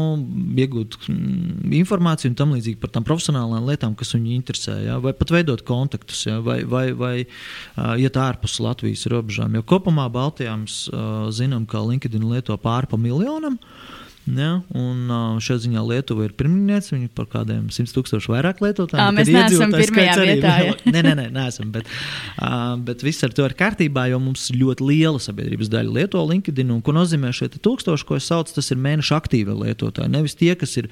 iegūt 0.62 1.00
mm, 1.10 1.70
informāciju 1.82 2.34
un 2.34 2.40
tam 2.40 2.56
līdzīgi 2.58 2.82
par 2.82 2.94
tām 2.94 3.08
profesionālām 3.08 3.70
lietām, 3.70 3.98
kas 4.00 4.14
viņu 4.16 4.36
interesē, 4.38 4.80
ja? 4.86 5.00
vai 5.04 5.16
pat 5.18 5.34
veidot 5.34 5.66
kontaktus, 5.68 6.26
ja? 6.30 6.40
vai, 6.46 6.62
vai, 6.70 6.90
vai 6.98 7.16
uh, 7.26 7.96
iet 8.00 8.20
ārpus 8.20 8.60
Latvijas 8.64 9.08
robežām. 9.10 9.58
Jo 9.58 9.66
kopumā 9.66 10.10
Baltijā 10.14 10.54
mēs 10.62 10.86
uh, 10.94 11.30
zinām, 11.34 11.66
ka 11.70 11.82
LinkedIn 11.86 12.30
lieto 12.30 12.58
pāri 12.62 12.90
pa 12.92 13.02
miljonam. 13.02 13.58
Uh, 13.60 14.06
Ja, 14.38 14.50
un 14.78 15.10
šajā 15.42 15.64
ziņā 15.66 15.84
Lietuva 15.88 16.28
ir 16.28 16.34
pirmniece. 16.38 16.92
Viņa 16.94 17.10
par 17.18 17.30
kādiem 17.32 17.70
simt 17.74 17.92
tūkstošu 17.96 18.34
vairāk 18.34 18.62
lietotājiem. 18.64 19.18
Mēs 19.18 19.32
neesam 19.34 19.74
pirmajā 19.74 20.18
vietā. 20.20 20.56
Ja. 20.66 20.76
nē, 20.86 21.04
nē, 21.08 21.14
nē, 21.18 21.28
neesam. 21.34 21.72
Bet, 21.74 21.90
uh, 22.38 22.76
bet 22.86 23.06
viss 23.06 23.26
ar 23.26 23.34
to 23.36 23.48
ir 23.48 23.56
kārtībā, 23.60 24.08
jo 24.12 24.20
mums 24.22 24.50
ļoti 24.54 24.86
liela 24.86 25.22
sabiedrības 25.24 25.72
daļa 25.74 25.96
lieto 25.98 26.22
LinkedIn. 26.30 26.76
Un, 26.76 26.84
ko 26.86 26.96
nozīmē 26.96 27.32
šie 27.36 27.50
tūkstoši, 27.56 28.08
ko 28.10 28.20
es 28.20 28.30
saucu, 28.30 28.58
tas 28.60 28.70
ir 28.74 28.82
mēneša 28.84 29.18
aktīvi 29.22 29.56
lietotāji. 29.64 30.14
Nevis 30.14 30.38
tie, 30.40 30.54
kas 30.60 30.78
ir 30.82 30.92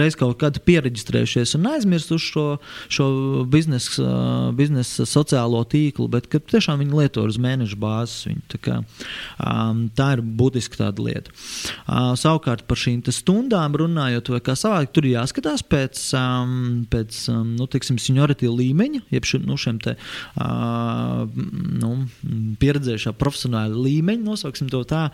reiz 0.00 0.16
kaut 0.18 0.38
kad 0.40 0.58
pieregistrējušies 0.66 1.56
un 1.58 1.68
aizmirsuši 1.72 2.30
šo, 2.32 2.46
šo 2.92 3.06
biznesa, 3.52 4.08
biznesa 4.56 5.06
sociālo 5.08 5.62
tīklu, 5.68 6.08
bet 6.12 6.28
tiešām 6.30 6.82
viņi 6.82 6.98
lieto 7.02 7.26
uz 7.28 7.38
mēneša 7.42 7.78
bāzes. 7.80 8.26
Viņu, 8.28 8.44
tā, 8.52 8.60
kā, 8.62 8.78
um, 9.42 9.84
tā 9.96 10.12
ir 10.16 10.24
būtiska 10.40 10.80
tāda 10.84 11.06
lieta. 11.06 11.34
Uh, 11.86 12.12
savukārt 12.18 12.66
par 12.68 12.80
šīm 12.80 13.02
stundām 13.12 13.76
runājot, 13.78 14.30
vai 14.34 14.42
kā 14.44 14.54
savādāk, 14.58 14.92
tur 14.94 15.08
jāskatās 15.08 15.64
pēc, 15.66 16.00
um, 16.18 16.84
pēc 16.92 17.18
um, 17.32 17.54
nu, 17.58 17.66
teiksim, 17.70 17.98
seniority 18.02 18.50
līmeņa, 18.50 19.04
jeb 19.12 19.28
ši, 19.28 19.42
nu, 19.46 19.58
šiem 19.60 19.80
te, 19.82 19.96
uh, 20.40 21.24
pieredzējušā 22.60 23.14
profesionāla 23.20 23.76
līmeņa, 23.86 24.24
nosauksim 24.26 24.70
to 24.72 24.82
tā, 24.88 25.06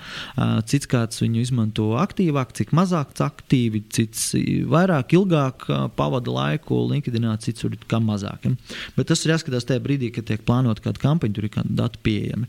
cits 0.70 0.88
kāds 0.90 1.22
viņu 1.22 1.42
izmanto 1.44 1.90
aktīvāk, 2.00 2.54
cik 2.56 2.74
mazāk 2.76 3.14
aktīvi, 3.24 3.82
cits 3.94 4.30
vairāk, 4.70 5.14
ilgāk 5.18 5.66
pavada 5.98 6.32
laiku 6.34 6.80
LinkedInā, 6.90 7.34
cits 7.42 7.64
tur 7.64 7.74
kā 7.90 8.00
mazāk. 8.02 8.46
Ja? 8.46 8.78
Bet 8.96 9.10
tas 9.10 9.24
ir 9.24 9.34
jāskatās 9.34 9.66
tajā 9.68 9.82
brīdī, 9.84 10.10
kad 10.14 10.28
tiek 10.28 10.44
plānota 10.46 10.84
kāda 10.84 11.02
kampaņa, 11.02 11.36
tur 11.36 11.48
ir 11.48 11.54
kādi 11.54 11.76
dati 11.78 12.02
pieejami. 12.06 12.48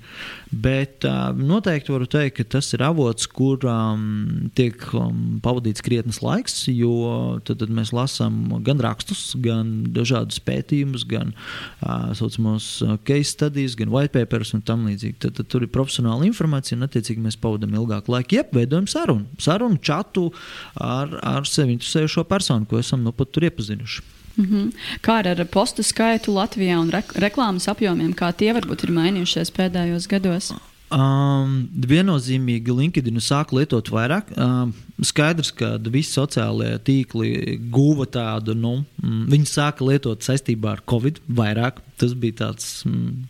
Bet 0.49 1.05
noteikti 1.39 1.93
varu 1.93 2.09
teikt, 2.09 2.39
ka 2.39 2.47
tas 2.57 2.71
ir 2.75 2.83
avots, 2.85 3.27
kur 3.31 3.63
um, 3.69 4.49
tiek 4.57 4.77
um, 4.97 5.39
pavadīts 5.43 5.83
krietnes 5.85 6.21
laiks, 6.25 6.61
jo 6.71 7.39
tad, 7.45 7.61
tad 7.63 7.73
mēs 7.73 7.93
lasām 7.95 8.39
gan 8.65 8.81
rakstus, 8.83 9.33
gan 9.39 9.91
dažādus 9.95 10.41
pētījumus, 10.45 11.05
gan 11.09 11.33
uh, 11.33 12.11
saucamos 12.17 12.71
case 13.07 13.33
studies, 13.33 13.77
gan 13.79 13.91
white 13.93 14.13
papers 14.15 14.53
un 14.55 14.63
tam 14.65 14.78
līdzīgi. 14.87 15.17
Tad, 15.25 15.35
tad 15.39 15.49
tur 15.51 15.65
ir 15.65 15.71
profesionāla 15.73 16.27
informācija, 16.29 16.77
un 16.77 16.87
attiecīgi 16.87 17.23
mēs 17.23 17.39
pavadām 17.41 17.75
ilgāku 17.75 18.13
laiku. 18.15 18.37
Jeb, 18.39 18.53
veidojam 18.55 18.87
sarunu, 18.87 19.27
sarunu 19.41 19.81
čatu 19.83 20.29
ar, 20.75 21.17
ar 21.23 21.49
sevi 21.49 21.75
interesējušo 21.75 22.23
personu, 22.29 22.69
ko 22.69 22.79
esam 22.79 23.03
nu 23.03 23.15
pat 23.15 23.33
tur 23.35 23.47
iepazinuši. 23.49 24.07
Mm 24.39 24.45
-hmm. 24.45 24.71
Kā 25.01 25.19
ar 25.25 25.45
postu 25.45 25.83
skaitu 25.83 26.31
Latvijā 26.31 26.79
un 26.79 26.89
re 26.89 27.03
reklāmas 27.15 27.67
apjomiem, 27.67 28.13
kā 28.13 28.33
tie 28.33 28.53
varbūt 28.53 28.83
ir 28.83 28.91
mainījušies 28.91 29.51
pēdējos 29.51 30.07
gados? 30.07 30.53
Um, 30.89 31.67
viennozīmīgi 31.85 32.73
LinkedIn 32.73 33.21
sāk 33.21 33.51
lietot 33.53 33.91
vairāk. 33.93 34.31
Um, 34.41 34.71
skaidrs, 35.05 35.51
ka 35.53 35.75
visi 35.85 36.15
sociālie 36.15 36.79
tīkli 36.81 37.59
guva 37.69 38.07
tādu, 38.09 38.55
nu, 38.57 38.79
mm, 39.03 39.27
viņi 39.29 39.45
sāka 39.45 39.85
lietot 39.85 40.25
saistībā 40.25 40.71
ar 40.71 40.81
Covid 40.89 41.21
vairāk. 41.29 41.83
Tas 42.01 42.15
bija 42.17 42.39
tāds 42.41 42.81
mm, 42.89 43.27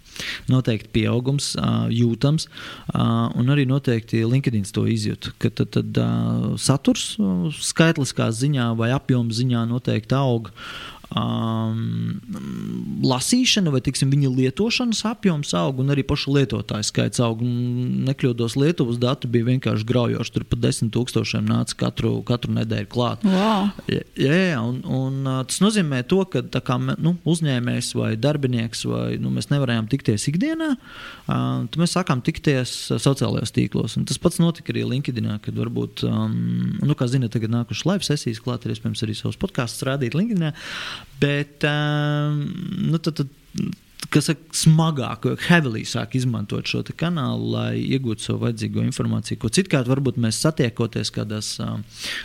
noteikti 0.52 0.92
pieaugums, 1.00 1.54
jūtams, 1.94 2.48
un 2.94 3.54
arī 3.54 3.66
noteikti 3.70 4.24
LinkedIn 4.28 4.68
to 4.74 4.86
izjūt. 4.90 5.32
Ka 5.42 5.52
tad, 5.62 5.74
tad 5.78 6.00
saturs 6.62 7.16
skaitliskā 7.64 8.30
ziņā 8.36 8.72
vai 8.80 8.92
apjoma 8.96 9.36
ziņā 9.36 9.66
noteikti 9.70 10.18
aug. 10.18 10.54
Um, 11.10 12.20
lasīšana 13.02 13.72
vai 13.74 13.80
tiksim, 13.82 14.12
viņa 14.14 14.30
lietošanas 14.30 15.02
apjoms 15.10 15.56
aug, 15.58 15.80
un 15.82 15.90
arī 15.90 16.04
pašu 16.06 16.36
lietotāju 16.36 16.86
skaits 16.86 17.22
aug. 17.26 17.42
Nekļūdos, 17.42 18.54
Lietuvas 18.60 19.00
dati 19.02 19.30
bija 19.32 19.48
vienkārši 19.48 19.88
graujoši. 19.90 20.34
Tur 20.36 20.46
pat 20.52 20.62
desmit 20.62 20.92
tūkstošiem 20.94 21.48
nāca 21.50 21.78
katru, 21.80 22.20
katru 22.28 22.54
nedēļu 22.60 22.90
klāt. 22.94 23.26
Wow. 23.26 23.72
Jā, 23.90 24.04
jā 24.22 24.60
un, 24.62 24.84
un 24.86 25.32
tas 25.50 25.58
nozīmē 25.64 26.04
to, 26.10 26.22
ka 26.30 26.44
kā, 26.46 26.78
nu, 26.78 27.16
uzņēmējs 27.30 27.92
vai 27.98 28.12
darbinieks 28.20 28.86
vai 28.90 29.18
nu, 29.22 29.34
mēs 29.34 29.50
nevarējām 29.50 29.90
tikties 29.90 30.28
ikdienā, 30.30 30.76
tad 31.26 31.80
mēs 31.82 31.98
sākām 31.98 32.22
tikties 32.26 32.76
sociālajos 33.02 33.56
tīklos. 33.56 33.98
Un 33.98 34.06
tas 34.10 34.22
pats 34.22 34.38
notika 34.44 34.76
arī 34.76 34.86
LinkedIn, 34.94 35.32
kad 35.42 35.58
varbūt, 35.58 36.06
um, 36.06 36.38
nu, 36.84 36.94
kā 36.98 37.10
zināt, 37.10 37.34
tagad 37.34 37.54
nākušas 37.56 37.90
live 37.90 38.06
sesijas 38.06 38.46
klāt, 38.46 38.66
ir 38.70 38.76
iespējams 38.76 39.06
arī 39.08 39.18
savus 39.18 39.42
podkāstus 39.42 39.88
rādīt 39.90 40.18
LinkedIn. 40.18 40.52
Bet 41.20 41.66
um, 41.68 42.42
nu, 42.90 43.00
tad, 43.04 43.20
tad, 43.20 43.32
kas 44.14 44.30
ir 44.32 44.38
smagāk, 44.56 45.26
heavily 45.50 45.82
sāk 45.88 46.16
izmantot 46.18 46.70
šo 46.70 46.82
kanālu, 46.98 47.50
lai 47.54 47.82
iegūtu 47.82 48.24
savu 48.24 48.46
vajadzīgo 48.46 48.84
informāciju. 48.88 49.40
Ko 49.42 49.52
citkārt 49.54 49.90
varbūt 49.92 50.20
mēs 50.22 50.40
satiekoties 50.46 51.12
kādās 51.16 51.52
uh, 51.64 51.76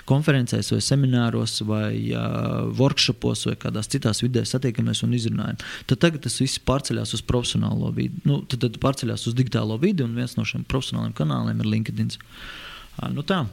konferencēs, 0.09 0.71
vai 0.73 0.81
semināros, 0.85 1.59
vai 1.67 1.91
uh, 2.15 2.71
workshopos, 2.79 3.47
vai 3.51 3.57
kādās 3.67 3.91
citās 3.93 4.23
vidēs 4.25 4.55
satiekamies 4.55 5.03
un 5.07 5.17
izrunājam. 5.19 5.59
Tad 5.91 6.05
tagad 6.07 6.25
tas 6.29 6.39
viss 6.41 6.63
pārceļās 6.63 7.17
uz 7.19 7.25
profesionālo 7.27 7.91
vidi. 7.97 8.23
Nu, 8.29 8.41
tad, 8.47 8.63
tad 8.65 8.79
pārceļās 8.85 9.29
uz 9.29 9.37
digitālo 9.37 9.81
vidi, 9.83 10.07
un 10.07 10.17
viens 10.17 10.39
no 10.39 10.47
šiem 10.49 10.65
profesionāliem 10.71 11.17
kanāliem 11.19 11.61
ir 11.61 11.73
LinkedIn. 11.77 12.15
Uh, 12.15 13.11
nu 13.13 13.27
tā. 13.27 13.45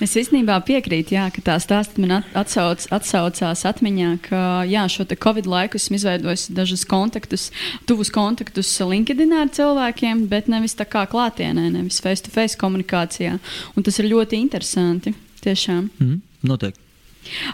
Es 0.00 0.16
īstenībā 0.16 0.56
piekrītu, 0.64 1.14
jā, 1.16 1.26
ka 1.34 1.42
tā 1.44 1.56
stāsts 1.60 2.00
man 2.00 2.22
atsauc, 2.36 2.86
atsaucās 2.94 3.64
atmiņā, 3.68 4.10
ka 4.24 4.42
jā, 4.68 4.86
šo 4.88 5.04
Covid 5.10 5.48
laiku 5.50 5.76
esmu 5.76 5.98
izveidojis 5.98 6.48
dažus 6.56 6.86
kontaktus, 6.88 7.50
tuvus 7.88 8.12
kontaktus 8.14 8.72
LinkedIn 8.80 9.34
ar 9.36 9.52
cilvēkiem, 9.52 10.26
bet 10.30 10.48
nevis 10.48 10.76
tā 10.78 10.88
kā 10.88 11.04
klātienē, 11.10 11.68
nevis 11.76 12.00
face-to-face 12.00 12.56
-face 12.56 12.60
komunikācijā. 12.60 13.38
Un 13.76 13.82
tas 13.82 13.98
ir 13.98 14.12
ļoti 14.12 14.40
interesanti. 14.40 15.14
Tiešām. 15.40 15.90
Mm, 16.00 16.20
noteikti. 16.42 16.80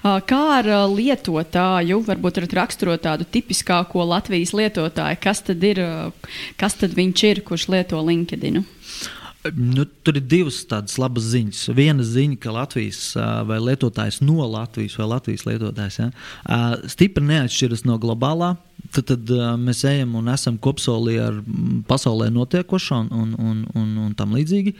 Kā 0.02 0.40
ar 0.60 0.68
lietotāju, 0.88 1.98
varbūt 2.06 2.38
varat 2.38 2.54
raksturot 2.60 3.02
tādu 3.02 3.26
tipiskāko 3.26 4.06
Latvijas 4.06 4.54
lietotāju, 4.56 5.18
kas 5.20 5.42
tad 5.42 5.62
ir, 5.66 5.82
kas 6.56 6.78
tad 6.78 6.94
viņš 6.96 7.24
ir, 7.30 7.42
kurš 7.46 7.68
lieto 7.74 8.00
LinkedIn? 8.00 8.62
Nu, 9.54 9.84
tur 10.02 10.18
ir 10.18 10.24
divas 10.26 10.60
tādas 10.68 10.96
labas 11.00 11.28
ziņas. 11.32 11.66
Viena 11.76 12.04
ziņa, 12.06 12.38
ka 12.42 12.54
Latvijas 12.54 13.00
vai 13.48 13.58
lietotājs 13.62 14.20
no 14.24 14.46
Latvijas 14.50 14.96
vai 14.98 15.08
Latvijas 15.14 15.46
lietotājs 15.48 16.00
ja, 16.00 16.10
stipri 16.90 17.24
neatšķiras 17.26 17.86
no 17.88 17.98
globālā. 18.02 18.54
Tad, 18.94 19.08
tad 19.10 19.32
mēs 19.60 19.82
ejam 19.88 20.14
un 20.20 20.30
esam 20.30 20.58
kopsolī 20.62 21.16
ar 21.22 21.40
pasaulē 21.88 22.28
notiekošo 22.34 23.02
un, 23.02 23.10
un, 23.12 23.34
un, 23.38 23.64
un, 23.74 23.92
un 24.06 24.14
tam 24.18 24.36
līdzīgi. 24.36 24.76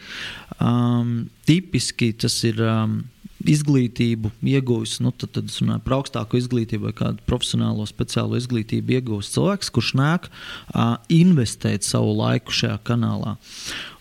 Um, 0.60 1.18
tipiski 1.48 2.12
tas 2.16 2.40
ir. 2.48 2.62
Um, 2.62 3.04
izglītību 3.44 4.30
iegūst, 4.46 5.00
nu, 5.04 5.12
tad, 5.14 5.32
tad 5.36 5.50
es 5.50 5.60
runāju 5.60 5.82
par 5.84 5.96
augstāku 5.98 6.38
izglītību 6.40 6.88
vai 6.88 6.94
kādu 6.96 7.22
profesionālo 7.28 7.86
speciālo 7.88 8.38
izglītību 8.40 8.96
iegūst 8.96 9.36
cilvēks, 9.36 9.70
kurš 9.74 9.92
nāk 9.98 10.28
uh, 10.30 10.96
investēt 11.12 11.86
savu 11.86 12.14
laiku 12.16 12.54
šajā 12.56 12.78
kanālā. 12.86 13.36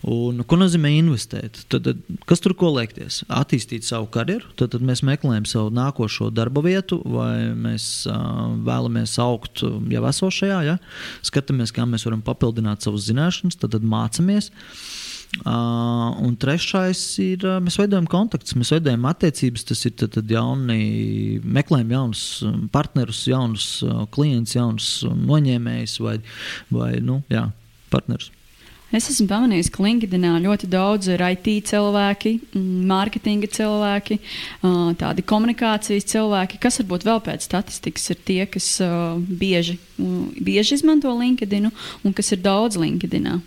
Un, 0.06 0.38
ko 0.46 0.54
nozīmē 0.54 0.92
investēt? 1.00 1.64
Tad, 1.72 1.88
tad, 1.88 2.18
kas 2.30 2.42
tur 2.42 2.52
ko 2.58 2.68
liekties? 2.76 3.24
Attīstīt 3.32 3.86
savu 3.88 4.06
karjeru, 4.14 4.52
tad, 4.54 4.70
tad 4.76 4.84
mēs 4.86 5.02
meklējam 5.06 5.48
savu 5.50 5.72
nākošo 5.74 6.28
darba 6.34 6.62
vietu, 6.62 7.00
vai 7.10 7.48
mēs 7.50 7.88
uh, 8.06 8.52
vēlamies 8.68 9.16
augt 9.22 9.64
jau 9.64 10.04
esošajā, 10.12 10.60
ja? 10.68 10.76
skatāmies, 11.26 11.74
kā 11.74 11.88
mēs 11.90 12.06
varam 12.06 12.22
papildināt 12.22 12.86
savas 12.86 13.08
zināšanas, 13.08 13.58
tad, 13.58 13.74
tad 13.74 13.88
mācāmies. 13.96 14.52
Uh, 15.42 16.14
un 16.22 16.38
trešais 16.38 17.02
ir, 17.24 17.42
uh, 17.42 17.58
mēs 17.58 17.80
veidojam 17.82 18.06
kontaktus, 18.06 18.54
mēs 18.54 18.70
veidojam 18.76 19.10
attiecības. 19.10 19.66
Tas 19.72 19.82
ir 19.90 19.98
tad, 19.98 20.14
tad 20.20 20.30
jauni, 20.30 21.42
meklējam 21.42 21.96
jaunus 21.96 22.24
partnerus, 22.70 23.26
jaunus 23.26 23.68
klientus, 24.14 24.54
jaunus 24.54 24.90
noņēmējus 25.02 25.98
vai, 26.06 26.20
vai 26.70 26.94
nu, 27.02 27.24
jā, 27.32 27.48
partnerus. 27.90 28.30
Es 28.94 29.08
esmu 29.10 29.26
pamanījis, 29.26 29.68
ka 29.74 29.82
LinkedInā 29.82 30.36
ļoti 30.44 30.68
daudz 30.70 31.08
ir 31.10 31.22
IT 31.26 31.48
cilvēki, 31.72 32.36
mārketinga 32.86 33.48
cilvēki, 33.50 34.20
tādi 35.00 35.24
komunikācijas 35.26 36.06
cilvēki, 36.12 36.60
kas 36.62 36.78
varbūt 36.82 37.08
vēl 37.08 37.18
pēc 37.26 37.48
statistikas 37.48 38.06
ir 38.14 38.22
tie, 38.28 38.38
kas 38.46 38.68
bieži, 39.26 39.80
bieži 39.98 40.78
izmanto 40.78 41.10
LinkedIn 41.10 41.66
un 41.66 42.14
kas 42.16 42.30
ir 42.36 42.44
daudz 42.46 42.78
LinkedInā. 42.78 43.40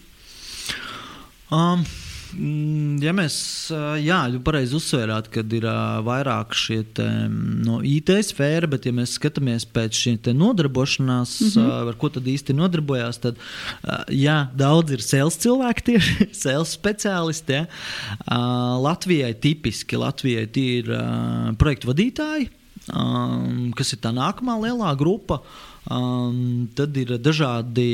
Um, 1.49 1.87
Ja 2.29 3.13
mēs, 3.15 3.35
jā, 4.03 4.17
pareizi 4.45 4.75
uzsvērāt, 4.77 5.29
ka 5.33 5.41
ir 5.41 5.65
vairāk 6.05 6.53
šie 6.57 6.83
te, 6.97 7.05
no 7.29 7.79
IT 7.85 8.11
sfēra, 8.27 8.69
bet, 8.69 8.85
ja 8.85 8.93
mēs 8.93 9.15
skatāmies 9.17 9.65
pēc 9.65 9.97
šīs 9.97 10.29
nodarbošanās, 10.37 11.33
mm 11.41 11.49
-hmm. 11.55 11.89
ar 11.89 11.97
ko 11.97 12.11
tad 12.13 12.27
īsti 12.29 12.53
nodarbojās, 12.53 13.21
tad, 13.23 13.41
jā, 14.13 14.37
daudz 14.53 14.93
ir 14.93 15.01
sales 15.01 15.39
cilvēki, 15.41 15.85
tieši 15.89 16.29
sales 16.43 16.75
speciālisti. 16.77 17.57
Ja? 17.57 17.65
Latvijai 18.77 19.33
tipiski 19.33 19.97
Latvijai 19.97 20.45
tie 20.47 20.69
ir 20.83 20.93
projektu 21.57 21.89
vadītāji, 21.89 22.49
kas 23.75 23.93
ir 23.93 23.99
tā 24.05 24.13
nākamā 24.13 24.59
lielā 24.61 24.93
grupa. 24.97 25.41
Uh, 25.41 25.68
Um, 25.87 26.67
tad 26.75 26.97
ir 26.99 27.15
dažādi 27.23 27.85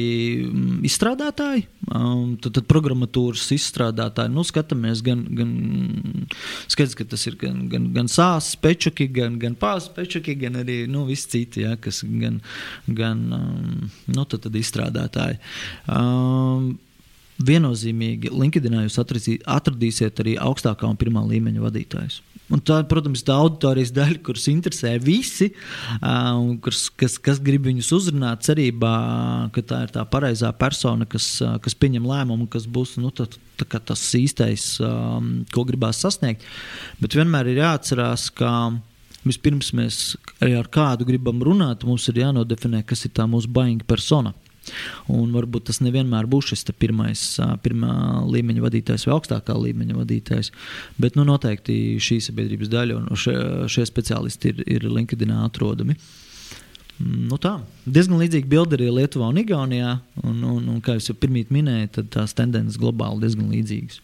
um, 0.50 0.80
izstrādātāji, 0.88 1.68
um, 1.94 2.34
tad, 2.42 2.56
tad 2.58 2.66
programmatūras 2.68 3.46
izstrādātāji. 3.56 4.34
Nu, 4.34 4.44
skatāmies, 4.48 5.04
gan, 5.06 5.22
gan 5.38 5.52
skaidrs, 6.72 6.98
ka 6.98 7.06
tas 7.14 7.24
ir 7.30 7.38
gan, 7.40 7.68
gan, 7.72 7.86
gan 7.96 8.10
sāpes, 8.12 8.56
pečuki, 8.60 9.08
gan, 9.16 9.38
gan 9.40 9.56
pāzes 9.60 9.94
pečuki, 9.96 10.36
gan 10.42 10.60
arī 10.64 10.82
nu, 10.92 11.06
visi 11.08 11.30
citi, 11.38 11.64
ja, 11.64 11.76
kas 11.80 12.02
gan, 12.04 12.42
gan 12.90 13.22
um, 13.38 13.86
nu, 14.10 14.26
tad, 14.26 14.42
tad 14.48 14.58
izstrādātāji. 14.60 15.40
Um, 15.86 16.74
viennozīmīgi 17.46 18.32
LinkedInā 18.32 18.86
jūs 18.86 18.98
atradīsiet 19.00 20.24
arī 20.24 20.40
augstākā 20.42 20.88
un 20.90 21.00
pirmā 21.00 21.24
līmeņa 21.30 21.64
vadītājus. 21.64 22.22
Un 22.54 22.62
tā, 22.62 22.78
protams, 22.86 23.24
ir 23.24 23.26
tā 23.26 23.36
auditorijas 23.42 23.90
daļa, 23.96 24.20
kuras 24.26 24.46
interesē 24.52 24.92
visi, 25.02 25.48
uh, 25.98 26.52
kas, 26.62 26.84
kas, 26.94 27.40
grib 27.42 27.66
viņus 27.66 27.90
uzrunāt, 27.98 28.44
cerībā, 28.46 28.96
ka 29.56 29.64
tā 29.66 29.82
ir 29.88 29.94
tā 29.96 30.04
pareizā 30.10 30.52
persona, 30.54 31.08
kas, 31.10 31.40
kas 31.66 31.78
pieņem 31.82 32.06
lēmumu, 32.06 32.46
kas 32.54 32.68
būs 32.70 33.00
nu, 33.02 33.10
tā, 33.16 33.26
tā 33.58 33.82
tas 33.82 34.04
īstais, 34.20 34.76
ko 35.56 35.66
gribās 35.66 36.04
sasniegt. 36.06 36.46
Bet 37.02 37.18
vienmēr 37.18 37.50
ir 37.50 37.64
jāatcerās, 37.64 38.30
ka 38.38 38.52
vispirms 39.26 39.74
mēs 39.74 40.00
ar 40.46 40.70
kādu 40.70 41.08
gribam 41.08 41.42
runāt, 41.44 41.86
mums 41.88 42.06
ir 42.12 42.22
jānodefinē, 42.22 42.84
kas 42.86 43.08
ir 43.08 43.16
tā 43.18 43.26
mūsu 43.30 43.50
baigta 43.50 43.88
persona. 43.90 44.36
Un 45.12 45.34
varbūt 45.36 45.70
tas 45.70 45.82
nevienmēr 45.86 46.28
būs 46.30 46.52
šis 46.52 46.68
pirmais, 46.80 47.24
pirmā 47.66 47.94
līmeņa 48.26 48.66
vadītājs 48.66 49.08
vai 49.08 49.16
augstākā 49.18 49.56
līmeņa 49.60 49.98
vadītājs. 50.00 50.52
Bet 51.02 51.18
nu, 51.20 51.26
noteikti 51.28 51.98
šī 52.02 52.20
sabiedrības 52.28 52.72
daļa 52.74 53.00
un 53.00 53.10
šie, 53.20 53.36
šie 53.72 53.88
speciālisti 53.90 54.54
ir, 54.54 54.64
ir 54.78 54.88
LinkedIn 54.90 55.34
atrodami. 55.46 55.98
Nu 56.96 57.36
tā, 57.42 57.58
diezgan 57.84 58.22
līdzīga 58.22 58.48
bilde 58.48 58.78
arī 58.78 58.88
Lietuvā 59.02 59.28
un 59.28 59.40
Igaunijā. 59.42 59.98
Un, 60.24 60.40
un, 60.48 60.68
un, 60.72 60.82
kā 60.84 60.96
jau 60.96 61.16
pirmie 61.20 61.44
minēju, 61.52 61.92
tad 61.98 62.12
tās 62.14 62.36
tendences 62.38 62.80
globāli 62.80 63.26
diezgan 63.26 63.52
līdzīgas. 63.52 64.00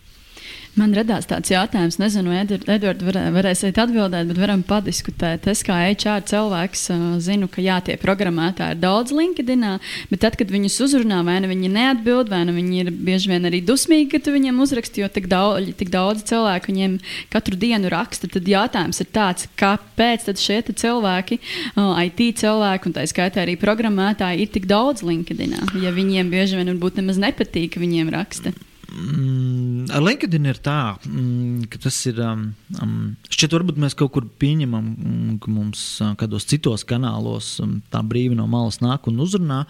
Man 0.79 0.93
radās 0.95 1.25
tāds 1.27 1.51
jautājums, 1.51 1.97
nezinu, 1.99 2.31
Edvards, 2.31 3.03
var, 3.03 3.17
varēsiet 3.35 3.75
atbildēt, 3.81 4.29
bet 4.29 4.37
varam 4.39 4.61
padiskutēt. 4.63 5.49
Es 5.51 5.65
kā 5.67 5.81
HR 5.89 6.23
cilvēks 6.29 6.85
zinu, 7.25 7.49
ka 7.51 7.59
jā, 7.59 7.81
tie 7.83 7.97
programmētāji 7.99 8.77
ir 8.77 8.79
daudz 8.79 9.11
LinkedInā, 9.11 9.73
bet 10.13 10.23
tad, 10.23 10.37
kad 10.39 10.53
viņus 10.53 10.79
uzrunā, 10.87 11.19
vai 11.27 11.41
nu 11.43 11.51
viņi 11.51 11.73
neatbild, 11.75 12.31
vai 12.31 12.45
nu 12.47 12.55
viņi 12.55 12.79
ir 12.85 12.93
bieži 12.95 13.33
vien 13.33 13.49
arī 13.51 13.59
dusmīgi, 13.67 14.13
ka 14.13 14.23
tu 14.23 14.31
viņiem 14.37 14.63
uzraksti, 14.63 15.03
jo 15.03 15.11
tik 15.11 15.27
daudz, 15.31 15.73
tik 15.75 15.91
daudz 15.91 16.23
cilvēku 16.31 16.71
viņiem 16.71 16.97
katru 17.35 17.59
dienu 17.59 17.91
raksta. 17.91 18.31
Tad 18.31 18.47
jautājums 18.47 19.03
ir 19.03 19.11
tāds, 19.11 19.51
kāpēc 19.59 20.31
šie 20.39 20.63
cilvēki, 20.71 21.41
IT 21.75 22.25
cilvēki 22.39 22.87
un 22.87 22.95
tā 22.95 23.03
skaitā 23.11 23.43
arī 23.43 23.59
programmētāji, 23.59 24.45
ir 24.45 24.55
tik 24.55 24.71
daudz 24.71 25.03
LinkedInā, 25.03 25.67
ja 25.83 25.91
viņiem 25.91 26.31
bieži 26.31 26.61
vien 26.61 26.77
varbūt 26.77 27.03
nemaz 27.03 27.19
nepatīk, 27.19 27.73
ka 27.75 27.83
viņiem 27.83 28.15
raksta. 28.15 28.55
Mm, 28.55 28.70
ar 28.91 30.03
LinkedIn 30.03 30.47
ir 30.49 30.59
tā, 30.63 30.95
mm, 31.07 31.67
ka 31.71 31.79
tas 31.85 31.97
ir. 32.09 32.19
Um, 32.23 32.43
um, 32.83 32.95
šķiet, 33.31 33.55
varbūt 33.55 33.79
mēs 33.81 33.95
kaut 33.97 34.13
kur 34.15 34.27
pieņemam, 34.41 34.87
mm, 34.91 35.35
ka 35.43 35.51
mums 35.53 35.83
uh, 36.03 36.13
kādos 36.19 36.47
citos 36.49 36.85
kanālos 36.87 37.53
um, 37.63 37.79
tā 37.93 38.03
brīvi 38.05 38.37
no 38.37 38.47
malas 38.51 38.81
nāk 38.83 39.07
un 39.11 39.21
uzrunā, 39.23 39.63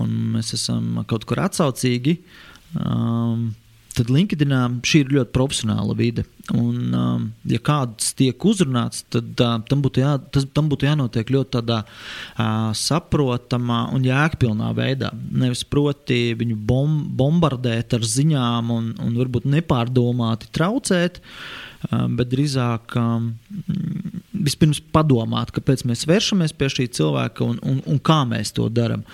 un 0.00 0.16
mēs 0.34 0.54
esam 0.58 1.04
kaut 1.10 1.26
kur 1.28 1.42
atsaucīgi. 1.44 2.18
Um, 2.74 3.52
tad 3.94 4.10
LinkedInā 4.12 4.60
šī 4.86 5.04
ir 5.04 5.12
ļoti 5.18 5.32
profesionāla 5.34 5.96
vide. 5.98 6.24
Un, 6.52 6.92
um, 6.92 7.26
ja 7.48 7.60
kāds 7.64 8.10
tiek 8.18 8.44
uzrunāts, 8.44 9.04
tad 9.12 9.40
uh, 9.40 9.56
tam, 9.68 9.84
būtu 9.84 10.02
jā, 10.02 10.16
tas, 10.34 10.46
tam 10.56 10.68
būtu 10.72 10.88
jānotiek 10.88 11.30
ļoti 11.32 11.54
tādā 11.56 11.80
uh, 11.86 12.70
saprotamā 12.76 13.84
un 13.96 14.04
jēgpilnā 14.04 14.72
veidā. 14.76 15.12
Nevis 15.32 15.64
proti 15.64 16.34
viņu 16.38 16.58
bom, 16.68 16.98
bombardēt 17.16 17.96
ar 17.96 18.08
ziņām 18.14 18.74
un, 18.74 18.90
un 19.00 19.20
varbūt 19.20 19.48
nepārdomāti 19.56 20.52
traucēt. 20.54 21.22
Uh, 21.22 21.64
bet 22.16 22.30
drīzāk 22.32 22.94
um, 22.96 23.30
vispirms 24.44 24.80
padomāt, 24.94 25.52
kāpēc 25.54 25.84
mēs 25.88 26.06
vēršamies 26.08 26.54
pie 26.56 26.70
šī 26.72 26.86
cilvēka 26.98 27.44
un, 27.44 27.58
un, 27.64 27.80
un 27.90 28.00
kā 28.04 28.22
mēs 28.28 28.54
to 28.56 28.68
darām. 28.72 29.04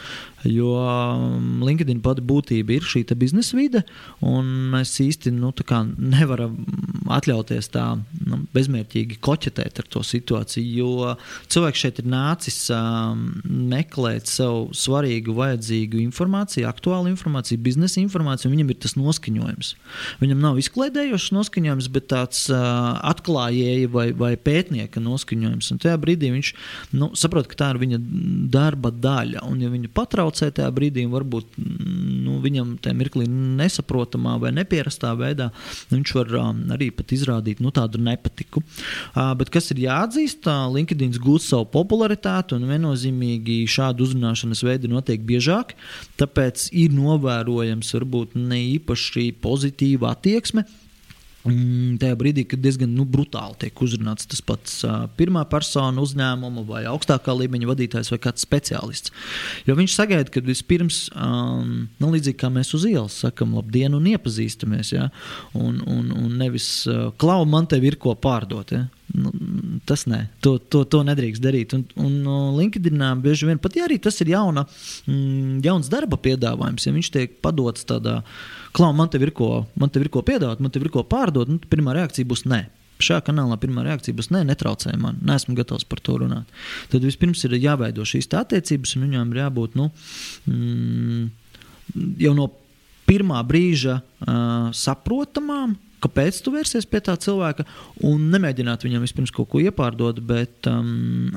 Jo 0.49 0.73
um, 0.81 1.61
LinkedIn 1.67 2.01
pati 2.05 2.25
būtība 2.25 2.77
ir 2.77 2.87
šī 2.87 3.03
biznesa 3.19 3.57
vide, 3.59 3.83
un 4.25 4.47
mēs 4.73 4.95
īsti 5.03 5.33
nu, 5.35 5.53
nevaram 5.99 6.55
atļauties 7.11 7.71
tā 7.75 7.85
nu, 7.99 8.41
bezmērķīgi 8.55 9.19
koķetēt 9.21 9.83
ar 9.83 9.89
to 9.91 10.03
situāciju. 10.07 10.65
Jo 10.81 11.15
cilvēks 11.51 11.83
šeit 11.85 12.01
ir 12.01 12.09
nācis 12.11 12.59
um, 12.75 13.27
meklēt 13.45 14.31
sev 14.31 14.71
svarīgu, 14.77 15.35
vajadzīgu 15.37 16.01
informāciju, 16.07 16.69
aktuālu 16.71 17.11
informāciju, 17.13 17.61
biznesa 17.65 18.01
informāciju, 18.03 18.51
un 18.51 18.57
viņam 18.57 18.73
ir 18.73 18.81
tas 18.85 18.97
noskaņojums. 18.99 19.75
Viņam 20.23 20.45
nav 20.45 20.61
izklaidējošs 20.63 21.31
noskaņojums, 21.37 21.91
bet 21.95 22.09
tāds 22.13 22.47
uh, 22.53 22.61
atklājēja 23.11 23.91
vai, 23.93 24.09
vai 24.17 24.33
pētnieka 24.41 25.03
noskaņojums. 25.03 25.73
Un 25.75 25.83
tajā 25.83 25.97
brīdī 26.01 26.33
viņš 26.35 26.53
nu, 26.97 27.11
saprot, 27.19 27.49
ka 27.51 27.59
tā 27.65 27.71
ir 27.75 27.83
viņa 27.83 28.01
darba 28.53 28.93
daļa. 28.95 29.45
Un, 29.49 29.61
ja 29.65 29.71
viņa 29.73 29.93
patrauc, 29.97 30.30
netraucē 30.31 30.51
tajā 30.55 30.71
brīdī, 30.75 31.05
varbūt 31.11 31.59
nu, 31.59 32.39
viņam 32.43 32.79
tajā 32.83 32.95
mirklī 32.97 33.27
nesaprotamā 33.29 34.39
vai 34.41 34.53
nepierastā 34.55 35.13
veidā 35.19 35.51
viņš 35.91 36.15
var 36.15 36.35
um, 36.39 36.61
arī 36.73 36.91
izrādīt 37.11 37.61
nu, 37.61 37.71
tādu 37.71 37.99
nepatiku. 37.99 38.63
Uh, 39.15 39.35
bet 39.37 39.51
kas 39.51 39.71
ir 39.73 39.83
jāatzīst, 39.87 40.47
uh, 40.47 40.69
LinkedIn 40.71 41.17
gūst 41.21 41.51
savu 41.51 41.67
popularitāti 41.73 42.55
un 42.55 42.69
viennozīmīgi 42.69 43.65
šādu 43.67 44.07
uzrunāšanas 44.07 44.63
veidu 44.65 44.91
notiek 44.91 45.21
biežāk, 45.21 45.75
tāpēc 46.21 46.71
ir 46.73 46.95
novērojams 46.95 47.91
varbūt 47.97 48.39
ne 48.39 48.61
īpaši 48.77 49.33
pozitīva 49.43 50.15
attieksme 50.15 50.65
Mm, 50.65 50.90
tajā 51.45 52.17
brīdī, 52.21 52.45
kad 52.49 52.61
diezgan 52.61 52.93
nu, 52.93 53.07
brutāli 53.09 53.57
tiek 53.63 53.83
uzrunāts 53.85 54.29
tas 54.29 54.43
pats 54.45 54.81
uh, 54.85 55.07
pirmā 55.17 55.47
persona 55.49 56.03
uzņēmuma 56.05 56.65
vai 56.69 56.83
augstākā 56.91 57.33
līmeņa 57.39 57.71
vadītājs 57.71 58.13
vai 58.13 58.21
kāds 58.27 58.45
speciālists. 58.45 59.15
Jo 59.69 59.77
viņš 59.79 59.97
sagaida, 59.97 60.29
ka 60.33 60.45
vispirms, 60.45 61.07
um, 61.17 61.89
nu, 62.01 62.13
līdzīgi 62.13 62.41
kā 62.43 62.53
mēs 62.53 62.75
uz 62.77 62.85
ielas 62.91 63.17
sakām, 63.25 63.57
labdien, 63.57 63.97
un 63.97 64.09
iepazīstamies, 64.13 64.93
ja? 64.93 65.09
un, 65.57 65.81
un, 65.89 66.13
un 66.13 66.37
nevis 66.41 66.71
uh, 66.91 67.09
klau, 67.21 67.45
man 67.49 67.69
te 67.71 67.81
ir 67.81 67.97
ko 68.01 68.15
pārdot. 68.19 68.77
Ja? 68.77 68.87
Nu, 69.11 69.31
tas 69.89 70.05
nē, 70.07 70.21
to, 70.45 70.55
to, 70.71 70.85
to 70.87 71.01
nedrīkst 71.07 71.43
darīt. 71.43 71.73
Un, 71.75 71.83
un 71.99 72.19
LinkedInā 72.59 73.11
bieži 73.23 73.49
vien 73.49 73.59
pat 73.63 73.75
ja 73.79 73.89
arī 73.89 73.97
tas 74.03 74.21
ir 74.23 74.31
jauna, 74.35 74.67
mm, 75.11 75.61
jauns 75.67 75.91
darba 75.91 76.19
piedāvājums. 76.23 76.87
Ja 76.87 76.95
viņš 76.95 77.11
tiek 77.17 77.35
padots 77.43 77.89
tādā, 77.89 78.21
klau, 78.77 78.93
man 78.97 79.11
te 79.11 79.19
ir 79.19 79.33
ko, 79.35 79.65
man 79.81 79.91
te 79.91 80.03
ir 80.03 80.13
ko 80.15 80.23
piedāvāt, 80.27 80.63
man 80.63 80.71
te 80.71 80.83
ir 80.83 80.93
ko 80.95 81.03
pārdot, 81.03 81.51
nu, 81.51 81.59
pirmā 81.73 81.97
reakcija 81.99 82.29
būs 82.31 82.47
nē. 82.51 82.63
Šajā 83.01 83.25
kanālā 83.31 83.57
pirmā 83.59 83.83
reakcija 83.87 84.15
būs, 84.15 84.31
nē, 84.35 84.45
netraucē 84.53 84.95
man, 85.01 85.19
neesmu 85.27 85.57
gatavs 85.59 85.89
par 85.89 86.03
to 86.05 86.19
runāt. 86.21 86.59
Tad 86.93 87.05
vispirms 87.07 87.43
ir 87.49 87.57
jāveido 87.59 88.07
šīs 88.07 88.31
attiecības, 88.37 88.95
un 88.97 89.09
viņām 89.09 89.33
ir 89.33 89.43
jābūt 89.43 89.79
nu, 89.81 89.91
mm, 90.47 91.31
jau 92.21 92.35
no 92.37 92.51
pirmā 93.11 93.41
brīža 93.43 93.99
uh, 93.99 94.69
saprotamām, 94.77 95.75
kāpēc 96.03 96.41
tu 96.45 96.55
vērsies 96.55 96.89
pie 96.91 97.03
tā 97.05 97.15
cilvēka 97.21 97.67
un 98.09 98.29
nemēģināt 98.33 98.87
viņam 98.87 99.05
vispirms 99.05 99.35
kaut 99.35 99.51
ko 99.53 99.63
iepārdot, 99.63 100.23
bet 100.27 100.69
um, 100.71 101.31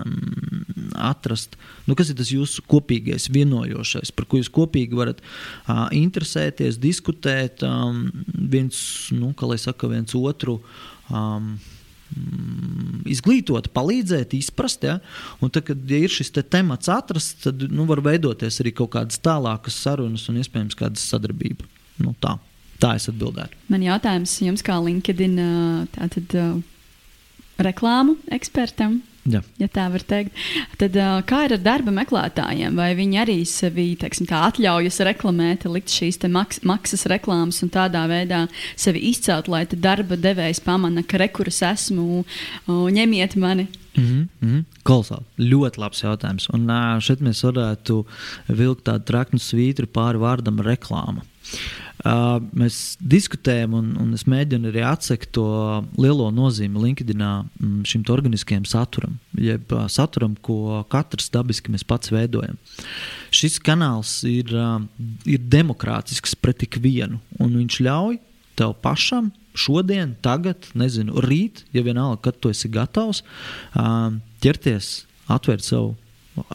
atrast, 0.95 1.57
nu, 1.87 1.97
kas 1.99 2.11
ir 2.11 2.19
tas 2.19 2.31
jūsu 2.33 2.65
kopīgais, 2.69 3.29
vienojošais, 3.33 4.13
par 4.15 4.29
ko 4.29 4.41
jūs 4.41 4.51
kopīgi 4.53 4.99
varat 4.99 5.21
uh, 5.23 5.87
interesēties, 5.95 6.81
diskutēt, 6.81 7.65
um, 7.67 8.07
viens, 8.33 8.79
nu, 9.15 9.33
kā 9.37 9.49
lai 9.49 9.59
saka, 9.61 9.91
viens 9.91 10.15
otru. 10.17 10.59
Um, 11.13 11.55
izglītot, 13.09 13.69
palīdzēt, 13.73 14.35
izprast. 14.37 14.85
Ja? 14.85 14.99
Un 15.41 15.49
tad, 15.53 15.65
kad 15.69 15.89
ja 15.89 15.99
ir 16.03 16.13
šis 16.13 16.29
te 16.33 16.43
temats 16.45 16.91
atrasts, 16.91 17.47
tad 17.47 17.63
nu, 17.73 17.87
var 17.89 18.03
veidoties 18.05 18.59
arī 18.61 18.73
kaut 18.77 18.93
kādas 18.97 19.21
tālākas 19.23 19.79
sarunas 19.85 20.27
un 20.29 20.41
iespējams 20.41 20.77
kāda 20.79 21.01
sadarbība. 21.01 21.65
Nu, 22.03 22.13
tā. 22.21 22.37
Tā 22.83 22.97
es 22.99 23.07
atbildētu. 23.07 23.55
Man 23.71 23.85
jautājums 23.85 24.35
jums, 24.43 24.65
kā 24.65 24.75
LinkedIn 24.83 25.39
tātad, 25.95 26.37
reklāmu 27.63 28.17
ekspertam. 28.33 29.01
Ja. 29.23 29.39
ja 29.55 29.69
tā 29.71 29.85
var 29.87 30.03
teikt, 30.03 30.35
tad 30.81 30.97
kā 31.29 31.45
ir 31.45 31.53
ar 31.55 31.61
darba 31.63 31.93
meklētājiem? 31.95 32.75
Vai 32.75 32.89
viņi 32.97 33.19
arī 33.21 33.35
sevi 33.47 33.93
teiksim, 33.99 34.27
atļaujas 34.27 34.99
reklamēt, 35.07 35.63
likt 35.71 35.93
šīs 35.95 36.19
maks 36.27 36.59
maksas 36.67 37.07
reklāmas 37.07 37.61
un 37.63 37.71
tādā 37.71 38.03
veidā 38.11 38.41
sevi 38.75 39.05
izcelt, 39.13 39.47
lai 39.47 39.63
darba 39.71 40.19
devējs 40.19 40.59
pamana, 40.65 41.05
ka 41.07 41.21
rekuras 41.23 41.61
esmu, 41.63 42.25
ņemiet 42.67 43.37
mani? 43.39 43.69
Mm 43.95 44.03
-hmm, 44.03 44.27
mm 44.41 44.49
-hmm. 44.49 44.63
Kolosāli. 44.83 45.23
Ļoti 45.37 45.77
labs 45.77 46.03
jautājums. 46.03 46.49
Un 46.49 46.67
šeit 46.99 47.21
mēs 47.21 47.43
varētu 47.43 48.05
vilkt 48.47 48.83
tādu 48.83 49.03
traknu 49.05 49.39
svītru 49.39 49.85
pāri 49.85 50.17
vārdam 50.17 50.59
reklāma. 50.59 51.21
Uh, 52.01 52.39
mēs 52.57 52.97
diskutējam, 52.99 53.75
un, 53.77 53.91
un 54.01 54.15
es 54.17 54.25
mēģinu 54.27 54.71
arī 54.71 54.81
atsekt 54.83 55.29
to 55.37 55.45
lielo 55.95 56.25
nozīmi 56.33 56.81
LinkedInā 56.81 57.29
mm, 57.45 57.83
šim 57.87 58.03
organiskajam 58.11 58.65
saturam, 58.67 59.13
jeb 59.37 59.71
saturam, 59.93 60.33
ko 60.43 60.81
katrs 60.91 61.29
dabiski 61.31 61.71
mēs 61.71 61.85
pats 61.87 62.11
veidojam. 62.11 62.57
Šis 63.31 63.59
kanāls 63.63 64.17
ir, 64.27 64.51
uh, 64.57 64.81
ir 65.29 65.45
demokrātisks 65.53 66.35
pret 66.35 66.65
ikvienu, 66.67 67.21
un 67.39 67.55
viņš 67.61 67.79
ļauj 67.87 68.19
tev 68.59 68.75
pašam 68.83 69.31
šodien, 69.53 70.17
tagad, 70.25 70.67
nezinu, 70.77 71.21
rīt, 71.23 71.63
ja 71.77 71.85
vienalga, 71.85 72.19
kad 72.27 72.41
tu 72.41 72.51
esi 72.51 72.71
gatavs, 72.73 73.21
uh, 73.77 74.09
ķerties, 74.43 75.03
atvērt 75.31 75.65
savu 75.65 75.93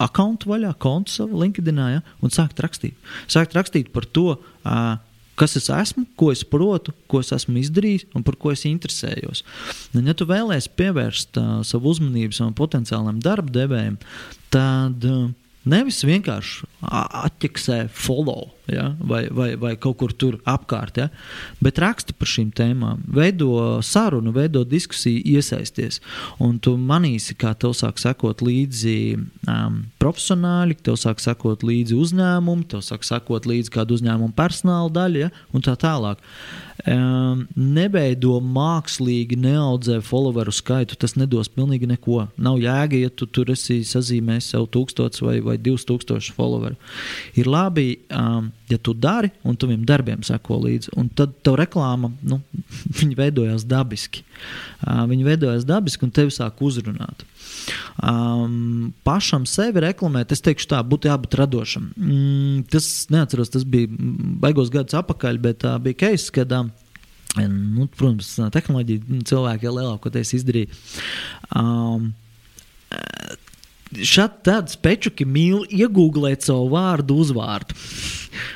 akkontu 0.02 0.50
vaļā, 0.50 0.72
kontu 0.82 1.14
savā 1.14 1.44
LinkedIn 1.44 1.78
ja, 1.78 2.00
un 2.24 2.34
sākt 2.34 2.60
rakstīt. 2.62 2.96
Sākt 3.30 3.54
rakstīt 3.56 3.92
par 3.94 4.06
to, 4.10 4.34
uh, 4.34 4.96
kas 5.38 5.56
es 5.60 5.68
esmu, 5.72 6.04
ko 6.18 6.30
es 6.34 6.44
protu, 6.46 6.94
ko 7.10 7.22
es 7.22 7.32
esmu 7.34 7.60
izdarījis 7.62 8.08
un 8.18 8.24
par 8.26 8.36
ko 8.40 8.52
es 8.54 8.64
interesējos. 8.68 9.44
Un, 9.94 10.06
ja 10.08 10.16
tu 10.18 10.26
vēlēsies 10.28 10.70
pievērst 10.78 11.40
uh, 11.40 11.58
savu 11.66 11.94
uzmanību 11.94 12.36
savam 12.36 12.54
potenciālam 12.58 13.22
darba 13.24 13.54
devējam, 13.54 13.98
tad 14.54 15.06
uh, 15.08 15.28
nevis 15.68 16.02
vienkārši 16.06 16.68
atķeksē 17.24 17.84
follow 17.94 18.48
ja? 18.72 18.92
vai, 19.00 19.24
vai, 19.30 19.50
vai 19.60 19.74
kaut 19.80 19.98
kur 20.00 20.12
tur 20.12 20.38
apkārt, 20.48 21.00
ja? 21.00 21.08
bet 21.64 21.80
raksta 21.82 22.14
par 22.18 22.30
šīm 22.30 22.50
tēmām, 22.56 23.02
veido 23.14 23.80
sarunu, 23.84 24.32
veido 24.36 24.64
diskusiju, 24.68 25.22
iesaisties. 25.36 26.00
Un 26.44 26.58
tu 26.62 26.76
manīsi, 26.78 27.36
kā 27.38 27.54
tev 27.58 27.74
sāk 27.78 28.00
sekot 28.02 28.44
līdzi 28.44 28.98
um, 29.16 29.82
profesionāļi, 30.02 30.78
tev 30.86 30.98
sāk 31.00 31.22
sekot 31.24 31.66
līdzi 31.66 31.98
uzņēmumi, 31.98 32.68
tev 32.72 32.84
sāk 32.86 33.06
sekot 33.06 33.48
līdzi 33.48 33.74
kādu 33.74 33.98
uzņēmumu 33.98 34.36
personāla 34.38 34.92
daļa 35.00 35.26
ja? 35.26 35.34
un 35.52 35.64
tā 35.64 35.76
tālāk. 35.78 36.22
Um, 36.86 37.42
nebeido 37.58 38.36
mākslīgi, 38.38 39.36
neaudzē 39.42 39.98
followeru 40.06 40.52
skaitu. 40.54 40.96
Tas 41.00 41.16
nedos 41.18 41.50
pilnīgi 41.50 41.88
neko. 41.90 42.28
Nav 42.38 42.60
jēga, 42.62 43.00
ja 43.02 43.10
tu 43.10 43.26
tur 43.26 43.50
esi 43.52 43.80
sazīmējis 43.86 44.52
sev 44.54 44.68
tūkstotis 44.74 45.24
vai, 45.24 45.38
vai 45.44 45.58
divus 45.58 45.86
tūkstošus 45.88 46.36
followeru. 46.38 46.78
Ir 47.38 47.50
labi 47.50 47.88
um, 48.14 48.52
ja 48.68 48.78
tu 48.78 48.92
dari, 48.94 49.30
un 49.46 49.56
taviem 49.56 49.84
darbiem 49.88 50.22
seko 50.26 50.58
līdzi, 50.64 50.92
tad 51.16 51.36
tev 51.46 51.56
reklāma, 51.60 52.10
nu, 52.26 52.40
veidojās 53.22 53.64
dabiski. 53.68 54.24
Uh, 54.82 55.04
viņi 55.10 55.26
veidojās 55.26 55.66
dabiski, 55.68 56.04
un 56.06 56.14
tevi 56.14 56.34
sāk 56.34 56.60
uzrunāt. 56.64 57.24
Um, 58.00 58.92
pašam 59.04 59.44
sevi 59.48 59.82
reklamēt, 59.84 60.32
es 60.32 60.44
teikšu, 60.44 60.70
tā 60.72 60.82
būtu 60.84 61.10
jābūt 61.10 61.38
radošam. 61.40 61.88
Mm, 61.96 62.66
tas, 62.72 62.90
neatceros, 63.12 63.52
tas 63.54 63.64
bija 63.68 63.90
baigos 64.42 64.72
gadus 64.72 64.98
atpakaļ, 65.00 65.40
bet 65.48 65.66
uh, 65.68 65.80
bija 65.82 66.06
keis, 66.06 66.28
kad. 66.34 66.52
Uh, 66.52 66.68
Nu, 67.38 67.84
protams, 67.92 68.32
tehnoloģija 68.54 69.20
cilvēki 69.28 69.68
lielākoties 69.70 70.32
izdarīja. 70.40 70.72
Um, 71.54 72.08
Šādi 73.88 74.42
tādi 74.44 74.74
spečuki 74.74 75.24
mīl 75.24 75.62
iegūglēt 75.72 76.44
savu 76.44 76.68
vārdu, 76.74 77.16
uzvārdu. 77.24 77.76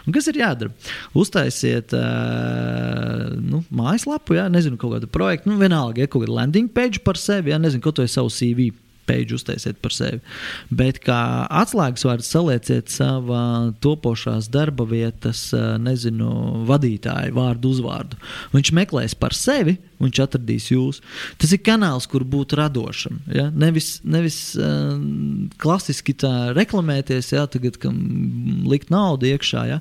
Un 0.07 0.14
kas 0.14 0.28
ir 0.28 0.39
jādara? 0.43 0.72
Uztaisiet 1.16 1.95
uh, 1.97 3.33
nu, 3.41 3.62
mājaslapu, 3.72 4.37
ja 4.37 4.49
nezinu, 4.53 4.76
kaut 4.80 4.99
kādu 4.99 5.09
projektu, 5.12 5.51
nu, 5.51 5.59
vienalga, 5.62 6.05
ja 6.05 6.11
kaut 6.11 6.26
kādu 6.26 6.37
landing 6.37 6.68
page 6.72 7.01
par 7.07 7.18
sevi, 7.20 7.55
ja 7.55 7.61
nezinu, 7.62 7.83
ko 7.85 7.95
to 7.97 8.05
ir 8.05 8.12
savu 8.12 8.30
CV 8.33 8.70
page 9.07 9.35
uztaisiet 9.37 9.79
par 9.83 9.95
sevi. 9.95 10.21
Bet 10.71 11.01
kā 11.05 11.21
atslēgas 11.63 12.07
vārdu 12.07 12.27
salieciet 12.27 12.93
savā 12.93 13.73
topošās 13.83 14.49
darba 14.53 14.87
vietas, 14.89 15.49
nezinu, 15.83 16.65
vadītāju 16.69 17.35
vārdu 17.37 17.73
uzvārdu. 17.75 18.19
Viņš 18.55 18.73
meklēs 18.79 19.17
par 19.19 19.37
sevi, 19.37 19.77
viņš 20.03 20.21
atradīs 20.25 20.69
jūs. 20.73 21.01
Tas 21.41 21.53
ir 21.55 21.63
kanāls, 21.65 22.09
kur 22.11 22.25
būt 22.29 22.57
radošam. 22.59 23.21
Ja? 23.33 23.49
Nevis, 23.51 23.95
nevis 24.05 24.41
uh, 24.59 24.97
klasiski 25.63 26.17
tā 26.19 26.53
reklamēties, 26.57 27.33
ja? 27.37 27.47
tagad 27.51 27.79
likt 28.69 28.93
naudu 28.93 29.31
iekšā, 29.31 29.65
ja? 29.71 29.81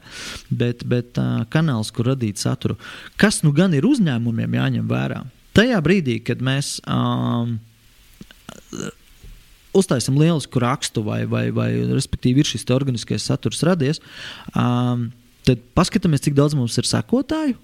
bet, 0.50 0.86
bet 0.90 1.20
uh, 1.22 1.44
kanāls, 1.52 1.94
kur 1.94 2.12
radīt 2.14 2.42
saturu. 2.42 2.78
Kas 3.22 3.42
nu 3.46 3.54
gan 3.56 3.76
ir 3.78 3.88
uzņēmumiem 3.88 4.60
jāņem 4.62 4.90
vērā? 4.90 5.24
Tajā 5.58 5.82
brīdī, 5.84 6.22
kad 6.24 6.40
mēs 6.44 6.78
um, 6.88 7.58
uztaisām 9.78 10.20
lielisku 10.20 10.62
rakstu, 10.62 11.04
vai, 11.06 11.24
vai, 11.30 11.48
vai 11.56 11.70
respektīvi 11.92 12.44
ir 12.44 12.50
šis 12.50 12.68
organiskais 12.74 13.26
saturs 13.28 13.64
radies, 13.68 14.02
um, 14.56 15.10
tad 15.48 15.64
paskatāmies, 15.78 16.24
cik 16.26 16.36
daudz 16.38 16.56
mums 16.58 16.78
ir 16.80 16.90
sekotāju, 16.90 17.58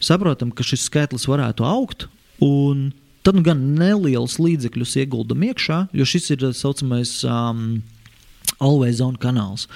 saprotam, 0.00 0.52
ka 0.54 0.66
šis 0.66 0.86
skaitlis 0.88 1.28
varētu 1.28 1.66
augt. 1.66 2.08
Tad 3.26 3.36
nu 3.36 3.42
gan 3.44 3.60
neliels 3.76 4.38
līdzekļus 4.40 4.94
ieguldam 5.02 5.42
iekšā, 5.50 5.88
jo 5.92 6.06
šis 6.06 6.30
ir 6.32 6.44
tā 6.46 6.54
saucamais. 6.56 7.20
Um, 7.26 7.80
Always 8.64 8.98
on 9.04 9.14
kanāls, 9.20 9.68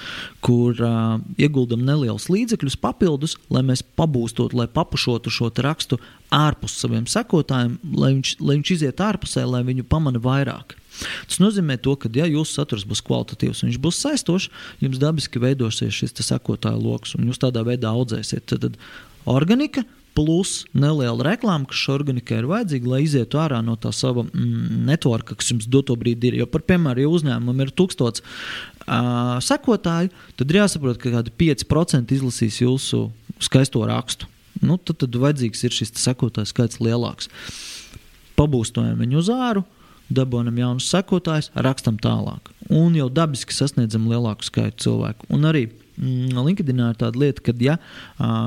kur 0.43 0.75
uh, 0.81 1.19
ieguldam 1.39 1.85
nelielus 1.87 2.25
līdzekļus, 2.27 2.75
papildus, 2.81 3.37
lai 3.53 3.61
mēs 3.63 3.83
pabūstotu, 3.95 4.57
lai 4.59 4.65
papušotu 4.67 5.31
šo 5.31 5.51
rakstu 5.63 6.01
ārpus 6.33 6.75
saviem 6.81 7.05
sekotājiem, 7.07 7.77
lai 7.95 8.09
viņš, 8.17 8.33
lai 8.41 8.57
viņš 8.57 8.71
iziet 8.75 9.03
ārpusē, 9.05 9.45
lai 9.47 9.61
viņu 9.69 9.85
pamana 9.87 10.19
vairāk. 10.19 10.75
Tas 11.27 11.39
nozīmē, 11.41 11.79
to, 11.81 11.95
ka, 11.99 12.11
ja 12.13 12.27
jūsu 12.29 12.59
saturs 12.59 12.85
būs 12.87 13.01
kvalitatīvs 13.07 13.63
un 13.63 13.71
viņš 13.71 13.81
būs 13.81 14.03
saistošs, 14.05 14.51
jums 14.83 15.01
dabiski 15.01 15.41
veidosies 15.41 15.95
šis 15.95 16.15
sekotāju 16.21 16.81
lokus, 16.83 17.15
un 17.17 17.27
jūs 17.29 17.41
tādā 17.41 17.65
veidā 17.65 17.91
audzēsiet. 17.93 18.45
Tad, 18.51 18.67
tad 18.67 18.79
organika 19.29 19.85
plus 20.13 20.63
neliela 20.77 21.25
reklāma, 21.25 21.65
kas 21.69 21.79
šai 21.81 21.95
organikai 21.97 22.39
ir 22.41 22.49
vajadzīga, 22.49 22.89
lai 22.91 23.01
izietu 23.05 23.39
ārā 23.41 23.63
no 23.65 23.75
tā 23.81 23.89
sava 23.95 24.25
mm, 24.27 24.83
networka, 24.89 25.37
kas 25.39 25.49
jums 25.49 25.65
doto 25.69 25.95
brīdi 25.99 26.29
ir. 26.29 26.39
Jo, 26.43 26.47
par 26.49 26.65
piemēram, 26.69 27.01
ja 27.01 27.13
uzņēmumam 27.17 27.65
ir 27.65 27.73
tūkstots 27.73 28.21
uh, 28.23 29.39
sekotāju, 29.43 30.13
tad 30.37 30.53
ir 30.53 30.61
jāsaprot, 30.61 31.01
ka 31.01 31.15
kādi 31.17 31.33
5% 31.41 32.13
izlasīs 32.13 32.61
jūsu 32.61 33.07
skaisto 33.41 33.81
rakstu. 33.89 34.29
Nu, 34.61 34.77
tad, 34.77 35.01
tad 35.01 35.17
vajadzīgs 35.17 35.65
ir 35.65 35.73
šis 35.75 35.95
sekotāju 35.97 36.51
skaits 36.51 36.81
lielāks. 36.83 37.31
Pabūstojam 38.37 39.01
viņu 39.01 39.23
uz 39.23 39.33
uh, 39.33 39.63
dabūjam 40.11 40.57
jaunus 40.59 40.89
sekotājus, 40.91 41.51
rakstam 41.55 41.99
tālāk. 42.01 42.51
Un 42.73 42.95
jau 42.97 43.09
dabiski 43.11 43.55
sasniedzam 43.55 44.05
lielāku 44.09 44.45
skaitu 44.47 44.85
cilvēku. 44.85 45.27
Un 45.33 45.47
arī 45.49 45.65
mm, 45.67 46.31
LinkedInā 46.37 46.91
ir 46.93 46.99
tāda 46.99 47.19
lieta, 47.19 47.43
ka, 47.43 47.53
ja 47.59 47.75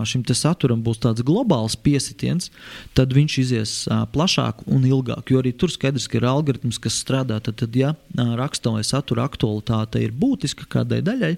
šim 0.08 0.24
saturam 0.30 0.82
būs 0.84 1.02
tāds 1.02 1.24
globāls 1.26 1.76
piesitiens, 1.76 2.48
tad 2.96 3.12
viņš 3.16 3.36
izies 3.42 3.74
plašāk 4.14 4.64
un 4.72 4.86
ilgāk. 4.88 5.30
Jo 5.32 5.42
arī 5.42 5.52
tur 5.52 5.72
skaidrs, 5.72 6.08
ka 6.08 6.18
ir 6.20 6.28
algoritms, 6.30 6.80
kas 6.82 6.98
strādā. 7.02 7.38
Tad, 7.44 7.58
tad 7.60 7.76
ja 7.76 7.92
raksta 8.16 8.72
vai 8.74 8.84
satura 8.86 9.26
aktualitāte 9.28 10.00
ir 10.02 10.16
būtiska 10.16 10.68
kādai 10.72 11.02
daļai, 11.06 11.34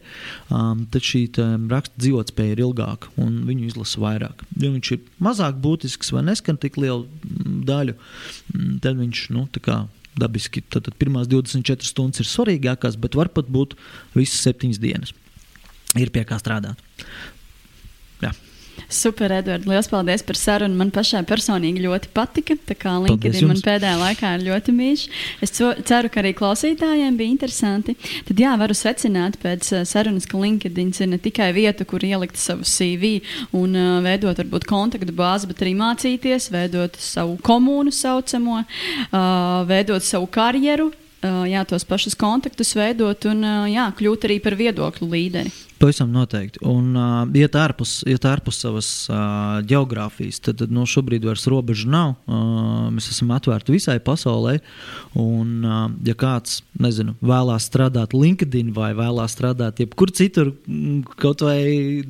tad 0.48 1.10
šī 1.10 1.26
raksta 1.72 1.98
dzīvotspēja 1.98 2.56
ir 2.56 2.64
ilgāka 2.68 3.12
un 3.20 3.42
viņu 3.48 3.72
izlasa 3.72 4.02
vairāk. 4.06 4.46
Ja 4.56 4.70
viņš 4.70 4.94
ir 4.94 5.04
mazāk 5.22 5.58
būtisks 5.62 6.14
vai 6.14 6.24
neskan 6.30 6.60
tik 6.60 6.78
lielu 6.80 7.06
daļu, 7.68 7.98
tad 8.84 8.98
viņš 9.02 9.28
nu, 9.34 9.48
dabiski 10.20 10.62
tad, 10.64 10.88
tad 10.88 10.98
pirmās 11.00 11.30
24 11.30 11.86
stundas 11.88 12.24
ir 12.24 12.30
svarīgākās, 12.30 12.98
bet 13.00 13.16
var 13.18 13.30
pat 13.34 13.50
būt 13.52 13.76
visas 14.16 14.42
septiņas 14.46 14.82
dienas. 14.82 15.14
Ir 15.98 16.12
pie 16.14 16.26
kā 16.28 16.36
strādāt. 16.40 16.87
Super, 18.88 19.32
Edvards. 19.36 19.66
Lielas 19.68 19.88
paldies 19.90 20.22
par 20.24 20.38
sarunu. 20.40 20.76
Man 20.78 20.88
pašai 20.94 21.20
personīgi 21.28 21.82
ļoti 21.84 22.08
patika. 22.16 22.54
Tā 22.68 22.76
kā 22.78 22.94
LinkedIn 23.04 23.48
man 23.50 23.60
pēdējā 23.64 23.96
laikā 24.00 24.30
ir 24.38 24.46
ļoti 24.46 24.72
mīļš. 24.78 25.02
Es 25.44 25.52
ceru, 25.52 26.08
ka 26.08 26.22
arī 26.22 26.32
klausītājiem 26.38 27.18
bija 27.18 27.34
interesanti. 27.34 27.98
Tad 28.28 28.40
jā, 28.40 28.54
varu 28.60 28.76
secināt 28.78 29.36
pēc 29.42 29.68
uh, 29.76 29.82
sarunas, 29.88 30.24
ka 30.28 30.40
LinkedIn 30.40 30.94
ir 31.04 31.10
ne 31.12 31.18
tikai 31.20 31.50
vieta, 31.56 31.84
kur 31.88 32.04
ielikt 32.04 32.40
savu 32.40 32.64
CV 32.64 33.18
un 33.56 33.76
uh, 33.76 33.98
veidot 34.04 34.40
varbūt 34.40 34.64
kontaktu 34.70 35.12
bāzi, 35.16 35.50
bet 35.50 35.60
arī 35.66 35.74
mācīties, 35.76 36.48
veidot 36.54 36.96
savu 37.02 37.36
komunu 37.44 37.92
saucamo, 37.92 38.62
uh, 38.64 39.20
veidot 39.68 40.06
savu 40.06 40.30
karjeru. 40.32 40.88
Jā, 41.22 41.64
tos 41.66 41.82
pašus 41.88 42.14
kontaktus 42.14 42.76
veidot 42.78 43.24
un 43.26 43.42
jā, 43.72 43.88
kļūt 43.98 44.28
arī 44.28 44.36
par 44.42 44.54
viedokļu 44.58 45.08
līderi. 45.10 45.54
Pavisam 45.78 46.10
noteikti. 46.10 46.58
Un, 46.66 46.90
uh, 46.98 47.36
iet, 47.38 47.54
ārpus, 47.54 48.00
iet 48.10 48.24
ārpus 48.26 48.56
savas 48.64 48.88
uh, 49.12 49.60
geogrāfijas, 49.66 50.40
tad, 50.42 50.56
tad 50.58 50.72
no 50.74 50.82
nu, 50.82 50.90
šobrīd 50.90 51.22
vairs 51.28 51.46
robežu 51.50 51.86
nav. 51.90 52.16
Uh, 52.26 52.88
mēs 52.94 53.06
esam 53.12 53.30
atvērti 53.36 53.76
visai 53.76 53.96
pasaulē. 54.02 54.56
Un, 55.22 55.52
uh, 55.62 55.84
ja 56.06 56.16
kāds 56.18 56.64
nezinu, 56.82 57.14
vēlās 57.22 57.68
strādāt 57.70 58.16
LinkedIn 58.16 58.72
vai 58.74 58.90
vēlās 58.98 59.38
strādāt 59.38 59.84
jebkur 59.84 60.10
citur, 60.18 60.50
kaut 61.22 61.46
vai 61.46 61.60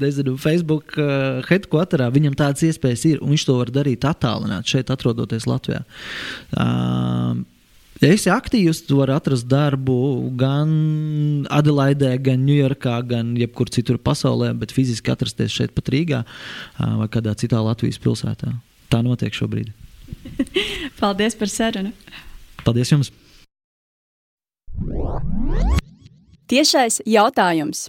nezinu, 0.00 0.38
Facebook 0.40 0.96
uh, 0.96 1.44
headquarterā, 1.50 2.08
viņam 2.14 2.40
tādas 2.40 2.64
iespējas 2.70 3.04
ir. 3.12 3.20
Un 3.20 3.36
viņš 3.36 3.46
to 3.50 3.60
var 3.60 3.74
darīt 3.74 4.08
attālināti 4.08 4.78
šeit, 4.78 4.96
atrodoties 4.96 5.44
Latvijā. 5.50 5.84
Uh, 6.56 7.44
Ja 7.98 8.12
esi 8.14 8.30
aktīvs, 8.30 8.84
tu 8.86 9.00
vari 9.00 9.10
atrast 9.16 9.48
darbu 9.50 9.96
gan 10.38 10.70
Adelaidē, 11.50 12.12
gan 12.22 12.44
Ņujorkā, 12.46 12.94
gan 13.10 13.32
jebkur 13.38 13.72
citur 13.74 13.98
pasaulē, 13.98 14.52
bet 14.60 14.74
fiziski 14.74 15.10
atrasties 15.10 15.50
šeit, 15.54 15.74
pat 15.74 15.90
Rīgā 15.90 16.22
vai 16.78 17.08
kādā 17.10 17.34
citā 17.38 17.58
Latvijas 17.64 17.98
pilsētā. 18.02 18.54
Tā 18.88 19.02
notiek 19.02 19.34
šobrīd. 19.34 19.74
Paldies 21.00 21.34
par 21.38 21.50
sarunu! 21.50 21.90
Paldies 22.62 22.94
jums! 22.94 23.10
Tiešais 26.48 27.02
jautājums. 27.04 27.88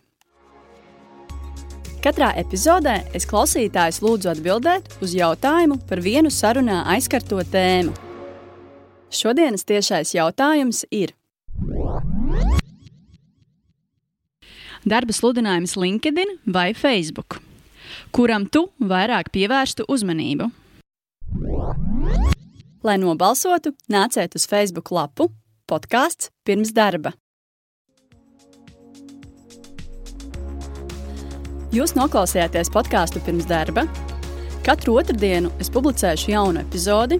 Katrā 2.03 2.33
epizodē 2.39 2.97
es 3.13 3.29
klausītājus 3.29 4.01
lūdzu 4.01 4.33
atbildēt 4.33 5.01
uz 5.03 5.13
jautājumu 5.15 5.83
par 5.87 6.01
vienu 6.01 6.33
sarunā 6.33 6.81
aizkarto 6.95 7.43
tēmu. 7.53 8.08
Šodienas 9.09 9.65
tiešais 9.65 10.13
jautājums 10.13 10.83
ir. 10.93 11.15
Darba 14.85 15.13
sludinājums 15.13 15.73
LinkedIn 15.75 16.37
vai 16.53 16.71
Facebook, 16.77 17.39
kuram 18.15 18.45
tu 18.47 18.69
vairāk 18.79 19.31
pievērstu 19.33 19.87
uzmanību? 19.89 20.47
Lai 22.85 22.95
nobalsotu, 23.01 23.73
nāciet 23.91 24.37
uz 24.37 24.45
Facebook 24.47 24.93
lapu 24.95 25.27
podkāsts 25.67 26.29
pirms 26.47 26.71
darba. 26.71 27.11
Jūs 31.75 31.93
noklausījāties 31.97 32.71
podkāstu 32.73 33.21
pirms 33.25 33.49
darba. 33.49 33.83
Katru 34.65 34.95
otrdienu 35.01 35.51
es 35.61 35.69
publicēšu 35.73 36.31
jaunu 36.31 36.63
epizodi, 36.63 37.19